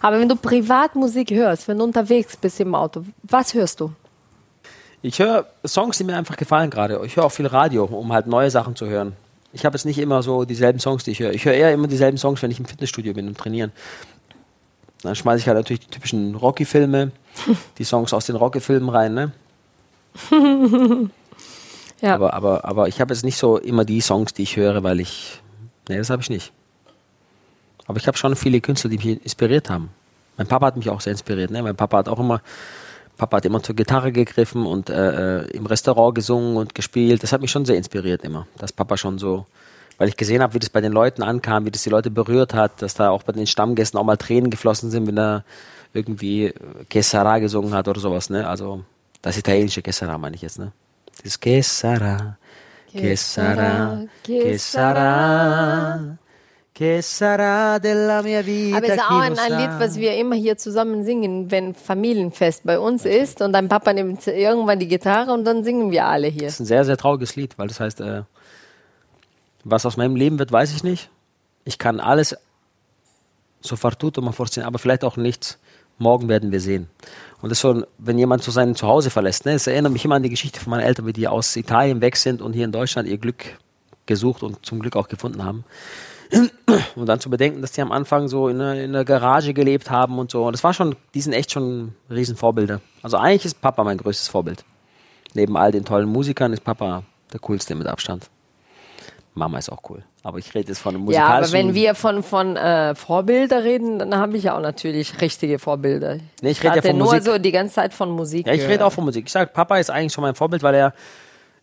Aber 0.03 0.19
wenn 0.19 0.29
du 0.29 0.35
Privatmusik 0.35 1.31
hörst, 1.31 1.67
wenn 1.67 1.79
du 1.79 1.85
unterwegs 1.85 2.37
bist 2.37 2.59
im 2.59 2.75
Auto, 2.75 3.03
was 3.23 3.55
hörst 3.55 3.79
du? 3.79 3.91
Ich 5.03 5.19
höre 5.19 5.45
Songs, 5.67 5.97
die 5.97 6.05
mir 6.05 6.17
einfach 6.17 6.37
gefallen 6.37 6.69
gerade. 6.69 6.99
Ich 7.05 7.17
höre 7.17 7.25
auch 7.25 7.31
viel 7.31 7.45
Radio, 7.45 7.83
um 7.83 8.11
halt 8.13 8.25
neue 8.25 8.49
Sachen 8.49 8.75
zu 8.75 8.87
hören. 8.87 9.13
Ich 9.51 9.65
habe 9.65 9.75
jetzt 9.75 9.85
nicht 9.85 9.99
immer 9.99 10.23
so 10.23 10.45
dieselben 10.45 10.79
Songs, 10.79 11.03
die 11.03 11.11
ich 11.11 11.19
höre. 11.19 11.33
Ich 11.33 11.45
höre 11.45 11.53
eher 11.53 11.73
immer 11.73 11.87
dieselben 11.87 12.17
Songs, 12.17 12.41
wenn 12.41 12.49
ich 12.49 12.59
im 12.59 12.65
Fitnessstudio 12.65 13.13
bin 13.13 13.27
und 13.27 13.37
trainieren. 13.37 13.71
Dann 15.03 15.13
schmeiße 15.13 15.41
ich 15.41 15.47
halt 15.47 15.57
natürlich 15.57 15.81
die 15.81 15.91
typischen 15.91 16.35
Rocky-Filme, 16.35 17.11
die 17.77 17.83
Songs 17.83 18.13
aus 18.13 18.25
den 18.25 18.37
Rocky-Filmen 18.37 18.89
rein, 18.89 19.13
ne? 19.13 19.31
Ja. 22.03 22.15
Aber, 22.15 22.33
aber, 22.33 22.65
aber 22.65 22.87
ich 22.89 22.99
habe 22.99 23.13
jetzt 23.13 23.23
nicht 23.23 23.37
so 23.37 23.57
immer 23.57 23.85
die 23.85 24.01
Songs, 24.01 24.33
die 24.33 24.43
ich 24.43 24.57
höre, 24.57 24.83
weil 24.83 24.99
ich. 24.99 25.41
Nee, 25.87 25.97
das 25.97 26.09
habe 26.09 26.21
ich 26.21 26.29
nicht. 26.29 26.51
Aber 27.85 27.97
ich 27.97 28.07
habe 28.07 28.17
schon 28.17 28.35
viele 28.35 28.59
Künstler, 28.59 28.89
die 28.89 28.97
mich 28.97 29.23
inspiriert 29.23 29.69
haben. 29.69 29.89
Mein 30.35 30.47
Papa 30.47 30.65
hat 30.65 30.75
mich 30.75 30.89
auch 30.89 30.99
sehr 30.99 31.11
inspiriert. 31.11 31.49
Ne? 31.49 31.63
Mein 31.63 31.77
Papa 31.77 31.99
hat 31.99 32.09
auch 32.09 32.19
immer, 32.19 32.41
Papa 33.17 33.37
hat 33.37 33.45
immer 33.45 33.61
zur 33.61 33.75
Gitarre 33.75 34.11
gegriffen 34.11 34.65
und 34.65 34.89
äh, 34.89 35.41
äh, 35.41 35.51
im 35.51 35.65
Restaurant 35.65 36.15
gesungen 36.15 36.57
und 36.57 36.75
gespielt. 36.75 37.23
Das 37.23 37.31
hat 37.31 37.41
mich 37.41 37.51
schon 37.51 37.65
sehr 37.65 37.77
inspiriert 37.77 38.23
immer. 38.23 38.47
Dass 38.57 38.71
Papa 38.71 38.97
schon 38.97 39.19
so, 39.19 39.45
weil 39.97 40.09
ich 40.09 40.17
gesehen 40.17 40.41
habe, 40.41 40.53
wie 40.55 40.59
das 40.59 40.69
bei 40.69 40.81
den 40.81 40.91
Leuten 40.91 41.23
ankam, 41.23 41.65
wie 41.65 41.71
das 41.71 41.83
die 41.83 41.89
Leute 41.89 42.09
berührt 42.09 42.53
hat, 42.53 42.81
dass 42.81 42.95
da 42.95 43.09
auch 43.09 43.23
bei 43.23 43.33
den 43.33 43.47
Stammgästen 43.47 43.99
auch 43.99 44.03
mal 44.03 44.17
Tränen 44.17 44.49
geflossen 44.49 44.89
sind, 44.89 45.07
wenn 45.07 45.17
er 45.17 45.43
irgendwie 45.93 46.45
äh, 46.45 46.53
Que 46.89 47.01
Sarà 47.01 47.39
gesungen 47.39 47.73
hat 47.73 47.87
oder 47.87 47.99
sowas. 47.99 48.29
Ne? 48.29 48.47
Also 48.47 48.83
das 49.21 49.37
italienische 49.37 49.81
Que 49.81 49.91
Sarà 49.91 50.17
meine 50.17 50.35
ich 50.35 50.41
jetzt. 50.41 50.59
Ne? 50.59 50.71
Das 51.23 51.39
Que 51.39 51.61
Sarà, 51.61 52.35
Que 52.91 54.57
Que 56.73 57.01
Sarà, 57.03 57.77
della 57.77 58.23
mia 58.23 58.43
vita. 58.43 58.77
Aber 58.77 58.87
es 58.87 58.93
ist 58.93 59.01
auch 59.01 59.19
ein, 59.19 59.37
ein. 59.37 59.59
Lied, 59.59 59.79
was 59.79 59.97
wir 59.97 60.15
immer 60.17 60.35
hier 60.35 60.57
zusammen 60.57 61.03
singen, 61.03 61.51
wenn 61.51 61.75
Familienfest 61.75 62.63
bei 62.63 62.79
uns 62.79 63.05
ist 63.05 63.41
und 63.41 63.53
dein 63.53 63.69
Papa 63.69 63.93
nimmt 63.93 64.25
irgendwann 64.25 64.79
die 64.79 64.87
Gitarre 64.87 65.33
und 65.33 65.45
dann 65.45 65.63
singen 65.63 65.91
wir 65.91 66.05
alle 66.07 66.27
hier. 66.27 66.45
Das 66.45 66.53
ist 66.53 66.61
ein 66.61 66.65
sehr, 66.65 66.83
sehr 66.83 66.97
trauriges 66.97 67.35
Lied, 67.35 67.59
weil 67.59 67.67
das 67.67 67.79
heißt, 67.79 68.01
äh, 68.01 68.23
was 69.63 69.85
aus 69.85 69.97
meinem 69.97 70.15
Leben 70.15 70.39
wird, 70.39 70.51
weiß 70.51 70.73
ich 70.73 70.83
nicht. 70.83 71.11
Ich 71.63 71.77
kann 71.77 71.99
alles 71.99 72.35
so 73.61 73.75
far 73.75 73.97
tutto 73.97 74.21
ma 74.21 74.31
forse, 74.31 74.65
aber 74.65 74.79
vielleicht 74.79 75.03
auch 75.03 75.15
nichts. 75.15 75.59
Morgen 75.99 76.27
werden 76.27 76.51
wir 76.51 76.59
sehen. 76.59 76.89
Und 77.41 77.49
das 77.49 77.59
ist 77.59 77.61
so, 77.61 77.85
wenn 77.99 78.17
jemand 78.17 78.41
so 78.41 78.51
sein 78.51 78.73
Zuhause 78.73 79.11
verlässt, 79.11 79.45
ne, 79.45 79.53
es 79.53 79.67
erinnert 79.67 79.93
mich 79.93 80.03
immer 80.03 80.15
an 80.15 80.23
die 80.23 80.31
Geschichte 80.31 80.59
von 80.59 80.71
meinen 80.71 80.81
Eltern, 80.81 81.05
wie 81.05 81.13
die 81.13 81.27
aus 81.27 81.55
Italien 81.55 82.01
weg 82.01 82.17
sind 82.17 82.41
und 82.41 82.53
hier 82.53 82.65
in 82.65 82.71
Deutschland 82.71 83.07
ihr 83.07 83.19
Glück 83.19 83.45
gesucht 84.07 84.41
und 84.41 84.65
zum 84.65 84.79
Glück 84.79 84.95
auch 84.95 85.07
gefunden 85.07 85.45
haben. 85.45 85.65
Und 86.95 87.05
dann 87.07 87.19
zu 87.19 87.29
bedenken, 87.29 87.61
dass 87.61 87.71
die 87.71 87.81
am 87.81 87.91
Anfang 87.91 88.27
so 88.27 88.47
in 88.47 88.59
einer, 88.59 88.75
in 88.75 88.89
einer 88.89 89.05
Garage 89.05 89.53
gelebt 89.53 89.89
haben 89.89 90.19
und 90.19 90.31
so. 90.31 90.45
Und 90.45 90.53
das 90.53 90.63
war 90.63 90.73
schon, 90.73 90.95
die 91.13 91.21
sind 91.21 91.33
echt 91.33 91.51
schon 91.51 91.93
Riesenvorbilder. 92.09 92.81
Also 93.01 93.17
eigentlich 93.17 93.45
ist 93.45 93.61
Papa 93.61 93.83
mein 93.83 93.97
größtes 93.97 94.27
Vorbild. 94.27 94.63
Neben 95.33 95.57
all 95.57 95.71
den 95.71 95.85
tollen 95.85 96.07
Musikern 96.07 96.53
ist 96.53 96.63
Papa 96.63 97.03
der 97.31 97.39
coolste 97.39 97.75
mit 97.75 97.87
Abstand. 97.87 98.29
Mama 99.35 99.57
ist 99.57 99.71
auch 99.71 99.81
cool. 99.89 100.03
Aber 100.21 100.37
ich 100.37 100.53
rede 100.53 100.69
jetzt 100.69 100.79
von 100.79 100.95
einem 100.95 101.09
Ja, 101.09 101.25
aber 101.25 101.39
musikalischen... 101.39 101.69
wenn 101.69 101.75
wir 101.75 101.95
von, 101.95 102.23
von 102.23 102.55
äh, 102.55 102.93
Vorbilder 102.95 103.63
reden, 103.63 103.99
dann 103.99 104.15
habe 104.15 104.37
ich 104.37 104.43
ja 104.43 104.55
auch 104.55 104.61
natürlich 104.61 105.21
richtige 105.21 105.57
Vorbilder. 105.57 106.17
Nee, 106.41 106.51
ich 106.51 106.63
rede 106.63 106.77
ja 106.77 106.81
von 106.81 106.97
nur 106.97 107.07
Musik. 107.07 107.23
so 107.23 107.37
die 107.39 107.51
ganze 107.51 107.75
Zeit 107.75 107.93
von 107.93 108.11
Musik. 108.11 108.45
Ja, 108.45 108.53
ich 108.53 108.67
rede 108.67 108.85
auch 108.85 108.93
von 108.93 109.05
Musik. 109.05 109.25
Ich 109.25 109.31
sage, 109.31 109.49
Papa 109.51 109.77
ist 109.77 109.89
eigentlich 109.89 110.13
schon 110.13 110.21
mein 110.21 110.35
Vorbild, 110.35 110.61
weil 110.61 110.75
er 110.75 110.93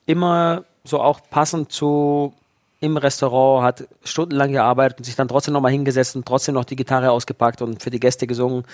immer 0.06 0.64
so 0.84 1.00
auch 1.00 1.20
passend 1.30 1.70
zu 1.70 2.34
im 2.80 2.96
Restaurant 2.96 3.62
hat 3.62 3.88
stundenlang 4.04 4.52
gearbeitet 4.52 4.98
und 4.98 5.04
sich 5.04 5.14
dann 5.14 5.28
trotzdem 5.28 5.52
nochmal 5.52 5.72
hingesetzt 5.72 6.16
und 6.16 6.26
trotzdem 6.26 6.54
noch 6.54 6.64
die 6.64 6.76
Gitarre 6.76 7.10
ausgepackt 7.10 7.60
und 7.60 7.82
für 7.82 7.90
die 7.90 8.00
Gäste 8.00 8.26
gesungen. 8.26 8.64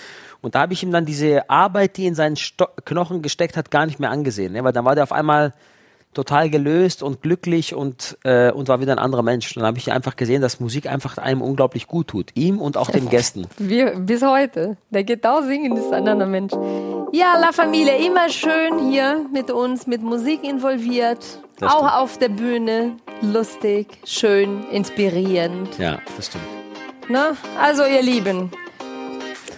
Und 0.41 0.55
da 0.55 0.61
habe 0.61 0.73
ich 0.73 0.81
ihm 0.81 0.91
dann 0.91 1.05
diese 1.05 1.49
Arbeit, 1.49 1.97
die 1.97 2.05
in 2.05 2.15
seinen 2.15 2.37
Sto 2.37 2.67
Knochen 2.85 3.21
gesteckt 3.21 3.57
hat, 3.57 3.69
gar 3.69 3.85
nicht 3.85 3.99
mehr 3.99 4.09
angesehen. 4.09 4.53
Ne? 4.53 4.63
Weil 4.63 4.71
dann 4.71 4.85
war 4.85 4.95
der 4.95 5.03
auf 5.03 5.11
einmal 5.11 5.53
total 6.13 6.49
gelöst 6.49 7.03
und 7.03 7.21
glücklich 7.21 7.75
und, 7.75 8.17
äh, 8.23 8.49
und 8.51 8.69
war 8.69 8.79
wieder 8.79 8.93
ein 8.93 8.99
anderer 8.99 9.23
Mensch. 9.23 9.55
Und 9.55 9.61
dann 9.61 9.67
habe 9.67 9.77
ich 9.77 9.91
einfach 9.91 10.15
gesehen, 10.15 10.41
dass 10.41 10.59
Musik 10.59 10.87
einfach 10.87 11.17
einem 11.17 11.41
unglaublich 11.41 11.85
gut 11.85 12.07
tut. 12.07 12.31
Ihm 12.33 12.59
und 12.59 12.77
auch 12.77 12.89
den 12.89 13.09
Gästen. 13.09 13.45
Wir, 13.57 13.99
bis 13.99 14.23
heute. 14.23 14.77
Der 14.89 15.03
geht 15.03 15.27
auch 15.27 15.43
singen, 15.43 15.75
ist 15.77 15.91
ein 15.91 16.07
anderer 16.07 16.29
Mensch. 16.29 16.53
Ja, 17.11 17.37
La 17.39 17.51
Familie, 17.51 17.97
immer 18.05 18.29
schön 18.29 18.89
hier 18.89 19.25
mit 19.31 19.51
uns, 19.51 19.85
mit 19.85 20.01
Musik 20.01 20.43
involviert. 20.43 21.41
Das 21.59 21.71
auch 21.73 21.77
stimmt. 21.79 21.93
auf 21.93 22.17
der 22.19 22.29
Bühne. 22.29 22.97
Lustig, 23.21 23.87
schön, 24.05 24.63
inspirierend. 24.69 25.77
Ja, 25.79 25.99
das 26.15 26.27
stimmt. 26.27 26.43
Ne? 27.09 27.35
Also, 27.59 27.83
ihr 27.85 28.01
Lieben, 28.03 28.51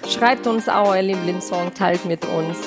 schreibt 0.07 0.47
uns 0.47 0.69
auch 0.69 0.89
euer 0.89 1.01
Lieblingssong, 1.01 1.73
teilt 1.73 2.05
mit 2.05 2.23
uns. 2.25 2.57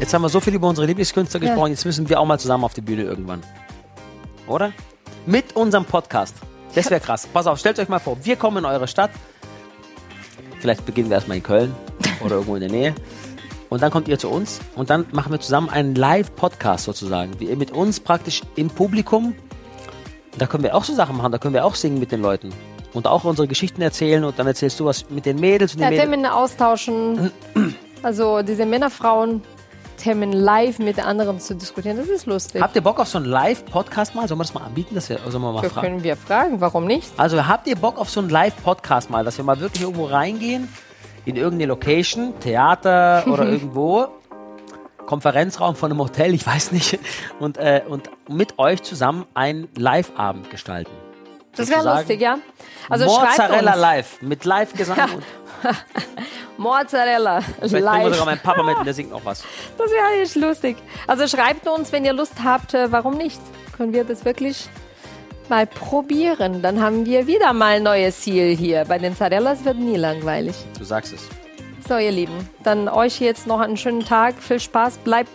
Jetzt 0.00 0.12
haben 0.12 0.22
wir 0.22 0.28
so 0.28 0.40
viel 0.40 0.54
über 0.54 0.68
unsere 0.68 0.86
Lieblingskünstler 0.86 1.40
Ja. 1.40 1.48
gesprochen, 1.48 1.70
jetzt 1.70 1.84
müssen 1.84 2.08
wir 2.08 2.20
auch 2.20 2.26
mal 2.26 2.38
zusammen 2.38 2.64
auf 2.64 2.74
die 2.74 2.82
Bühne 2.82 3.02
irgendwann. 3.02 3.42
Oder? 4.46 4.72
Mit 5.24 5.56
unserem 5.56 5.84
Podcast. 5.86 6.34
Das 6.74 6.90
wäre 6.90 7.00
krass. 7.00 7.26
Pass 7.32 7.46
auf, 7.46 7.58
stellt 7.58 7.78
euch 7.78 7.88
mal 7.88 8.00
vor, 8.00 8.18
wir 8.22 8.36
kommen 8.36 8.58
in 8.58 8.64
eure 8.66 8.86
Stadt. 8.88 9.10
Vielleicht 10.64 10.86
beginnen 10.86 11.10
wir 11.10 11.16
erstmal 11.16 11.36
in 11.36 11.42
Köln 11.42 11.74
oder 12.24 12.36
irgendwo 12.36 12.54
in 12.54 12.62
der 12.62 12.70
Nähe. 12.70 12.94
Und 13.68 13.82
dann 13.82 13.90
kommt 13.90 14.08
ihr 14.08 14.18
zu 14.18 14.30
uns 14.30 14.60
und 14.76 14.88
dann 14.88 15.04
machen 15.12 15.30
wir 15.30 15.38
zusammen 15.38 15.68
einen 15.68 15.94
Live-Podcast 15.94 16.86
sozusagen. 16.86 17.38
Wie 17.38 17.50
ihr 17.50 17.56
mit 17.58 17.70
uns 17.70 18.00
praktisch 18.00 18.40
im 18.56 18.70
Publikum. 18.70 19.34
Da 20.38 20.46
können 20.46 20.62
wir 20.62 20.74
auch 20.74 20.84
so 20.84 20.94
Sachen 20.94 21.18
machen, 21.18 21.32
da 21.32 21.36
können 21.36 21.52
wir 21.52 21.66
auch 21.66 21.74
singen 21.74 21.98
mit 21.98 22.12
den 22.12 22.22
Leuten. 22.22 22.48
Und 22.94 23.06
auch 23.06 23.24
unsere 23.24 23.46
Geschichten 23.46 23.82
erzählen 23.82 24.24
und 24.24 24.38
dann 24.38 24.46
erzählst 24.46 24.80
du 24.80 24.86
was 24.86 25.10
mit 25.10 25.26
den 25.26 25.38
Mädels 25.38 25.74
und 25.74 25.80
den 25.80 25.84
Ja, 25.84 25.90
Mädels. 25.90 26.10
Themen 26.10 26.24
austauschen. 26.24 27.30
Also, 28.02 28.40
diese 28.40 28.64
Männer, 28.64 28.88
Frauen, 28.88 29.42
Themen 29.96 30.32
live 30.32 30.78
mit 30.78 31.04
anderen 31.04 31.40
zu 31.40 31.54
diskutieren, 31.54 31.96
das 31.96 32.08
ist 32.08 32.26
lustig. 32.26 32.62
Habt 32.62 32.76
ihr 32.76 32.82
Bock 32.82 32.98
auf 33.00 33.08
so 33.08 33.18
einen 33.18 33.26
Live-Podcast 33.26 34.14
mal? 34.14 34.26
Sollen 34.28 34.38
wir 34.38 34.44
das 34.44 34.54
mal 34.54 34.64
anbieten? 34.64 34.94
Das 34.94 35.08
wir, 35.08 35.18
sollen 35.28 35.42
wir 35.42 35.52
mal 35.52 35.62
Das 35.62 35.72
fragen? 35.72 35.86
können 35.86 36.02
wir 36.04 36.16
fragen, 36.16 36.60
warum 36.60 36.86
nicht? 36.86 37.08
Also 37.16 37.46
habt 37.46 37.66
ihr 37.66 37.76
Bock 37.76 37.98
auf 37.98 38.10
so 38.10 38.20
einen 38.20 38.30
Live-Podcast 38.30 39.10
mal, 39.10 39.24
dass 39.24 39.36
wir 39.36 39.44
mal 39.44 39.60
wirklich 39.60 39.82
irgendwo 39.82 40.06
reingehen, 40.06 40.68
in 41.24 41.36
irgendeine 41.36 41.66
Location, 41.68 42.38
Theater 42.40 43.24
oder 43.28 43.46
irgendwo 43.48 44.08
Konferenzraum 45.06 45.76
von 45.76 45.90
einem 45.90 46.00
Hotel, 46.00 46.34
ich 46.34 46.46
weiß 46.46 46.72
nicht, 46.72 46.98
und, 47.38 47.58
äh, 47.58 47.82
und 47.88 48.10
mit 48.28 48.58
euch 48.58 48.82
zusammen 48.82 49.26
einen 49.34 49.68
Live-Abend 49.76 50.50
gestalten. 50.50 50.90
Das 51.56 51.68
wäre 51.68 51.84
lustig, 51.84 52.20
ja. 52.20 52.38
Also 52.88 53.04
Mozzarella 53.04 53.74
live, 53.74 54.20
mit 54.22 54.44
Live-Gesang. 54.44 54.96
Ja. 54.98 55.06
Mozzarella 56.56 57.40
Vielleicht 57.40 57.60
bringen 57.60 57.72
wir 57.72 57.80
live. 57.80 58.12
sogar 58.12 58.26
meinen 58.26 58.40
Papa 58.40 58.62
mit 58.62 58.76
und 58.78 58.84
der 58.84 58.94
singt 58.94 59.10
noch 59.10 59.24
was. 59.24 59.44
Das 59.78 59.90
wäre 59.90 60.22
echt 60.22 60.36
lustig. 60.36 60.76
Also 61.06 61.26
schreibt 61.26 61.66
uns, 61.66 61.92
wenn 61.92 62.04
ihr 62.04 62.12
Lust 62.12 62.34
habt, 62.42 62.74
äh, 62.74 62.90
warum 62.92 63.16
nicht? 63.16 63.40
Können 63.76 63.92
wir 63.92 64.04
das 64.04 64.24
wirklich 64.24 64.68
mal 65.48 65.66
probieren? 65.66 66.62
Dann 66.62 66.80
haben 66.80 67.06
wir 67.06 67.26
wieder 67.26 67.52
mal 67.52 67.76
ein 67.76 67.82
neues 67.82 68.20
Ziel 68.20 68.56
hier. 68.56 68.84
Bei 68.84 68.98
den 68.98 69.16
Zarellas 69.16 69.64
wird 69.64 69.78
nie 69.78 69.96
langweilig. 69.96 70.54
Du 70.78 70.84
sagst 70.84 71.12
es. 71.12 71.28
So, 71.86 71.98
ihr 71.98 72.12
Lieben, 72.12 72.48
dann 72.62 72.88
euch 72.88 73.20
jetzt 73.20 73.46
noch 73.46 73.60
einen 73.60 73.76
schönen 73.76 74.04
Tag. 74.04 74.36
Viel 74.40 74.58
Spaß, 74.60 74.98
bleibt 74.98 75.30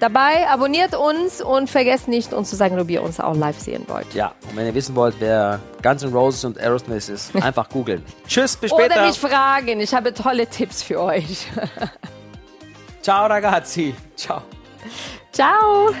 dabei, 0.00 0.48
abonniert 0.48 0.94
uns 0.94 1.40
und 1.40 1.68
vergesst 1.70 2.08
nicht, 2.08 2.32
uns 2.32 2.50
zu 2.50 2.56
sagen, 2.56 2.78
ob 2.78 2.88
ihr 2.90 3.02
uns 3.02 3.20
auch 3.20 3.34
live 3.34 3.58
sehen 3.58 3.84
wollt. 3.88 4.12
Ja, 4.14 4.32
und 4.48 4.56
wenn 4.56 4.66
ihr 4.66 4.74
wissen 4.74 4.94
wollt, 4.94 5.16
wer 5.18 5.60
Guns 5.82 6.02
N' 6.02 6.12
Roses 6.12 6.44
und 6.44 6.58
Aerosmith 6.58 7.08
ist, 7.08 7.34
einfach 7.42 7.68
googeln. 7.68 8.04
Tschüss, 8.26 8.56
bis 8.56 8.72
Oder 8.72 8.86
später. 8.86 9.06
mich 9.06 9.18
fragen, 9.18 9.80
ich 9.80 9.94
habe 9.94 10.12
tolle 10.14 10.46
Tipps 10.46 10.82
für 10.82 11.00
euch. 11.00 11.46
Ciao, 13.02 13.26
ragazzi. 13.26 13.94
Ciao. 14.16 14.42
Ciao! 15.32 15.94